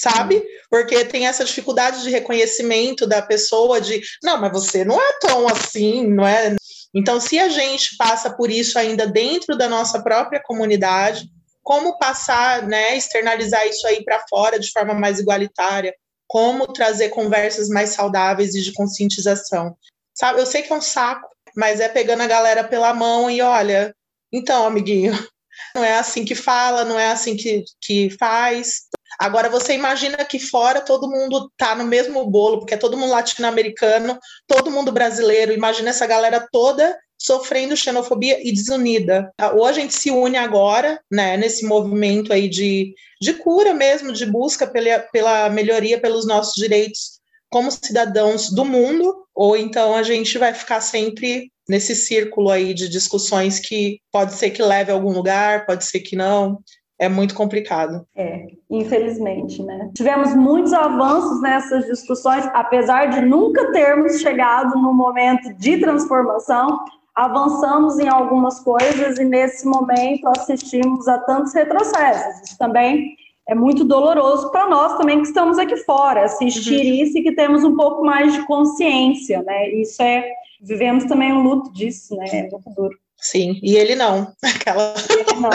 sabe? 0.00 0.42
Porque 0.70 1.04
tem 1.04 1.26
essa 1.26 1.44
dificuldade 1.44 2.02
de 2.02 2.10
reconhecimento 2.10 3.06
da 3.06 3.20
pessoa 3.20 3.80
de, 3.80 4.00
não, 4.22 4.40
mas 4.40 4.50
você 4.50 4.84
não 4.84 5.00
é 5.00 5.18
tão 5.20 5.46
assim, 5.46 6.06
não 6.06 6.26
é? 6.26 6.56
Então, 6.94 7.20
se 7.20 7.38
a 7.38 7.48
gente 7.48 7.96
passa 7.96 8.30
por 8.30 8.50
isso 8.50 8.78
ainda 8.78 9.06
dentro 9.06 9.56
da 9.56 9.68
nossa 9.68 10.02
própria 10.02 10.42
comunidade, 10.42 11.30
como 11.62 11.98
passar, 11.98 12.66
né, 12.66 12.96
externalizar 12.96 13.66
isso 13.66 13.86
aí 13.86 14.04
para 14.04 14.24
fora 14.28 14.58
de 14.58 14.70
forma 14.72 14.94
mais 14.94 15.18
igualitária, 15.18 15.94
como 16.26 16.72
trazer 16.72 17.10
conversas 17.10 17.68
mais 17.68 17.90
saudáveis 17.90 18.54
e 18.54 18.62
de 18.62 18.72
conscientização. 18.72 19.76
Sabe, 20.14 20.40
eu 20.40 20.46
sei 20.46 20.62
que 20.62 20.72
é 20.72 20.76
um 20.76 20.80
saco, 20.80 21.28
mas 21.56 21.80
é 21.80 21.88
pegando 21.88 22.22
a 22.22 22.26
galera 22.26 22.64
pela 22.64 22.92
mão 22.94 23.30
e 23.30 23.40
olha, 23.40 23.94
então, 24.32 24.66
amiguinho, 24.66 25.12
não 25.74 25.84
é 25.84 25.98
assim 25.98 26.24
que 26.24 26.34
fala, 26.34 26.84
não 26.84 26.98
é 26.98 27.10
assim 27.10 27.36
que, 27.36 27.64
que 27.80 28.10
faz. 28.18 28.82
Agora 29.20 29.50
você 29.50 29.74
imagina 29.74 30.24
que 30.24 30.38
fora 30.38 30.80
todo 30.80 31.10
mundo 31.10 31.52
tá 31.54 31.74
no 31.74 31.84
mesmo 31.84 32.24
bolo, 32.24 32.60
porque 32.60 32.72
é 32.72 32.78
todo 32.78 32.96
mundo 32.96 33.10
latino-americano, 33.10 34.18
todo 34.46 34.70
mundo 34.70 34.90
brasileiro. 34.90 35.52
Imagina 35.52 35.90
essa 35.90 36.06
galera 36.06 36.48
toda 36.50 36.98
sofrendo 37.18 37.76
xenofobia 37.76 38.38
e 38.42 38.50
desunida. 38.50 39.30
Ou 39.54 39.66
a 39.66 39.72
gente 39.72 39.92
se 39.92 40.10
une 40.10 40.38
agora, 40.38 40.98
né, 41.12 41.36
nesse 41.36 41.66
movimento 41.66 42.32
aí 42.32 42.48
de, 42.48 42.94
de 43.20 43.34
cura 43.34 43.74
mesmo, 43.74 44.10
de 44.10 44.24
busca 44.24 44.66
pela, 44.66 45.00
pela 45.12 45.50
melhoria 45.50 46.00
pelos 46.00 46.26
nossos 46.26 46.54
direitos 46.54 47.20
como 47.50 47.70
cidadãos 47.70 48.50
do 48.50 48.64
mundo, 48.64 49.26
ou 49.34 49.54
então 49.54 49.94
a 49.94 50.02
gente 50.02 50.38
vai 50.38 50.54
ficar 50.54 50.80
sempre 50.80 51.52
nesse 51.68 51.94
círculo 51.94 52.48
aí 52.48 52.72
de 52.72 52.88
discussões 52.88 53.58
que 53.58 54.00
pode 54.10 54.32
ser 54.32 54.50
que 54.50 54.62
leve 54.62 54.90
a 54.90 54.94
algum 54.94 55.12
lugar, 55.12 55.66
pode 55.66 55.84
ser 55.84 56.00
que 56.00 56.16
não 56.16 56.58
é 57.00 57.08
muito 57.08 57.34
complicado. 57.34 58.06
É, 58.14 58.48
infelizmente, 58.68 59.62
né? 59.62 59.90
Tivemos 59.96 60.34
muitos 60.34 60.74
avanços 60.74 61.40
nessas 61.40 61.86
discussões, 61.86 62.46
apesar 62.52 63.06
de 63.06 63.22
nunca 63.22 63.72
termos 63.72 64.20
chegado 64.20 64.78
no 64.78 64.92
momento 64.92 65.52
de 65.54 65.78
transformação, 65.78 66.78
avançamos 67.14 67.98
em 67.98 68.06
algumas 68.06 68.60
coisas 68.60 69.18
e 69.18 69.24
nesse 69.24 69.66
momento 69.66 70.28
assistimos 70.28 71.08
a 71.08 71.18
tantos 71.20 71.54
retrocessos. 71.54 72.42
Isso 72.42 72.58
também 72.58 73.16
é 73.48 73.54
muito 73.54 73.82
doloroso 73.82 74.50
para 74.50 74.68
nós 74.68 74.98
também 74.98 75.22
que 75.22 75.28
estamos 75.28 75.58
aqui 75.58 75.78
fora, 75.78 76.24
assistir 76.24 76.84
uhum. 76.84 77.02
isso 77.02 77.16
e 77.16 77.22
que 77.22 77.32
temos 77.32 77.64
um 77.64 77.74
pouco 77.74 78.04
mais 78.04 78.34
de 78.34 78.46
consciência, 78.46 79.42
né? 79.42 79.70
Isso 79.70 80.02
é, 80.02 80.22
vivemos 80.60 81.04
também 81.04 81.32
um 81.32 81.42
luto 81.42 81.72
disso, 81.72 82.14
né? 82.14 82.26
É 82.30 82.42
muito 82.42 82.70
duro. 82.76 82.98
Sim, 83.16 83.58
e 83.62 83.74
ele 83.74 83.94
não. 83.94 84.32
Aquela... 84.44 84.94
Ele 85.08 85.40
não. 85.40 85.50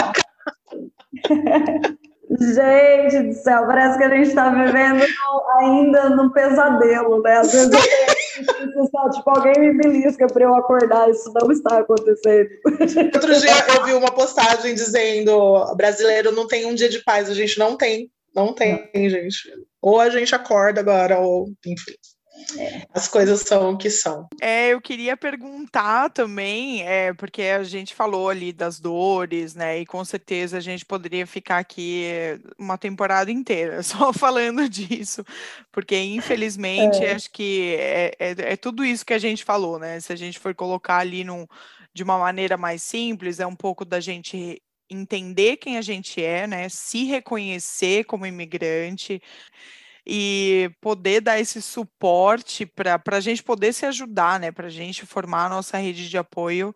Gente 2.27 3.21
do 3.21 3.33
céu, 3.33 3.67
parece 3.67 3.97
que 3.97 4.03
a 4.03 4.09
gente 4.09 4.29
está 4.29 4.49
vivendo 4.49 4.99
no, 4.99 5.59
ainda 5.59 6.09
num 6.09 6.29
pesadelo, 6.31 7.21
né? 7.21 7.37
Às 7.37 7.51
vezes 7.51 7.71
eu 7.71 9.09
tipo, 9.11 9.29
alguém 9.29 9.53
me 9.59 9.77
belisca 9.77 10.25
para 10.27 10.43
eu 10.43 10.55
acordar, 10.55 11.09
isso 11.09 11.31
não 11.33 11.51
está 11.51 11.79
acontecendo. 11.79 12.49
Outro 13.13 13.39
dia 13.39 13.51
eu 13.75 13.85
vi 13.85 13.93
uma 13.93 14.11
postagem 14.11 14.73
dizendo: 14.73 15.75
brasileiro 15.75 16.31
não 16.31 16.47
tem 16.47 16.65
um 16.65 16.73
dia 16.73 16.89
de 16.89 17.03
paz, 17.03 17.29
a 17.29 17.33
gente 17.33 17.59
não 17.59 17.77
tem, 17.77 18.09
não 18.35 18.53
tem, 18.53 18.89
gente. 18.93 19.53
Ou 19.81 20.01
a 20.01 20.09
gente 20.09 20.33
acorda 20.33 20.81
agora, 20.81 21.19
ou 21.19 21.47
enfim. 21.65 21.93
É. 22.57 22.85
As 22.93 23.07
coisas 23.07 23.41
são 23.41 23.71
o 23.71 23.77
que 23.77 23.89
são. 23.89 24.27
É, 24.41 24.69
eu 24.69 24.81
queria 24.81 25.15
perguntar 25.15 26.09
também, 26.09 26.83
é, 26.83 27.13
porque 27.13 27.43
a 27.43 27.63
gente 27.63 27.93
falou 27.93 28.29
ali 28.29 28.51
das 28.51 28.79
dores, 28.79 29.55
né? 29.55 29.79
E 29.79 29.85
com 29.85 30.03
certeza 30.03 30.57
a 30.57 30.61
gente 30.61 30.85
poderia 30.85 31.25
ficar 31.25 31.59
aqui 31.59 32.05
uma 32.57 32.77
temporada 32.77 33.31
inteira 33.31 33.81
só 33.83 34.11
falando 34.11 34.67
disso, 34.67 35.23
porque 35.71 35.97
infelizmente 35.97 37.03
é. 37.03 37.13
acho 37.13 37.31
que 37.31 37.75
é, 37.79 38.11
é, 38.19 38.35
é, 38.53 38.55
tudo 38.57 38.83
isso 38.83 39.05
que 39.05 39.13
a 39.13 39.19
gente 39.19 39.43
falou, 39.43 39.79
né? 39.79 39.99
Se 39.99 40.11
a 40.11 40.15
gente 40.15 40.37
for 40.37 40.53
colocar 40.53 40.97
ali 40.97 41.23
num, 41.23 41.47
de 41.93 42.03
uma 42.03 42.17
maneira 42.17 42.57
mais 42.57 42.83
simples, 42.83 43.39
é 43.39 43.47
um 43.47 43.55
pouco 43.55 43.85
da 43.85 43.99
gente 43.99 44.61
entender 44.89 45.57
quem 45.57 45.77
a 45.77 45.81
gente 45.81 46.23
é, 46.23 46.45
né? 46.45 46.69
Se 46.69 47.05
reconhecer 47.05 48.03
como 48.05 48.25
imigrante 48.25 49.21
e 50.05 50.69
poder 50.79 51.21
dar 51.21 51.39
esse 51.39 51.61
suporte 51.61 52.65
para 52.65 53.01
a 53.07 53.19
gente 53.19 53.41
poder 53.43 53.73
se 53.73 53.85
ajudar, 53.85 54.39
né? 54.39 54.51
Para 54.51 54.67
a 54.67 54.71
gente 54.71 55.05
formar 55.05 55.45
a 55.45 55.49
nossa 55.49 55.77
rede 55.77 56.09
de 56.09 56.17
apoio, 56.17 56.75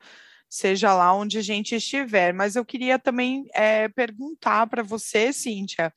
seja 0.50 0.94
lá 0.94 1.14
onde 1.14 1.38
a 1.38 1.42
gente 1.42 1.76
estiver. 1.76 2.34
Mas 2.34 2.56
eu 2.56 2.66
queria 2.66 2.98
também 2.98 3.46
é, 3.54 3.88
perguntar 3.90 4.68
para 4.68 4.82
você, 4.82 5.32
Cíntia, 5.32 5.94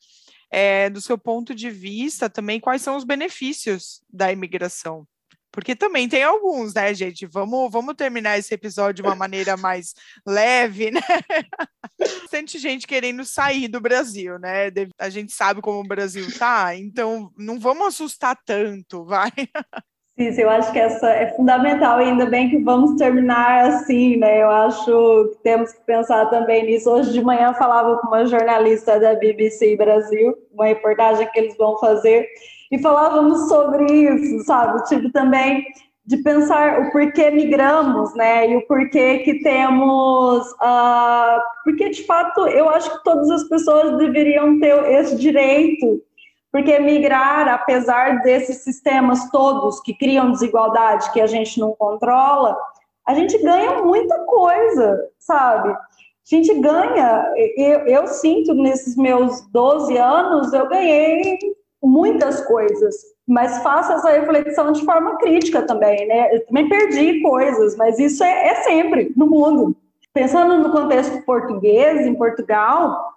é, 0.51 0.89
do 0.89 1.01
seu 1.01 1.17
ponto 1.17 1.55
de 1.55 1.71
vista 1.71 2.29
também, 2.29 2.59
quais 2.59 2.81
são 2.83 2.95
os 2.95 3.03
benefícios 3.03 4.03
da 4.11 4.31
imigração? 4.31 5.07
Porque 5.53 5.75
também 5.75 6.09
tem 6.09 6.23
alguns, 6.23 6.73
né, 6.73 6.91
gente? 6.95 7.27
Vamos, 7.27 7.71
vamos 7.71 7.93
terminar 7.93 8.39
esse 8.39 8.51
episódio 8.55 8.95
de 8.95 9.01
uma 9.03 9.15
maneira 9.15 9.55
mais 9.55 9.93
leve, 10.25 10.89
né? 10.89 10.99
Bastante 11.99 12.57
gente 12.57 12.87
querendo 12.87 13.23
sair 13.23 13.67
do 13.67 13.79
Brasil, 13.79 14.39
né? 14.39 14.71
A 14.97 15.09
gente 15.09 15.31
sabe 15.31 15.61
como 15.61 15.79
o 15.79 15.87
Brasil 15.87 16.25
tá, 16.39 16.75
então 16.75 17.29
não 17.37 17.59
vamos 17.59 17.85
assustar 17.85 18.35
tanto, 18.43 19.05
vai. 19.05 19.29
Sim, 20.17 20.41
eu 20.41 20.49
acho 20.49 20.71
que 20.71 20.79
essa 20.79 21.09
é 21.09 21.35
fundamental, 21.35 21.97
ainda 21.97 22.25
bem 22.25 22.49
que 22.49 22.57
vamos 22.57 22.95
terminar 22.97 23.65
assim, 23.65 24.17
né? 24.17 24.41
Eu 24.41 24.49
acho 24.49 25.29
que 25.33 25.43
temos 25.43 25.71
que 25.71 25.81
pensar 25.85 26.27
também 26.31 26.65
nisso. 26.65 26.89
Hoje 26.89 27.13
de 27.13 27.21
manhã 27.21 27.53
falava 27.53 27.97
com 27.97 28.07
uma 28.07 28.25
jornalista 28.25 28.99
da 28.99 29.15
BBC 29.15 29.75
Brasil, 29.75 30.35
uma 30.51 30.65
reportagem 30.65 31.27
que 31.31 31.39
eles 31.39 31.57
vão 31.57 31.77
fazer, 31.79 32.27
e 32.73 32.81
falávamos 32.81 33.47
sobre 33.47 33.85
isso, 33.85 34.43
sabe? 34.45 34.83
Tipo, 34.85 35.11
também 35.11 35.63
de 36.03 36.17
pensar 36.17 36.79
o 36.81 36.91
porquê 36.91 37.29
migramos, 37.29 38.15
né? 38.15 38.49
E 38.49 38.57
o 38.57 38.65
porquê 38.65 39.19
que 39.19 39.43
temos. 39.43 40.51
Uh, 40.53 41.39
porque, 41.63 41.89
de 41.89 42.03
fato, 42.03 42.47
eu 42.47 42.67
acho 42.69 42.91
que 42.91 43.03
todas 43.03 43.29
as 43.29 43.43
pessoas 43.43 43.95
deveriam 43.99 44.59
ter 44.59 44.91
esse 44.91 45.15
direito 45.15 46.01
porque 46.51 46.79
migrar, 46.79 47.47
apesar 47.47 48.21
desses 48.21 48.63
sistemas 48.63 49.29
todos 49.29 49.79
que 49.81 49.93
criam 49.93 50.31
desigualdade 50.31 51.11
que 51.11 51.21
a 51.21 51.25
gente 51.27 51.59
não 51.59 51.73
controla, 51.73 52.57
a 53.07 53.13
gente 53.13 53.37
ganha 53.39 53.83
muita 53.83 54.17
coisa, 54.25 54.99
sabe? 55.19 55.69
A 55.69 55.77
gente 56.25 56.53
ganha, 56.59 57.33
eu, 57.55 57.79
eu 57.87 58.07
sinto 58.07 58.53
nesses 58.53 58.95
meus 58.95 59.41
12 59.51 59.97
anos, 59.97 60.53
eu 60.53 60.67
ganhei 60.69 61.39
muitas 61.83 62.41
coisas, 62.45 62.95
mas 63.27 63.61
faço 63.61 63.91
essa 63.91 64.09
reflexão 64.09 64.71
de 64.71 64.83
forma 64.85 65.17
crítica 65.17 65.61
também, 65.63 66.07
né? 66.07 66.35
Eu 66.35 66.45
também 66.45 66.69
perdi 66.69 67.21
coisas, 67.21 67.75
mas 67.75 67.99
isso 67.99 68.23
é, 68.23 68.47
é 68.47 68.55
sempre 68.63 69.11
no 69.15 69.27
mundo. 69.27 69.75
Pensando 70.13 70.57
no 70.57 70.71
contexto 70.71 71.23
português, 71.25 72.05
em 72.05 72.15
Portugal, 72.15 73.13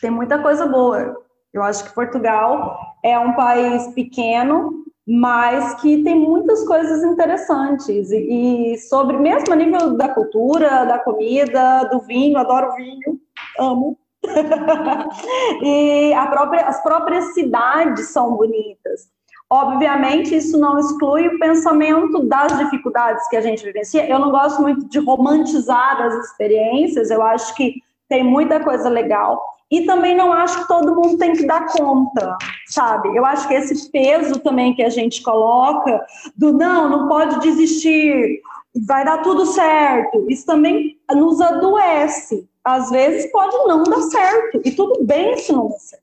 tem 0.00 0.10
muita 0.10 0.38
coisa 0.38 0.66
boa. 0.66 1.16
Eu 1.52 1.62
acho 1.62 1.84
que 1.84 1.94
Portugal 1.94 2.78
é 3.02 3.18
um 3.18 3.34
país 3.34 3.86
pequeno, 3.94 4.84
mas 5.06 5.80
que 5.80 6.02
tem 6.02 6.18
muitas 6.18 6.66
coisas 6.66 7.04
interessantes. 7.04 8.10
E, 8.10 8.74
e 8.74 8.78
sobre, 8.78 9.16
mesmo 9.16 9.52
a 9.52 9.56
nível 9.56 9.96
da 9.96 10.08
cultura, 10.08 10.84
da 10.84 10.98
comida, 10.98 11.84
do 11.84 12.00
vinho, 12.00 12.38
adoro 12.38 12.74
vinho, 12.74 13.20
amo. 13.58 13.96
e 15.62 16.14
própria, 16.30 16.66
as 16.66 16.82
próprias 16.82 17.34
cidades 17.34 18.08
são 18.08 18.36
bonitas. 18.36 19.08
Obviamente, 19.48 20.34
isso 20.34 20.58
não 20.58 20.78
exclui 20.78 21.28
o 21.28 21.38
pensamento 21.38 22.24
das 22.24 22.58
dificuldades 22.58 23.28
que 23.28 23.36
a 23.36 23.40
gente 23.40 23.64
vivencia. 23.64 24.08
Eu 24.08 24.18
não 24.18 24.30
gosto 24.30 24.60
muito 24.60 24.88
de 24.88 24.98
romantizar 24.98 26.02
as 26.02 26.14
experiências, 26.24 27.10
eu 27.10 27.22
acho 27.22 27.54
que 27.54 27.74
tem 28.08 28.24
muita 28.24 28.58
coisa 28.60 28.88
legal. 28.88 29.40
E 29.70 29.82
também 29.82 30.16
não 30.16 30.32
acho 30.32 30.62
que 30.62 30.68
todo 30.68 30.94
mundo 30.94 31.18
tem 31.18 31.32
que 31.32 31.44
dar 31.44 31.66
conta, 31.66 32.36
sabe? 32.68 33.16
Eu 33.16 33.24
acho 33.24 33.48
que 33.48 33.54
esse 33.54 33.90
peso 33.90 34.38
também 34.40 34.74
que 34.74 34.82
a 34.82 34.88
gente 34.88 35.22
coloca 35.22 36.04
do 36.36 36.52
não, 36.52 36.88
não 36.88 37.08
pode 37.08 37.40
desistir, 37.40 38.40
vai 38.86 39.04
dar 39.04 39.22
tudo 39.22 39.46
certo, 39.46 40.24
isso 40.28 40.46
também 40.46 40.96
nos 41.10 41.40
adoece. 41.40 42.48
Às 42.66 42.90
vezes 42.90 43.30
pode 43.30 43.56
não 43.68 43.84
dar 43.84 44.00
certo, 44.02 44.60
e 44.64 44.72
tudo 44.72 45.04
bem 45.04 45.36
se 45.38 45.52
não 45.52 45.68
dar 45.68 45.78
certo. 45.78 46.02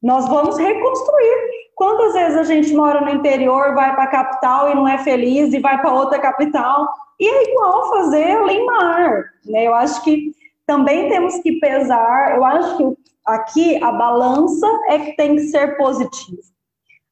Nós 0.00 0.28
vamos 0.28 0.56
reconstruir. 0.56 1.68
Quantas 1.74 2.12
vezes 2.12 2.38
a 2.38 2.44
gente 2.44 2.72
mora 2.72 3.00
no 3.00 3.10
interior, 3.10 3.74
vai 3.74 3.92
para 3.96 4.04
a 4.04 4.10
capital 4.10 4.70
e 4.70 4.74
não 4.76 4.86
é 4.86 4.98
feliz, 4.98 5.52
e 5.52 5.58
vai 5.58 5.80
para 5.80 5.92
outra 5.92 6.20
capital, 6.20 6.88
e 7.18 7.28
é 7.28 7.50
igual 7.50 7.90
fazer 7.90 8.30
além 8.30 8.64
mar, 8.64 9.24
né? 9.44 9.66
Eu 9.66 9.74
acho 9.74 10.02
que 10.04 10.32
também 10.64 11.08
temos 11.08 11.38
que 11.40 11.58
pesar, 11.58 12.36
eu 12.36 12.44
acho 12.44 12.76
que 12.76 12.84
aqui 13.26 13.82
a 13.82 13.90
balança 13.90 14.66
é 14.88 14.98
que 15.00 15.16
tem 15.16 15.34
que 15.34 15.48
ser 15.48 15.76
positiva. 15.76 16.42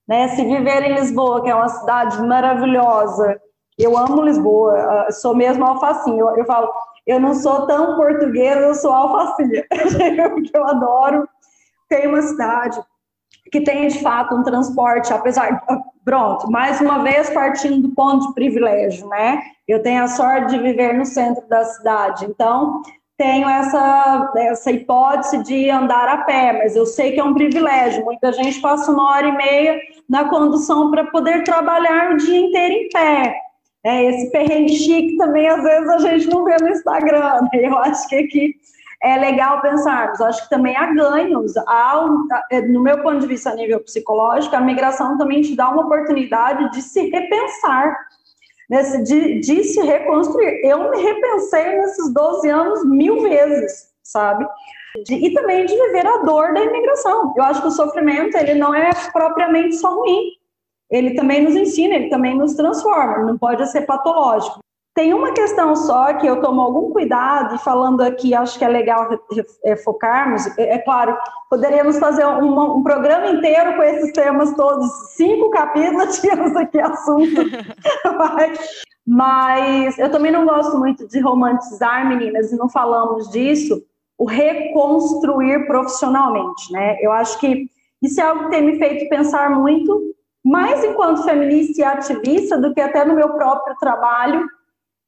Né? 0.07 0.29
Se 0.29 0.45
viver 0.45 0.85
em 0.85 0.95
Lisboa, 0.95 1.43
que 1.43 1.51
é 1.51 1.55
uma 1.55 1.69
cidade 1.69 2.23
maravilhosa, 2.23 3.41
eu 3.77 3.99
amo 3.99 4.23
Lisboa, 4.23 4.77
ah, 4.77 5.11
sou 5.11 5.35
mesmo 5.35 5.65
alfacinha, 5.65 6.21
eu, 6.21 6.37
eu 6.37 6.45
falo, 6.45 6.71
eu 7.07 7.21
não 7.21 7.35
sou 7.35 7.67
tão 7.67 7.97
portuguesa, 7.97 8.61
eu 8.61 8.75
sou 8.75 8.93
alfacinha, 8.93 9.65
porque 10.35 10.57
eu 10.57 10.67
adoro. 10.67 11.29
Tem 11.89 12.09
uma 12.09 12.23
cidade 12.23 12.81
que 13.53 13.61
tem, 13.61 13.87
de 13.87 14.01
fato, 14.01 14.35
um 14.35 14.43
transporte, 14.43 15.13
apesar... 15.13 15.63
Pronto, 16.05 16.49
mais 16.49 16.81
uma 16.81 17.03
vez 17.03 17.31
partindo 17.31 17.89
do 17.89 17.93
ponto 17.93 18.29
de 18.29 18.35
privilégio, 18.35 19.09
né? 19.09 19.43
Eu 19.67 19.83
tenho 19.83 20.05
a 20.05 20.09
sorte 20.09 20.51
de 20.51 20.63
viver 20.63 20.95
no 20.95 21.05
centro 21.05 21.45
da 21.49 21.65
cidade, 21.65 22.25
então 22.27 22.81
tenho 23.17 23.49
essa, 23.49 24.33
essa 24.37 24.71
hipótese 24.71 25.43
de 25.43 25.71
andar 25.71 26.09
a 26.09 26.19
pé, 26.19 26.53
mas 26.53 26.77
eu 26.77 26.85
sei 26.85 27.13
que 27.13 27.21
é 27.21 27.25
um 27.25 27.35
privilégio. 27.35 28.05
Muita 28.05 28.33
gente 28.33 28.61
passa 28.61 28.93
uma 28.93 29.11
hora 29.11 29.29
e 29.29 29.37
meia 29.37 29.81
na 30.09 30.29
condução 30.29 30.91
para 30.91 31.05
poder 31.07 31.43
trabalhar 31.43 32.13
o 32.13 32.17
dia 32.19 32.39
inteiro 32.39 32.75
em 32.75 32.89
pé. 32.91 33.35
É, 33.87 34.05
esse 34.07 34.33
perrengue 34.33 34.75
chique 34.75 35.17
também, 35.17 35.49
às 35.49 35.63
vezes, 35.63 35.89
a 35.89 35.99
gente 35.99 36.29
não 36.29 36.45
vê 36.45 36.57
no 36.61 36.69
Instagram. 36.69 37.41
Né? 37.53 37.67
Eu 37.69 37.79
acho 37.79 38.09
que 38.09 38.17
aqui 38.17 38.55
é 39.01 39.17
legal 39.17 39.63
pensarmos. 39.63 40.21
Acho 40.21 40.43
que 40.43 40.51
também 40.51 40.77
há 40.77 40.93
ganhos. 40.93 41.57
Há, 41.57 42.05
é, 42.51 42.63
no 42.63 42.83
meu 42.83 43.01
ponto 43.03 43.21
de 43.21 43.29
vista, 43.29 43.51
a 43.51 43.55
nível 43.55 43.79
psicológico, 43.81 44.57
a 44.57 44.61
migração 44.61 45.17
também 45.17 45.41
te 45.41 45.55
dá 45.55 45.71
uma 45.71 45.85
oportunidade 45.85 46.69
de 46.73 46.83
se 46.83 47.09
repensar 47.11 47.97
nesse, 48.69 49.05
de, 49.05 49.39
de 49.39 49.63
se 49.63 49.81
reconstruir. 49.81 50.61
Eu 50.65 50.91
me 50.91 51.01
repensei 51.01 51.79
nesses 51.79 52.13
12 52.13 52.49
anos 52.49 52.85
mil 52.85 53.23
vezes, 53.23 53.91
sabe? 54.03 54.45
De, 55.05 55.15
e 55.15 55.33
também 55.33 55.65
de 55.65 55.75
viver 55.75 56.07
a 56.07 56.25
dor 56.25 56.53
da 56.55 56.65
imigração. 56.65 57.33
Eu 57.37 57.45
acho 57.45 57.61
que 57.61 57.69
o 57.69 57.73
sofrimento 57.73 58.37
ele 58.37 58.55
não 58.55 58.75
é 58.75 58.91
propriamente 59.13 59.77
só 59.77 59.95
ruim. 59.95 60.33
Ele 60.91 61.15
também 61.15 61.43
nos 61.43 61.57
ensina, 61.57 61.95
ele 61.95 62.09
também 62.09 62.37
nos 62.37 62.55
transforma, 62.55 63.25
não 63.25 63.37
pode 63.37 63.67
ser 63.71 63.83
patológico. 63.83 64.61
Tem 64.97 65.13
uma 65.13 65.33
questão 65.33 65.77
só 65.77 66.15
que 66.15 66.27
eu 66.27 66.41
tomo 66.41 66.59
algum 66.59 66.91
cuidado, 66.91 67.55
e 67.55 67.59
falando 67.59 68.01
aqui, 68.01 68.35
acho 68.35 68.59
que 68.59 68.65
é 68.65 68.69
legal 68.69 69.11
é, 69.63 69.77
focarmos. 69.77 70.47
É, 70.57 70.77
é, 70.77 70.79
claro, 70.79 71.15
poderíamos 71.51 71.99
fazer 71.99 72.25
um, 72.25 72.77
um, 72.79 72.83
programa 72.83 73.27
inteiro 73.27 73.77
com 73.77 73.83
esses 73.83 74.11
temas 74.13 74.55
todos, 74.55 74.91
cinco 75.15 75.51
capítulos, 75.51 76.17
tínhamos 76.19 76.57
aqui 76.57 76.81
assunto. 76.81 77.43
Mas 79.07 79.99
eu 79.99 80.11
também 80.11 80.33
não 80.33 80.47
gosto 80.47 80.79
muito 80.79 81.07
de 81.07 81.21
romantizar, 81.21 82.09
meninas, 82.09 82.51
e 82.51 82.57
não 82.57 82.69
falamos 82.69 83.29
disso, 83.31 83.83
o 84.17 84.25
reconstruir 84.25 85.67
profissionalmente, 85.67 86.73
né? 86.73 86.97
Eu 87.03 87.13
acho 87.13 87.39
que 87.39 87.69
isso 88.03 88.19
é 88.19 88.25
algo 88.25 88.45
que 88.45 88.51
tem 88.51 88.63
me 88.63 88.79
feito 88.79 89.11
pensar 89.11 89.51
muito, 89.51 90.16
mais 90.47 90.85
enquanto 90.85 91.25
feminista 91.25 91.81
e 91.81 91.85
ativista, 91.85 92.57
do 92.57 92.73
que 92.73 92.81
até 92.81 93.05
no 93.05 93.15
meu 93.15 93.31
próprio 93.31 93.75
trabalho, 93.81 94.47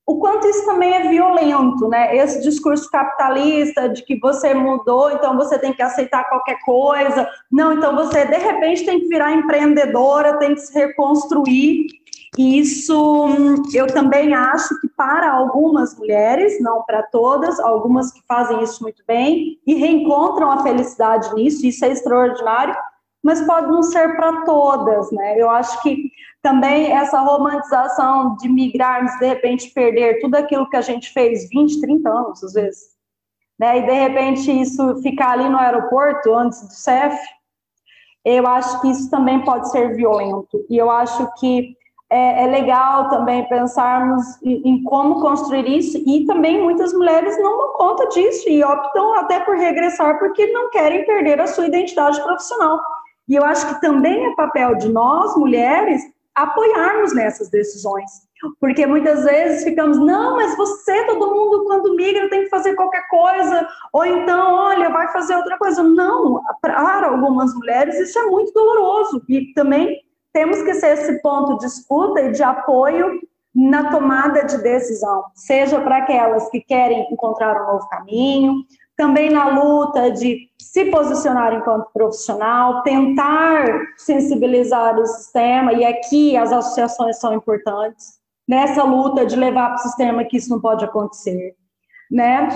o 0.05 0.19
quanto 0.19 0.49
isso 0.49 0.67
também 0.67 0.93
é 0.93 1.09
violento, 1.09 1.87
né? 1.87 2.17
Esse 2.17 2.43
discurso 2.43 2.91
capitalista 2.91 3.89
de 3.89 4.03
que 4.03 4.19
você 4.19 4.53
mudou, 4.53 5.13
então 5.13 5.37
você 5.37 5.57
tem 5.57 5.73
que 5.73 5.81
aceitar 5.81 6.29
qualquer 6.29 6.59
coisa. 6.65 7.29
Não, 7.53 7.73
então 7.73 7.95
você 7.95 8.25
de 8.25 8.37
repente 8.37 8.85
tem 8.85 8.99
que 8.99 9.07
virar 9.07 9.33
empreendedora, 9.33 10.39
tem 10.39 10.55
que 10.55 10.61
se 10.61 10.77
reconstruir. 10.77 11.87
E 12.37 12.59
isso 12.59 13.29
eu 13.73 13.87
também 13.87 14.35
acho 14.35 14.81
que 14.81 14.89
para 14.89 15.31
algumas 15.31 15.97
mulheres, 15.97 16.61
não 16.61 16.83
para 16.83 17.05
todas, 17.05 17.61
algumas 17.61 18.11
que 18.11 18.23
fazem 18.27 18.61
isso 18.63 18.83
muito 18.83 19.05
bem 19.07 19.61
e 19.65 19.75
reencontram 19.75 20.51
a 20.51 20.65
felicidade 20.65 21.33
nisso, 21.35 21.65
isso 21.65 21.85
é 21.85 21.91
extraordinário, 21.91 22.75
mas 23.23 23.41
pode 23.43 23.67
não 23.69 23.83
ser 23.83 24.17
para 24.17 24.45
todas, 24.45 25.11
né? 25.13 25.41
Eu 25.41 25.51
acho 25.51 25.83
que 25.83 26.11
também 26.43 26.93
essa 26.93 27.21
romantização 27.21 28.37
de 28.37 28.49
migrarmos, 28.49 29.13
de 29.19 29.27
repente 29.27 29.71
perder 29.71 30.21
tudo 30.21 30.37
aquilo 30.37 30.69
que 30.71 30.77
a 30.77 30.81
gente 30.81 31.13
fez 31.13 31.49
20, 31.49 31.81
30 31.81 32.09
anos, 32.09 32.45
às 32.45 32.53
vezes, 32.53 32.83
né? 33.59 33.79
E 33.79 33.83
de 33.83 33.93
repente 33.93 34.51
isso 34.51 34.97
ficar 35.03 35.33
ali 35.33 35.49
no 35.49 35.59
aeroporto 35.59 36.35
antes 36.35 36.61
do 36.63 36.73
CEF, 36.73 37.19
eu 38.25 38.47
acho 38.47 38.81
que 38.81 38.89
isso 38.89 39.11
também 39.11 39.43
pode 39.45 39.71
ser 39.71 39.95
violento. 39.97 40.65
E 40.69 40.77
eu 40.77 40.91
acho 40.91 41.29
que 41.35 41.77
é, 42.11 42.45
é 42.45 42.47
legal 42.47 43.09
também 43.11 43.47
pensarmos 43.49 44.23
em, 44.43 44.63
em, 44.65 44.83
como 44.85 45.21
construir 45.21 45.67
isso, 45.69 45.99
e 46.07 46.25
também 46.25 46.63
muitas 46.63 46.93
mulheres 46.93 47.39
não 47.39 47.59
dão 47.59 47.73
conta 47.75 48.07
disso 48.09 48.49
e 48.49 48.65
optam 48.65 49.15
até 49.15 49.41
por 49.41 49.57
regressar 49.57 50.19
porque 50.19 50.47
não 50.49 50.71
querem 50.71 51.05
perder 51.05 51.41
a 51.41 51.47
sua 51.47 51.67
identidade 51.67 52.21
profissional. 52.23 52.81
E 53.29 53.35
eu 53.35 53.45
acho 53.45 53.69
que 53.69 53.81
também 53.81 54.27
é 54.27 54.35
papel 54.35 54.77
de 54.77 54.89
nós, 54.89 55.37
mulheres, 55.37 56.03
apoiarmos 56.35 57.15
nessas 57.15 57.51
decisões. 57.51 58.11
Porque 58.61 58.87
muitas 58.87 59.25
vezes 59.25 59.65
ficamos, 59.65 59.99
não, 59.99 60.37
mas 60.37 60.57
você, 60.57 61.05
todo 61.07 61.35
mundo, 61.35 61.65
quando 61.65 61.97
migra, 61.97 62.31
tem 62.31 62.45
que 62.45 62.49
fazer 62.49 62.75
qualquer 62.75 63.07
coisa, 63.09 63.69
ou 63.93 64.05
então, 64.05 64.55
olha, 64.55 64.91
vai 64.91 65.09
fazer 65.09 65.35
outra 65.35 65.59
coisa. 65.59 65.83
Não, 65.83 66.41
para 66.63 67.09
algumas 67.09 67.53
mulheres 67.55 67.99
isso 67.99 68.19
é 68.19 68.27
muito 68.27 68.53
doloroso, 68.53 69.23
e 69.29 69.53
também 69.55 70.01
temos 70.33 70.63
que 70.63 70.75
ser 70.75 70.99
esse 70.99 71.21
ponto 71.21 71.59
de 71.59 71.67
escuta 71.67 72.21
e 72.21 72.31
de 72.31 72.43
apoio 72.43 73.21
na 73.53 73.91
tomada 73.91 74.45
de 74.45 74.59
decisão, 74.59 75.25
seja 75.35 75.81
para 75.81 75.97
aquelas 75.97 76.49
que 76.49 76.61
querem 76.61 77.13
encontrar 77.13 77.61
um 77.61 77.73
novo 77.73 77.89
caminho, 77.89 78.55
também 78.99 79.31
na 79.31 79.49
luta 79.49 80.11
de 80.11 80.51
se 80.61 80.87
posicionar 80.87 81.55
enquanto 81.55 81.89
profissional, 81.93 82.83
tentar 82.83 83.65
sensibilizar 83.97 84.99
o 84.99 85.07
sistema, 85.07 85.73
e 85.73 85.85
aqui 85.85 86.37
as 86.37 86.53
associações 86.53 87.19
são 87.21 87.33
importantes, 87.33 88.19
nessa 88.47 88.83
luta 88.83 89.25
de 89.25 89.37
levar 89.37 89.69
para 89.69 89.77
o 89.77 89.79
sistema 89.79 90.25
que 90.25 90.37
isso 90.37 90.51
não 90.51 90.61
pode 90.61 90.85
acontecer, 90.85 91.55
né? 92.11 92.49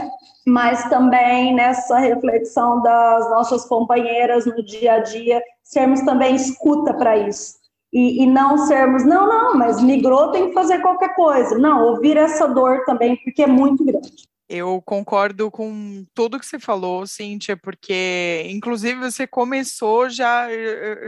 Mas 0.44 0.82
também 0.90 1.54
nessa 1.54 1.98
reflexão 1.98 2.82
das 2.82 3.30
nossas 3.30 3.64
companheiras 3.64 4.44
no 4.44 4.64
dia 4.64 4.94
a 4.94 4.98
dia, 4.98 5.40
sermos 5.62 6.00
também 6.00 6.34
escuta 6.34 6.92
para 6.92 7.16
isso. 7.16 7.54
E, 7.92 8.24
e, 8.24 8.26
não 8.26 8.58
sermos, 8.58 9.04
não, 9.04 9.28
não, 9.28 9.54
mas 9.54 9.80
migrou, 9.80 10.32
tem 10.32 10.48
que 10.48 10.54
fazer 10.54 10.80
qualquer 10.80 11.14
coisa. 11.14 11.56
Não, 11.58 11.84
ouvir 11.84 12.16
essa 12.16 12.48
dor 12.48 12.84
também, 12.84 13.16
porque 13.22 13.42
é 13.42 13.46
muito 13.46 13.84
grande. 13.84 14.31
Eu 14.54 14.82
concordo 14.82 15.50
com 15.50 16.04
tudo 16.12 16.38
que 16.38 16.44
você 16.44 16.58
falou, 16.58 17.06
Cíntia, 17.06 17.56
porque 17.56 18.44
inclusive 18.50 19.00
você 19.00 19.26
começou 19.26 20.10
já, 20.10 20.46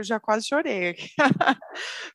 já 0.01 0.19
quase 0.19 0.47
chorei, 0.47 0.95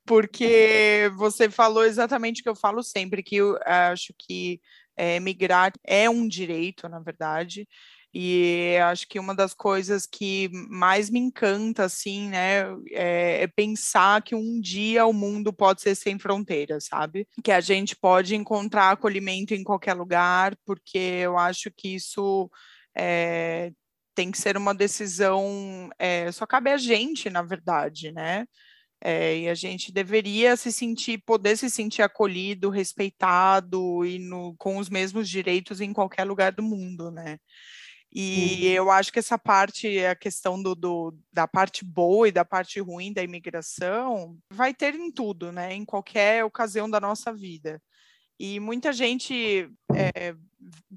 porque 0.04 1.08
você 1.16 1.48
falou 1.48 1.84
exatamente 1.84 2.40
o 2.40 2.42
que 2.42 2.48
eu 2.48 2.56
falo 2.56 2.82
sempre, 2.82 3.22
que 3.22 3.36
eu 3.36 3.56
acho 3.64 4.12
que 4.18 4.60
é, 4.96 5.20
migrar 5.20 5.72
é 5.86 6.10
um 6.10 6.26
direito, 6.26 6.88
na 6.88 6.98
verdade, 6.98 7.68
e 8.12 8.76
acho 8.82 9.06
que 9.06 9.20
uma 9.20 9.34
das 9.34 9.54
coisas 9.54 10.04
que 10.04 10.50
mais 10.68 11.08
me 11.08 11.20
encanta, 11.20 11.84
assim, 11.84 12.28
né, 12.28 12.62
é, 12.90 13.42
é, 13.44 13.46
pensar 13.46 14.22
que 14.22 14.34
um 14.34 14.60
dia 14.60 15.06
o 15.06 15.12
mundo 15.12 15.52
pode 15.52 15.80
ser 15.80 15.94
sem 15.94 16.18
fronteiras, 16.18 16.86
sabe? 16.86 17.28
Que 17.42 17.52
a 17.52 17.60
gente 17.60 17.94
pode 17.94 18.34
encontrar 18.34 18.90
acolhimento 18.90 19.54
em 19.54 19.62
qualquer 19.62 19.94
lugar, 19.94 20.56
porque 20.64 20.98
eu 20.98 21.38
acho 21.38 21.70
que 21.70 21.94
isso 21.94 22.50
é, 22.96 23.70
tem 24.14 24.30
que 24.30 24.38
ser 24.38 24.56
uma 24.56 24.74
decisão, 24.74 25.88
é, 25.98 26.32
só 26.32 26.46
cabe 26.46 26.70
a 26.70 26.76
gente, 26.76 27.30
na 27.30 27.42
verdade, 27.42 28.10
né? 28.12 28.44
É, 29.02 29.38
e 29.38 29.48
a 29.48 29.54
gente 29.54 29.92
deveria 29.92 30.56
se 30.56 30.70
sentir, 30.70 31.18
poder 31.24 31.56
se 31.56 31.70
sentir 31.70 32.02
acolhido, 32.02 32.68
respeitado 32.68 34.04
e 34.04 34.18
no, 34.18 34.54
com 34.58 34.76
os 34.76 34.90
mesmos 34.90 35.28
direitos 35.28 35.80
em 35.80 35.92
qualquer 35.92 36.24
lugar 36.24 36.52
do 36.52 36.62
mundo, 36.62 37.10
né? 37.10 37.38
E 38.12 38.66
uhum. 38.66 38.72
eu 38.72 38.90
acho 38.90 39.12
que 39.12 39.20
essa 39.20 39.38
parte, 39.38 40.04
a 40.04 40.16
questão 40.16 40.60
do, 40.60 40.74
do, 40.74 41.14
da 41.32 41.46
parte 41.46 41.84
boa 41.84 42.28
e 42.28 42.32
da 42.32 42.44
parte 42.44 42.80
ruim 42.80 43.12
da 43.12 43.22
imigração, 43.22 44.36
vai 44.52 44.74
ter 44.74 44.94
em 44.94 45.12
tudo, 45.12 45.52
né? 45.52 45.72
Em 45.72 45.84
qualquer 45.84 46.44
ocasião 46.44 46.90
da 46.90 47.00
nossa 47.00 47.32
vida. 47.32 47.80
E 48.38 48.58
muita 48.58 48.92
gente 48.92 49.70
é, 49.94 50.34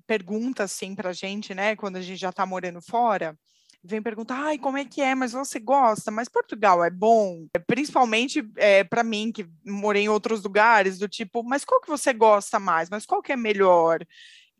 pergunta 0.07 0.63
assim 0.63 0.95
para 0.95 1.09
a 1.09 1.13
gente, 1.13 1.53
né? 1.53 1.75
Quando 1.75 1.97
a 1.97 2.01
gente 2.01 2.19
já 2.19 2.29
está 2.29 2.45
morando 2.45 2.81
fora, 2.81 3.37
vem 3.83 4.01
perguntar, 4.01 4.41
ai, 4.45 4.57
como 4.57 4.77
é 4.77 4.85
que 4.85 5.01
é? 5.01 5.13
Mas 5.13 5.33
você 5.33 5.59
gosta? 5.59 6.09
Mas 6.09 6.29
Portugal 6.29 6.83
é 6.83 6.89
bom? 6.89 7.45
Principalmente 7.67 8.43
é, 8.55 8.83
para 8.83 9.03
mim, 9.03 9.31
que 9.31 9.45
morei 9.65 10.03
em 10.03 10.09
outros 10.09 10.41
lugares, 10.41 10.97
do 10.97 11.07
tipo, 11.07 11.43
mas 11.43 11.65
qual 11.65 11.81
que 11.81 11.89
você 11.89 12.13
gosta 12.13 12.59
mais? 12.59 12.89
Mas 12.89 13.05
qual 13.05 13.21
que 13.21 13.33
é 13.33 13.35
melhor? 13.35 13.99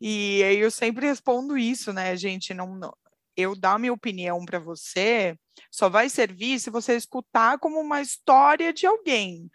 E 0.06 0.42
aí 0.44 0.58
eu 0.58 0.70
sempre 0.70 1.06
respondo 1.06 1.56
isso, 1.56 1.90
né, 1.90 2.14
gente? 2.14 2.52
Não, 2.52 2.76
não 2.76 2.94
eu 3.34 3.56
dar 3.56 3.78
minha 3.78 3.92
opinião 3.92 4.44
para 4.44 4.58
você 4.58 5.34
só 5.70 5.88
vai 5.88 6.10
servir 6.10 6.60
se 6.60 6.68
você 6.68 6.94
escutar 6.94 7.58
como 7.58 7.80
uma 7.80 8.02
história 8.02 8.70
de 8.70 8.86
alguém, 8.86 9.50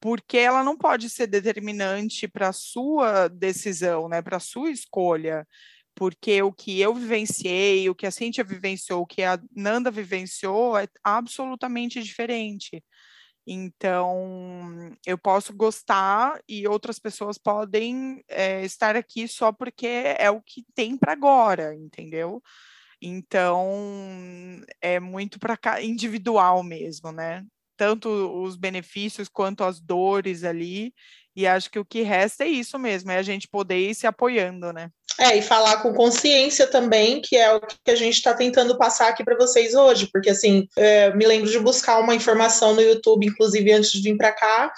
porque 0.00 0.38
ela 0.38 0.64
não 0.64 0.74
pode 0.76 1.10
ser 1.10 1.26
determinante 1.26 2.26
para 2.26 2.48
a 2.48 2.52
sua 2.52 3.28
decisão, 3.28 4.08
né, 4.08 4.22
para 4.22 4.38
a 4.38 4.40
sua 4.40 4.70
escolha, 4.70 5.46
porque 5.94 6.42
o 6.42 6.50
que 6.50 6.80
eu 6.80 6.94
vivenciei, 6.94 7.90
o 7.90 7.94
que 7.94 8.06
a 8.06 8.10
Cintia 8.10 8.42
vivenciou, 8.42 9.02
o 9.02 9.06
que 9.06 9.22
a 9.22 9.38
Nanda 9.54 9.90
vivenciou 9.90 10.78
é 10.78 10.88
absolutamente 11.04 12.02
diferente. 12.02 12.82
Então, 13.46 14.94
eu 15.06 15.18
posso 15.18 15.54
gostar 15.54 16.40
e 16.48 16.68
outras 16.68 16.98
pessoas 16.98 17.38
podem 17.38 18.22
é, 18.28 18.64
estar 18.64 18.96
aqui 18.96 19.26
só 19.26 19.52
porque 19.52 19.86
é 19.86 20.30
o 20.30 20.40
que 20.42 20.64
tem 20.74 20.96
para 20.96 21.12
agora, 21.12 21.74
entendeu? 21.74 22.42
Então, 23.02 24.60
é 24.80 25.00
muito 25.00 25.38
para 25.38 25.82
individual 25.82 26.62
mesmo, 26.62 27.12
né? 27.12 27.44
Tanto 27.76 28.08
os 28.42 28.56
benefícios 28.56 29.28
quanto 29.28 29.64
as 29.64 29.80
dores 29.80 30.44
ali. 30.44 30.94
E 31.34 31.46
acho 31.46 31.70
que 31.70 31.78
o 31.78 31.84
que 31.84 32.02
resta 32.02 32.44
é 32.44 32.48
isso 32.48 32.78
mesmo, 32.78 33.10
é 33.10 33.18
a 33.18 33.22
gente 33.22 33.48
poder 33.48 33.78
ir 33.78 33.94
se 33.94 34.06
apoiando, 34.06 34.72
né? 34.72 34.90
É, 35.18 35.36
e 35.36 35.42
falar 35.42 35.82
com 35.82 35.92
consciência 35.92 36.66
também, 36.66 37.20
que 37.20 37.36
é 37.36 37.54
o 37.54 37.60
que 37.60 37.90
a 37.90 37.96
gente 37.96 38.14
está 38.14 38.32
tentando 38.32 38.78
passar 38.78 39.08
aqui 39.08 39.22
para 39.22 39.36
vocês 39.36 39.74
hoje, 39.74 40.08
porque 40.10 40.30
assim, 40.30 40.66
é, 40.76 41.14
me 41.14 41.26
lembro 41.26 41.50
de 41.50 41.58
buscar 41.58 41.98
uma 41.98 42.14
informação 42.14 42.74
no 42.74 42.80
YouTube, 42.80 43.26
inclusive 43.26 43.72
antes 43.72 43.90
de 43.90 44.00
vir 44.00 44.16
para 44.16 44.32
cá, 44.32 44.72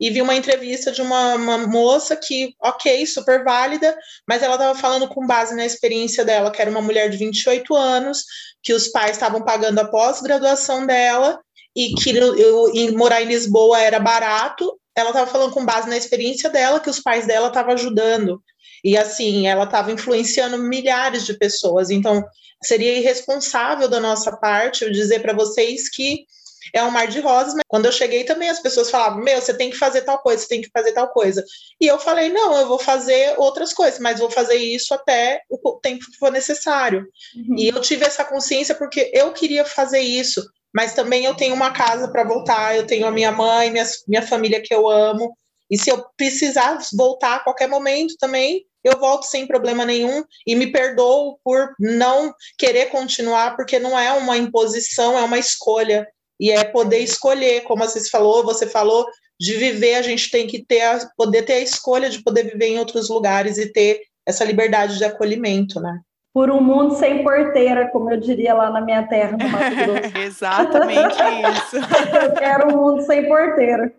e 0.00 0.08
vi 0.08 0.22
uma 0.22 0.34
entrevista 0.34 0.90
de 0.90 1.02
uma, 1.02 1.34
uma, 1.34 1.58
moça 1.58 2.16
que, 2.16 2.54
ok, 2.58 3.04
super 3.04 3.44
válida, 3.44 3.94
mas 4.26 4.42
ela 4.42 4.54
estava 4.54 4.78
falando 4.78 5.06
com 5.06 5.26
base 5.26 5.54
na 5.54 5.66
experiência 5.66 6.24
dela, 6.24 6.50
que 6.50 6.60
era 6.60 6.70
uma 6.70 6.80
mulher 6.80 7.10
de 7.10 7.18
28 7.18 7.76
anos, 7.76 8.24
que 8.62 8.72
os 8.72 8.88
pais 8.88 9.12
estavam 9.12 9.42
pagando 9.44 9.78
a 9.78 9.84
pós-graduação 9.84 10.86
dela 10.86 11.38
e 11.76 11.94
que 11.94 12.16
eu, 12.16 12.34
eu, 12.36 12.96
morar 12.96 13.22
em 13.22 13.26
Lisboa 13.26 13.78
era 13.78 14.00
barato. 14.00 14.74
Ela 14.96 15.10
estava 15.10 15.30
falando 15.30 15.52
com 15.52 15.66
base 15.66 15.88
na 15.88 15.98
experiência 15.98 16.48
dela, 16.48 16.80
que 16.80 16.90
os 16.90 17.00
pais 17.00 17.26
dela 17.26 17.48
estavam 17.48 17.74
ajudando. 17.74 18.42
E 18.84 18.96
assim, 18.96 19.46
ela 19.46 19.64
estava 19.64 19.92
influenciando 19.92 20.58
milhares 20.58 21.24
de 21.24 21.34
pessoas. 21.34 21.90
Então, 21.90 22.24
seria 22.62 22.98
irresponsável 22.98 23.88
da 23.88 24.00
nossa 24.00 24.36
parte 24.36 24.84
eu 24.84 24.92
dizer 24.92 25.20
para 25.20 25.32
vocês 25.32 25.88
que 25.88 26.26
é 26.72 26.84
um 26.84 26.90
mar 26.90 27.06
de 27.08 27.20
rosas, 27.20 27.54
mas 27.54 27.64
quando 27.66 27.86
eu 27.86 27.92
cheguei 27.92 28.24
também 28.24 28.48
as 28.48 28.60
pessoas 28.60 28.90
falavam: 28.90 29.22
Meu, 29.22 29.40
você 29.40 29.54
tem 29.54 29.70
que 29.70 29.76
fazer 29.76 30.02
tal 30.02 30.18
coisa, 30.18 30.42
você 30.42 30.48
tem 30.48 30.60
que 30.60 30.70
fazer 30.72 30.92
tal 30.92 31.08
coisa. 31.08 31.44
E 31.80 31.86
eu 31.86 31.98
falei: 31.98 32.28
Não, 32.28 32.56
eu 32.58 32.68
vou 32.68 32.78
fazer 32.78 33.34
outras 33.38 33.72
coisas, 33.72 33.98
mas 33.98 34.20
vou 34.20 34.30
fazer 34.30 34.56
isso 34.56 34.92
até 34.94 35.42
o 35.48 35.78
tempo 35.80 36.04
que 36.04 36.18
for 36.18 36.30
necessário. 36.30 37.06
Uhum. 37.34 37.56
E 37.58 37.68
eu 37.68 37.80
tive 37.80 38.04
essa 38.04 38.24
consciência 38.24 38.74
porque 38.74 39.10
eu 39.12 39.32
queria 39.32 39.64
fazer 39.64 40.00
isso, 40.00 40.46
mas 40.72 40.94
também 40.94 41.24
eu 41.24 41.34
tenho 41.34 41.54
uma 41.54 41.72
casa 41.72 42.08
para 42.08 42.24
voltar, 42.24 42.76
eu 42.76 42.86
tenho 42.86 43.06
a 43.06 43.10
minha 43.10 43.32
mãe, 43.32 43.70
minha, 43.70 43.86
minha 44.06 44.22
família 44.22 44.62
que 44.62 44.74
eu 44.74 44.88
amo. 44.88 45.34
E 45.70 45.78
se 45.78 45.88
eu 45.88 46.04
precisar 46.16 46.78
voltar 46.96 47.36
a 47.36 47.40
qualquer 47.40 47.68
momento 47.68 48.16
também, 48.18 48.66
eu 48.82 48.98
volto 48.98 49.24
sem 49.24 49.46
problema 49.46 49.84
nenhum 49.84 50.24
e 50.46 50.54
me 50.54 50.72
perdoo 50.72 51.38
por 51.44 51.74
não 51.78 52.34
querer 52.58 52.86
continuar, 52.86 53.56
porque 53.56 53.78
não 53.78 53.98
é 53.98 54.12
uma 54.12 54.36
imposição, 54.36 55.18
é 55.18 55.22
uma 55.22 55.38
escolha. 55.38 56.06
E 56.38 56.50
é 56.50 56.64
poder 56.64 57.00
escolher, 57.00 57.62
como 57.64 57.84
você 57.84 58.08
falou, 58.08 58.42
você 58.42 58.66
falou, 58.66 59.06
de 59.38 59.54
viver, 59.54 59.94
a 59.94 60.02
gente 60.02 60.30
tem 60.30 60.46
que 60.46 60.64
ter 60.64 60.80
a, 60.82 60.98
poder 61.16 61.42
ter 61.42 61.54
a 61.54 61.60
escolha 61.60 62.08
de 62.08 62.22
poder 62.22 62.44
viver 62.44 62.68
em 62.68 62.78
outros 62.78 63.10
lugares 63.10 63.58
e 63.58 63.70
ter 63.70 64.00
essa 64.26 64.44
liberdade 64.44 64.96
de 64.96 65.04
acolhimento, 65.04 65.80
né? 65.80 66.00
Por 66.32 66.50
um 66.50 66.60
mundo 66.60 66.94
sem 66.94 67.24
porteira, 67.24 67.88
como 67.90 68.10
eu 68.10 68.20
diria 68.20 68.54
lá 68.54 68.70
na 68.70 68.80
minha 68.80 69.02
terra, 69.06 69.36
no 69.36 69.48
Mato 69.48 69.74
Grosso. 69.74 70.18
Exatamente 70.18 71.16
isso. 71.16 71.76
eu 72.22 72.32
quero 72.34 72.68
um 72.68 72.76
mundo 72.76 73.02
sem 73.02 73.26
porteira. 73.26 73.92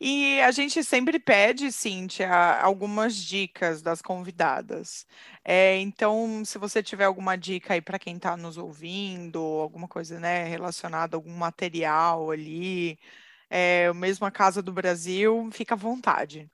E 0.00 0.40
a 0.40 0.50
gente 0.50 0.82
sempre 0.84 1.18
pede, 1.18 1.70
Cíntia, 1.72 2.30
algumas 2.60 3.16
dicas 3.16 3.82
das 3.82 4.00
convidadas. 4.02 5.06
É, 5.44 5.78
então, 5.78 6.44
se 6.44 6.58
você 6.58 6.82
tiver 6.82 7.04
alguma 7.04 7.36
dica 7.36 7.74
aí 7.74 7.80
para 7.80 7.98
quem 7.98 8.16
está 8.16 8.36
nos 8.36 8.58
ouvindo, 8.58 9.38
alguma 9.38 9.88
coisa 9.88 10.18
né, 10.18 10.44
relacionada 10.44 11.16
a 11.16 11.18
algum 11.18 11.34
material 11.36 12.30
ali, 12.30 12.98
é, 13.50 13.92
mesmo 13.92 14.26
a 14.26 14.30
Casa 14.30 14.62
do 14.62 14.72
Brasil, 14.72 15.48
fica 15.52 15.74
à 15.74 15.78
vontade. 15.78 16.50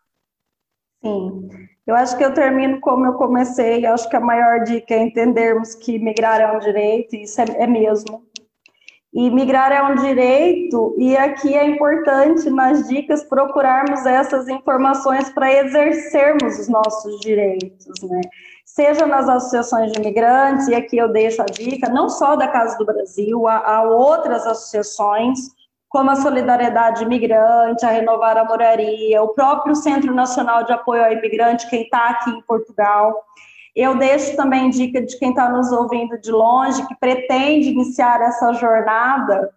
Sim, 1.02 1.48
eu 1.86 1.94
acho 1.96 2.16
que 2.16 2.24
eu 2.24 2.34
termino 2.34 2.78
como 2.80 3.06
eu 3.06 3.14
comecei. 3.14 3.86
Eu 3.86 3.94
acho 3.94 4.08
que 4.08 4.16
a 4.16 4.20
maior 4.20 4.64
dica 4.64 4.94
é 4.94 5.02
entendermos 5.02 5.74
que 5.74 5.98
migrar 5.98 6.40
é 6.40 6.52
um 6.52 6.58
direito, 6.58 7.16
e 7.16 7.22
isso 7.22 7.40
é, 7.40 7.44
é 7.62 7.66
mesmo. 7.66 8.29
E 9.12 9.28
migrar 9.28 9.72
é 9.72 9.82
um 9.82 9.96
direito, 9.96 10.94
e 10.96 11.16
aqui 11.16 11.56
é 11.56 11.66
importante 11.66 12.48
nas 12.48 12.88
dicas 12.88 13.24
procurarmos 13.24 14.06
essas 14.06 14.48
informações 14.48 15.28
para 15.30 15.52
exercermos 15.52 16.60
os 16.60 16.68
nossos 16.68 17.18
direitos, 17.20 18.02
né? 18.04 18.20
Seja 18.64 19.06
nas 19.06 19.28
associações 19.28 19.90
de 19.90 20.00
imigrantes, 20.00 20.68
e 20.68 20.74
aqui 20.76 20.96
eu 20.96 21.08
deixo 21.08 21.42
a 21.42 21.46
dica, 21.46 21.88
não 21.88 22.08
só 22.08 22.36
da 22.36 22.46
Casa 22.46 22.78
do 22.78 22.86
Brasil, 22.86 23.48
há, 23.48 23.58
há 23.58 23.82
outras 23.82 24.46
associações, 24.46 25.40
como 25.88 26.08
a 26.08 26.14
Solidariedade 26.14 27.02
Imigrante, 27.02 27.84
a 27.84 27.90
Renovar 27.90 28.38
a 28.38 28.44
Moraria, 28.44 29.20
o 29.20 29.34
próprio 29.34 29.74
Centro 29.74 30.14
Nacional 30.14 30.62
de 30.62 30.72
Apoio 30.72 31.04
ao 31.04 31.12
Imigrante, 31.12 31.68
quem 31.68 31.82
está 31.82 32.10
aqui 32.10 32.30
em 32.30 32.40
Portugal. 32.42 33.12
Eu 33.80 33.96
deixo 33.96 34.36
também 34.36 34.68
dica 34.68 35.00
de 35.00 35.18
quem 35.18 35.30
está 35.30 35.48
nos 35.48 35.72
ouvindo 35.72 36.20
de 36.20 36.30
longe, 36.30 36.86
que 36.86 36.94
pretende 36.96 37.70
iniciar 37.70 38.20
essa 38.20 38.52
jornada 38.52 39.50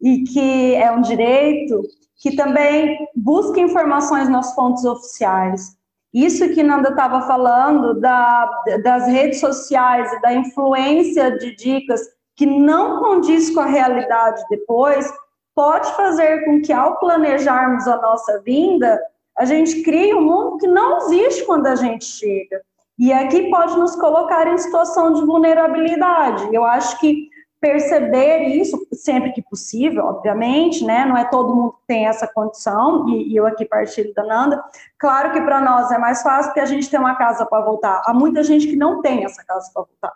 e 0.00 0.24
que 0.24 0.74
é 0.74 0.90
um 0.90 1.02
direito, 1.02 1.82
que 2.16 2.34
também 2.34 3.06
busque 3.14 3.60
informações 3.60 4.30
nas 4.30 4.54
fontes 4.54 4.82
oficiais. 4.86 5.76
Isso 6.10 6.48
que 6.54 6.62
Nanda 6.62 6.88
estava 6.88 7.26
falando 7.26 8.00
da, 8.00 8.50
das 8.82 9.08
redes 9.08 9.40
sociais 9.40 10.10
e 10.10 10.22
da 10.22 10.32
influência 10.32 11.36
de 11.36 11.54
dicas 11.54 12.00
que 12.34 12.46
não 12.46 13.00
condiz 13.00 13.50
com 13.50 13.60
a 13.60 13.66
realidade 13.66 14.42
depois, 14.48 15.06
pode 15.54 15.94
fazer 15.94 16.46
com 16.46 16.62
que, 16.62 16.72
ao 16.72 16.98
planejarmos 16.98 17.86
a 17.86 18.00
nossa 18.00 18.40
vinda, 18.40 18.98
a 19.36 19.44
gente 19.44 19.82
crie 19.82 20.14
um 20.14 20.22
mundo 20.22 20.56
que 20.56 20.66
não 20.66 20.96
existe 20.96 21.44
quando 21.44 21.66
a 21.66 21.76
gente 21.76 22.06
chega. 22.06 22.62
E 22.98 23.12
aqui 23.12 23.50
pode 23.50 23.76
nos 23.76 23.94
colocar 23.96 24.46
em 24.46 24.58
situação 24.58 25.12
de 25.12 25.24
vulnerabilidade. 25.24 26.48
Eu 26.52 26.64
acho 26.64 26.98
que 26.98 27.28
perceber 27.60 28.44
isso 28.44 28.86
sempre 28.92 29.32
que 29.32 29.42
possível, 29.42 30.04
obviamente, 30.04 30.84
né? 30.84 31.04
Não 31.04 31.16
é 31.16 31.24
todo 31.24 31.54
mundo 31.54 31.72
que 31.72 31.86
tem 31.86 32.06
essa 32.06 32.26
condição, 32.26 33.08
e, 33.08 33.32
e 33.32 33.36
eu 33.36 33.46
aqui 33.46 33.64
partilho 33.64 34.14
da 34.14 34.22
Nanda. 34.22 34.62
Claro 34.98 35.32
que 35.32 35.40
para 35.40 35.60
nós 35.60 35.90
é 35.90 35.98
mais 35.98 36.22
fácil 36.22 36.50
porque 36.50 36.60
a 36.60 36.66
gente 36.66 36.88
tem 36.88 37.00
uma 37.00 37.16
casa 37.16 37.44
para 37.44 37.64
voltar. 37.64 38.02
Há 38.06 38.14
muita 38.14 38.42
gente 38.42 38.66
que 38.66 38.76
não 38.76 39.00
tem 39.02 39.24
essa 39.24 39.44
casa 39.44 39.70
para 39.72 39.82
voltar 39.82 40.12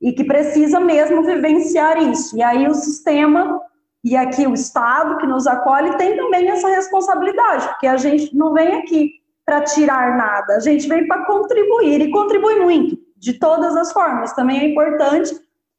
e 0.00 0.12
que 0.12 0.24
precisa 0.24 0.80
mesmo 0.80 1.22
vivenciar 1.22 1.98
isso. 1.98 2.36
E 2.36 2.42
aí 2.42 2.66
o 2.66 2.74
sistema 2.74 3.60
e 4.02 4.16
aqui 4.16 4.46
o 4.46 4.54
Estado 4.54 5.18
que 5.18 5.26
nos 5.26 5.46
acolhe 5.46 5.96
tem 5.98 6.16
também 6.16 6.48
essa 6.48 6.68
responsabilidade, 6.68 7.68
porque 7.68 7.86
a 7.86 7.98
gente 7.98 8.34
não 8.34 8.54
vem 8.54 8.78
aqui 8.78 9.19
para 9.50 9.62
tirar 9.62 10.16
nada, 10.16 10.54
a 10.54 10.60
gente 10.60 10.86
vem 10.86 11.08
para 11.08 11.24
contribuir 11.24 12.00
e 12.00 12.10
contribui 12.12 12.60
muito, 12.60 12.96
de 13.16 13.32
todas 13.32 13.76
as 13.76 13.92
formas. 13.92 14.32
Também 14.32 14.60
é 14.60 14.64
importante 14.68 15.34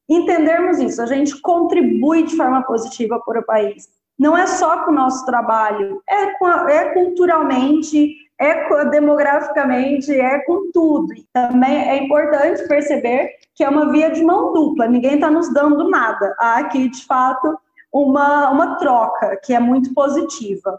entendermos 0.10 0.78
isso, 0.78 1.02
a 1.02 1.06
gente 1.06 1.40
contribui 1.40 2.24
de 2.24 2.36
forma 2.36 2.62
positiva 2.64 3.18
para 3.26 3.40
o 3.40 3.46
país. 3.46 3.88
Não 4.20 4.38
é 4.38 4.46
só 4.46 4.84
com 4.84 4.92
o 4.92 4.94
nosso 4.94 5.26
trabalho, 5.26 6.02
é, 6.10 6.46
a, 6.46 6.70
é 6.70 6.94
culturalmente, 6.94 8.14
é 8.38 8.86
demograficamente, 8.90 10.12
é 10.12 10.40
com 10.40 10.70
tudo. 10.74 11.14
Também 11.32 11.90
é 11.90 12.04
importante 12.04 12.68
perceber 12.68 13.30
que 13.56 13.64
é 13.64 13.70
uma 13.70 13.90
via 13.90 14.12
de 14.12 14.22
mão 14.22 14.52
dupla, 14.52 14.86
ninguém 14.86 15.16
está 15.16 15.32
nos 15.32 15.52
dando 15.54 15.90
nada. 15.90 16.36
Há 16.38 16.58
aqui, 16.58 16.90
de 16.90 17.06
fato, 17.06 17.58
uma, 17.90 18.50
uma 18.50 18.76
troca 18.76 19.40
que 19.42 19.54
é 19.54 19.62
muito 19.62 19.94
positiva. 19.94 20.78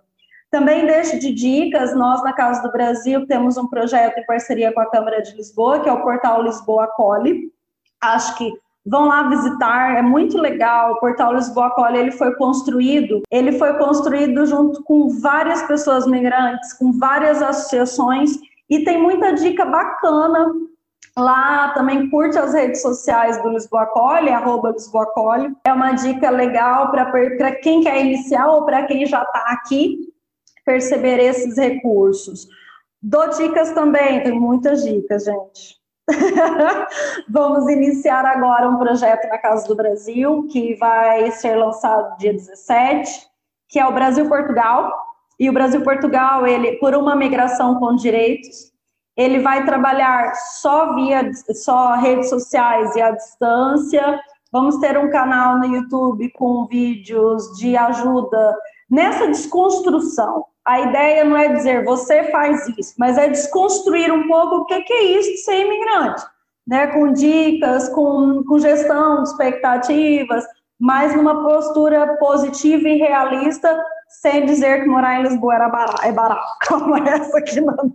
Também 0.52 0.84
deixo 0.84 1.18
de 1.18 1.32
dicas, 1.32 1.96
nós 1.96 2.22
na 2.22 2.34
Casa 2.34 2.60
do 2.60 2.70
Brasil 2.70 3.26
temos 3.26 3.56
um 3.56 3.66
projeto 3.66 4.18
em 4.18 4.26
parceria 4.26 4.70
com 4.70 4.80
a 4.80 4.90
Câmara 4.90 5.22
de 5.22 5.34
Lisboa, 5.34 5.80
que 5.80 5.88
é 5.88 5.92
o 5.92 6.02
portal 6.02 6.42
Lisboa 6.42 6.84
Acolhe. 6.84 7.50
Acho 7.98 8.36
que 8.36 8.52
vão 8.84 9.06
lá 9.08 9.30
visitar, 9.30 9.96
é 9.96 10.02
muito 10.02 10.36
legal. 10.36 10.92
O 10.92 11.00
portal 11.00 11.34
Lisboa 11.34 11.68
Acolhe, 11.68 11.96
ele 11.96 12.12
foi 12.12 12.34
construído, 12.34 13.22
ele 13.30 13.52
foi 13.52 13.78
construído 13.78 14.44
junto 14.44 14.82
com 14.82 15.08
várias 15.22 15.62
pessoas 15.62 16.06
migrantes, 16.06 16.74
com 16.74 16.92
várias 16.92 17.40
associações 17.40 18.38
e 18.68 18.84
tem 18.84 19.00
muita 19.00 19.32
dica 19.32 19.64
bacana 19.64 20.52
Lá 21.14 21.68
também 21.74 22.08
curte 22.08 22.38
as 22.38 22.54
redes 22.54 22.80
sociais 22.80 23.36
do 23.42 23.50
Lisboa 23.50 23.82
Acolhe, 23.82 24.30
arroba 24.30 24.70
Lisboa 24.70 25.04
Acolhe. 25.04 25.54
É 25.66 25.70
uma 25.70 25.92
dica 25.92 26.30
legal 26.30 26.90
para 26.90 27.52
quem 27.56 27.82
quer 27.82 28.02
iniciar 28.02 28.48
ou 28.48 28.64
para 28.64 28.86
quem 28.86 29.04
já 29.04 29.22
está 29.22 29.40
aqui 29.48 30.11
perceber 30.64 31.18
esses 31.18 31.56
recursos. 31.56 32.48
Dou 33.00 33.28
dicas 33.30 33.72
também, 33.72 34.22
tem 34.22 34.38
muitas 34.38 34.84
dicas, 34.84 35.24
gente. 35.24 35.82
Vamos 37.28 37.68
iniciar 37.68 38.24
agora 38.24 38.68
um 38.68 38.78
projeto 38.78 39.28
na 39.28 39.38
Casa 39.38 39.66
do 39.66 39.74
Brasil, 39.74 40.46
que 40.50 40.74
vai 40.76 41.30
ser 41.32 41.56
lançado 41.56 42.16
dia 42.18 42.32
17, 42.32 43.26
que 43.68 43.78
é 43.78 43.86
o 43.86 43.92
Brasil 43.92 44.28
Portugal. 44.28 44.92
E 45.38 45.48
o 45.48 45.52
Brasil 45.52 45.82
Portugal, 45.82 46.46
ele 46.46 46.76
por 46.76 46.94
uma 46.94 47.16
migração 47.16 47.76
com 47.80 47.96
direitos, 47.96 48.72
ele 49.16 49.40
vai 49.40 49.64
trabalhar 49.64 50.34
só 50.60 50.94
via 50.94 51.30
só 51.54 51.94
redes 51.94 52.28
sociais 52.28 52.94
e 52.94 53.00
à 53.00 53.10
distância. 53.10 54.20
Vamos 54.50 54.78
ter 54.78 54.98
um 54.98 55.10
canal 55.10 55.58
no 55.58 55.66
YouTube 55.66 56.30
com 56.32 56.66
vídeos 56.66 57.58
de 57.58 57.76
ajuda 57.76 58.56
nessa 58.90 59.26
desconstrução. 59.26 60.44
A 60.64 60.80
ideia 60.80 61.24
não 61.24 61.36
é 61.36 61.48
dizer 61.48 61.84
você 61.84 62.24
faz 62.30 62.68
isso, 62.78 62.94
mas 62.98 63.18
é 63.18 63.28
desconstruir 63.28 64.12
um 64.12 64.28
pouco 64.28 64.56
o 64.56 64.64
que 64.66 64.74
é 64.74 65.04
isso 65.18 65.30
de 65.30 65.38
ser 65.38 65.60
imigrante, 65.60 66.22
né? 66.66 66.86
Com 66.88 67.12
dicas, 67.12 67.88
com, 67.88 68.44
com 68.44 68.58
gestão 68.58 69.22
de 69.22 69.30
expectativas, 69.30 70.44
mas 70.78 71.14
numa 71.14 71.42
postura 71.42 72.16
positiva 72.16 72.88
e 72.88 72.98
realista, 72.98 73.80
sem 74.20 74.46
dizer 74.46 74.82
que 74.82 74.88
morar 74.88 75.20
em 75.20 75.22
Lisboa 75.22 75.54
era 75.54 75.68
barato, 75.68 76.04
é 76.04 76.12
barato, 76.12 76.46
como 76.68 76.96
essa 76.96 77.42
que 77.42 77.60
manda. 77.60 77.92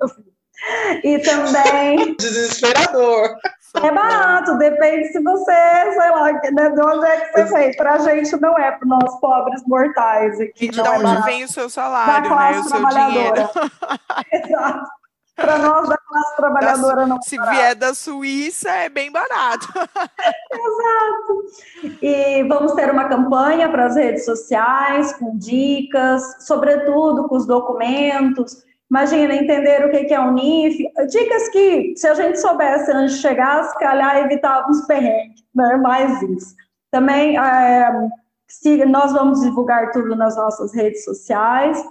E 1.04 1.20
também. 1.20 2.16
Desesperador. 2.20 3.36
É 3.76 3.92
barato, 3.92 4.58
depende 4.58 5.10
se 5.10 5.22
você, 5.22 5.52
sei 5.52 6.12
lá, 6.12 6.32
né, 6.32 6.70
de 6.70 6.82
onde 6.82 7.06
é 7.06 7.18
que 7.22 7.32
você 7.32 7.44
vem. 7.54 7.76
Para 7.76 7.94
a 7.94 7.98
gente 8.00 8.40
não 8.40 8.58
é, 8.58 8.72
para 8.72 8.88
nós 8.88 9.20
pobres 9.20 9.62
mortais. 9.68 10.40
Aqui, 10.40 10.66
e 10.66 10.70
de 10.70 10.82
onde 10.82 11.06
é 11.06 11.22
vem 11.22 11.44
o 11.44 11.48
seu 11.48 11.70
salário, 11.70 12.30
né? 12.30 12.60
O 12.60 12.64
seu 12.64 12.86
dinheiro. 12.88 13.50
Exato. 14.32 14.98
Para 15.36 15.60
nós 15.60 15.88
da 15.88 15.98
classe 15.98 16.36
trabalhadora 16.36 16.96
da, 16.96 17.08
não. 17.08 17.22
Se 17.22 17.38
barato. 17.38 17.56
vier 17.56 17.76
da 17.76 17.94
Suíça, 17.94 18.72
é 18.72 18.90
bem 18.90 19.12
barato. 19.12 19.68
Exato. 20.52 21.98
E 22.02 22.44
vamos 22.44 22.74
ter 22.74 22.90
uma 22.90 23.08
campanha 23.08 23.70
para 23.70 23.86
as 23.86 23.96
redes 23.96 24.26
sociais, 24.26 25.14
com 25.14 25.38
dicas, 25.38 26.24
sobretudo 26.40 27.28
com 27.28 27.36
os 27.36 27.46
documentos 27.46 28.66
Imagina, 28.90 29.36
entender 29.36 29.86
o 29.86 29.92
que 29.92 30.14
é 30.14 30.20
um 30.20 30.34
NIF. 30.34 30.78
Dicas 31.10 31.50
que, 31.50 31.94
se 31.98 32.08
a 32.08 32.14
gente 32.14 32.40
soubesse 32.40 32.92
antes 32.92 33.16
de 33.16 33.22
chegar, 33.22 33.64
se 33.64 33.78
calhar 33.80 34.18
evitávamos 34.18 34.86
perrengue, 34.86 35.44
né? 35.54 35.76
Mais 35.76 36.22
isso. 36.22 36.56
Também, 36.90 37.38
é, 37.38 38.10
se, 38.48 38.86
nós 38.86 39.12
vamos 39.12 39.42
divulgar 39.42 39.92
tudo 39.92 40.16
nas 40.16 40.38
nossas 40.38 40.74
redes 40.74 41.04
sociais. 41.04 41.84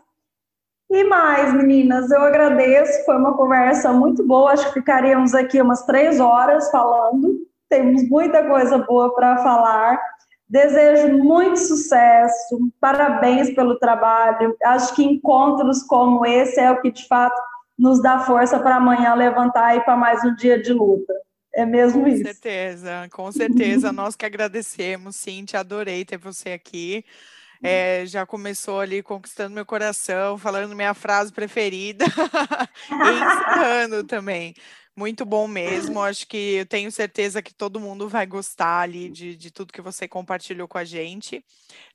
E 0.91 1.05
mais, 1.05 1.53
meninas, 1.53 2.11
eu 2.11 2.23
agradeço, 2.23 3.05
foi 3.05 3.17
uma 3.17 3.37
conversa 3.37 3.93
muito 3.93 4.25
boa, 4.25 4.53
acho 4.53 4.69
que 4.69 4.75
ficaríamos 4.75 5.35
aqui 5.35 5.61
umas 5.61 5.85
três 5.85 6.21
horas 6.21 6.71
falando, 6.71 7.41
temos 7.69 8.09
muita 8.09 8.45
coisa 8.45 8.79
boa 8.79 9.13
para 9.13 9.37
falar. 9.39 10.01
Desejo 10.49 11.19
muito 11.19 11.59
sucesso, 11.59 12.71
parabéns 12.81 13.53
pelo 13.55 13.79
trabalho. 13.79 14.57
Acho 14.65 14.95
que 14.95 15.03
encontros 15.03 15.83
como 15.83 16.25
esse 16.25 16.61
é 16.61 16.71
o 16.71 16.81
que 16.81 16.91
de 16.93 17.07
fato 17.09 17.41
nos 17.77 18.01
dá 18.01 18.21
força 18.21 18.59
para 18.59 18.77
amanhã 18.77 19.15
levantar 19.15 19.77
e 19.77 19.81
para 19.81 19.97
mais 19.97 20.25
um 20.25 20.35
dia 20.35 20.61
de 20.61 20.73
luta. 20.73 21.13
É 21.53 21.67
mesmo 21.67 22.03
com 22.03 22.09
isso. 22.09 22.23
Com 22.23 22.29
certeza, 22.29 23.09
com 23.11 23.33
certeza. 23.33 23.93
Nós 23.93 24.15
que 24.15 24.25
agradecemos, 24.25 25.17
Cintia, 25.17 25.61
adorei 25.61 26.05
ter 26.05 26.19
você 26.19 26.51
aqui. 26.51 27.05
É, 27.63 28.05
já 28.07 28.27
começou 28.27 28.81
ali 28.81 29.03
conquistando 29.03 29.55
meu 29.55 29.65
coração, 29.65 30.37
falando 30.37 30.77
minha 30.77 30.93
frase 30.93 31.33
preferida 31.33 32.05
e 32.91 32.93
encerrando 32.93 34.05
também. 34.05 34.55
Muito 34.99 35.27
bom 35.27 35.47
mesmo. 35.47 36.01
Acho 36.01 36.27
que 36.27 36.55
eu 36.55 36.67
tenho 36.67 36.91
certeza 36.91 37.43
que 37.43 37.53
todo 37.53 37.79
mundo 37.79 38.09
vai 38.09 38.27
gostar 38.27 38.81
ali 38.81 39.11
de, 39.11 39.37
de 39.37 39.51
tudo 39.51 39.73
que 39.73 39.83
você 39.83 40.09
compartilhou 40.09 40.67
com 40.67 40.79
a 40.79 40.85
gente. 40.85 41.45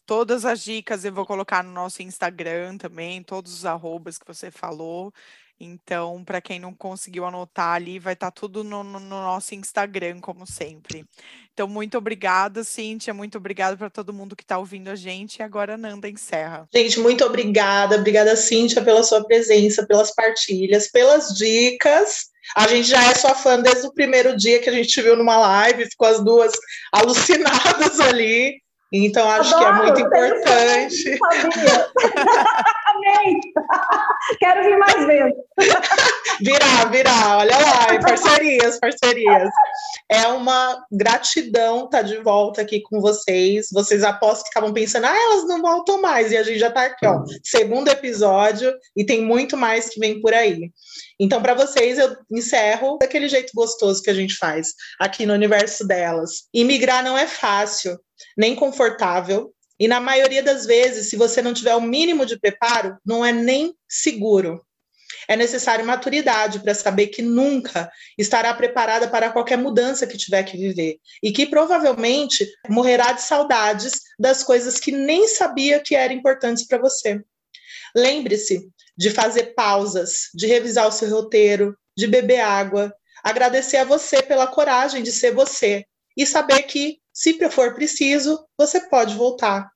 Todas 0.05 0.45
as 0.45 0.63
dicas 0.63 1.05
eu 1.05 1.13
vou 1.13 1.25
colocar 1.25 1.63
no 1.63 1.71
nosso 1.71 2.03
Instagram 2.03 2.77
também, 2.77 3.23
todos 3.23 3.53
os 3.53 3.65
arrobas 3.65 4.19
que 4.19 4.27
você 4.27 4.51
falou. 4.51 5.13
Então, 5.63 6.23
para 6.23 6.41
quem 6.41 6.59
não 6.59 6.73
conseguiu 6.73 7.23
anotar 7.23 7.75
ali, 7.75 7.99
vai 7.99 8.13
estar 8.13 8.31
tá 8.31 8.39
tudo 8.41 8.63
no, 8.63 8.83
no, 8.83 8.99
nosso 8.99 9.53
Instagram, 9.53 10.19
como 10.19 10.47
sempre. 10.47 11.05
Então, 11.53 11.67
muito 11.67 11.99
obrigada, 11.99 12.63
Cíntia. 12.63 13.13
Muito 13.13 13.37
obrigada 13.37 13.77
para 13.77 13.89
todo 13.89 14.11
mundo 14.11 14.35
que 14.35 14.41
está 14.41 14.57
ouvindo 14.57 14.89
a 14.89 14.95
gente. 14.95 15.37
E 15.37 15.43
agora, 15.43 15.77
Nanda 15.77 16.09
encerra. 16.09 16.67
Gente, 16.73 16.99
muito 16.99 17.23
obrigada. 17.23 17.97
Obrigada, 17.97 18.35
Cíntia, 18.35 18.81
pela 18.81 19.03
sua 19.03 19.23
presença, 19.23 19.85
pelas 19.85 20.11
partilhas, 20.15 20.89
pelas 20.89 21.27
dicas. 21.37 22.31
A 22.55 22.67
gente 22.67 22.89
já 22.89 23.03
é 23.11 23.13
sua 23.13 23.35
fã 23.35 23.61
desde 23.61 23.85
o 23.85 23.93
primeiro 23.93 24.35
dia 24.35 24.59
que 24.59 24.69
a 24.69 24.73
gente 24.73 24.99
viu 24.99 25.15
numa 25.15 25.37
live, 25.37 25.89
ficou 25.89 26.07
as 26.07 26.23
duas 26.23 26.51
alucinadas 26.91 27.99
ali. 27.99 28.59
Então, 28.93 29.29
acho 29.29 29.55
Adoro, 29.55 29.73
que 29.73 29.79
é 29.79 29.83
muito 29.83 30.01
importante. 30.01 31.19
Amém! 32.87 33.39
Quero 34.37 34.63
vir 34.63 34.77
mais 34.77 35.05
vezes. 35.05 35.33
Virar, 36.41 36.91
virar, 36.91 37.37
olha 37.37 37.55
lá, 37.57 37.99
parcerias, 38.01 38.79
parcerias. 38.79 39.49
É 40.09 40.27
uma 40.27 40.83
gratidão 40.91 41.85
estar 41.85 41.99
tá 41.99 42.01
de 42.01 42.17
volta 42.17 42.61
aqui 42.61 42.81
com 42.81 42.99
vocês. 42.99 43.67
Vocês 43.71 44.03
apostam 44.03 44.43
que 44.43 44.49
estavam 44.49 44.73
pensando, 44.73 45.05
ah, 45.05 45.15
elas 45.15 45.47
não 45.47 45.61
voltam 45.61 46.01
mais. 46.01 46.31
E 46.31 46.37
a 46.37 46.43
gente 46.43 46.59
já 46.59 46.67
está 46.67 46.83
aqui, 46.83 47.05
ó, 47.05 47.23
segundo 47.43 47.87
episódio, 47.89 48.73
e 48.95 49.05
tem 49.05 49.23
muito 49.23 49.55
mais 49.55 49.89
que 49.89 49.99
vem 49.99 50.19
por 50.19 50.33
aí. 50.33 50.71
Então, 51.23 51.39
para 51.39 51.53
vocês, 51.53 51.99
eu 51.99 52.17
encerro 52.31 52.97
daquele 52.97 53.29
jeito 53.29 53.51
gostoso 53.53 54.01
que 54.01 54.09
a 54.09 54.13
gente 54.13 54.33
faz 54.33 54.73
aqui 54.99 55.23
no 55.23 55.33
universo 55.33 55.85
delas. 55.85 56.47
Imigrar 56.51 57.03
não 57.03 57.15
é 57.15 57.27
fácil, 57.27 57.99
nem 58.35 58.55
confortável, 58.55 59.53
E 59.79 59.87
na 59.87 59.99
maioria 59.99 60.43
das 60.43 60.67
vezes, 60.67 61.09
se 61.09 61.15
você 61.15 61.41
não 61.41 61.55
tiver 61.55 61.75
o 61.75 61.81
mínimo 61.81 62.23
de 62.23 62.39
preparo, 62.39 62.97
não 63.03 63.25
é 63.25 63.31
nem 63.31 63.73
seguro. 63.89 64.63
É 65.27 65.35
necessário 65.35 65.83
maturidade 65.83 66.59
para 66.59 66.75
saber 66.75 67.07
que 67.07 67.23
nunca 67.23 67.91
estará 68.15 68.53
preparada 68.53 69.07
para 69.07 69.31
qualquer 69.31 69.57
mudança 69.57 70.05
que 70.05 70.19
tiver 70.19 70.43
que 70.43 70.55
viver 70.55 70.97
e 71.23 71.31
que 71.31 71.47
provavelmente 71.47 72.47
morrerá 72.69 73.11
de 73.11 73.23
saudades 73.23 74.01
das 74.19 74.43
coisas 74.43 74.79
que 74.79 74.91
nem 74.91 75.27
sabia 75.27 75.79
que 75.79 75.95
eram 75.95 76.13
importantes 76.13 76.67
para 76.67 76.77
você. 76.77 77.19
Lembre-se 77.95 78.69
de 78.97 79.09
fazer 79.09 79.53
pausas, 79.53 80.29
de 80.33 80.47
revisar 80.47 80.87
o 80.87 80.91
seu 80.91 81.09
roteiro, 81.09 81.77
de 81.97 82.07
beber 82.07 82.41
água, 82.41 82.93
agradecer 83.23 83.77
a 83.77 83.83
você 83.83 84.21
pela 84.21 84.47
coragem 84.47 85.03
de 85.03 85.11
ser 85.11 85.33
você 85.33 85.85
e 86.17 86.25
saber 86.25 86.63
que, 86.63 86.99
se 87.13 87.37
for 87.49 87.73
preciso, 87.73 88.45
você 88.57 88.81
pode 88.89 89.15
voltar. 89.15 89.69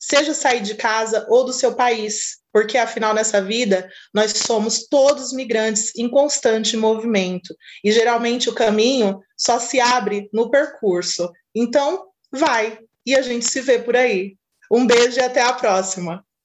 Seja 0.00 0.32
sair 0.32 0.60
de 0.60 0.74
casa 0.74 1.26
ou 1.28 1.44
do 1.44 1.52
seu 1.52 1.74
país, 1.74 2.38
porque 2.52 2.78
afinal 2.78 3.12
nessa 3.12 3.42
vida 3.42 3.90
nós 4.14 4.32
somos 4.32 4.86
todos 4.86 5.32
migrantes 5.32 5.92
em 5.96 6.08
constante 6.08 6.76
movimento 6.76 7.54
e 7.82 7.90
geralmente 7.90 8.48
o 8.48 8.54
caminho 8.54 9.20
só 9.36 9.58
se 9.58 9.80
abre 9.80 10.28
no 10.32 10.50
percurso. 10.50 11.30
Então, 11.54 12.06
vai 12.30 12.78
e 13.04 13.14
a 13.14 13.22
gente 13.22 13.44
se 13.44 13.60
vê 13.60 13.78
por 13.78 13.96
aí. 13.96 14.36
Um 14.70 14.86
beijo 14.86 15.18
e 15.18 15.22
até 15.22 15.40
a 15.40 15.52
próxima. 15.52 16.24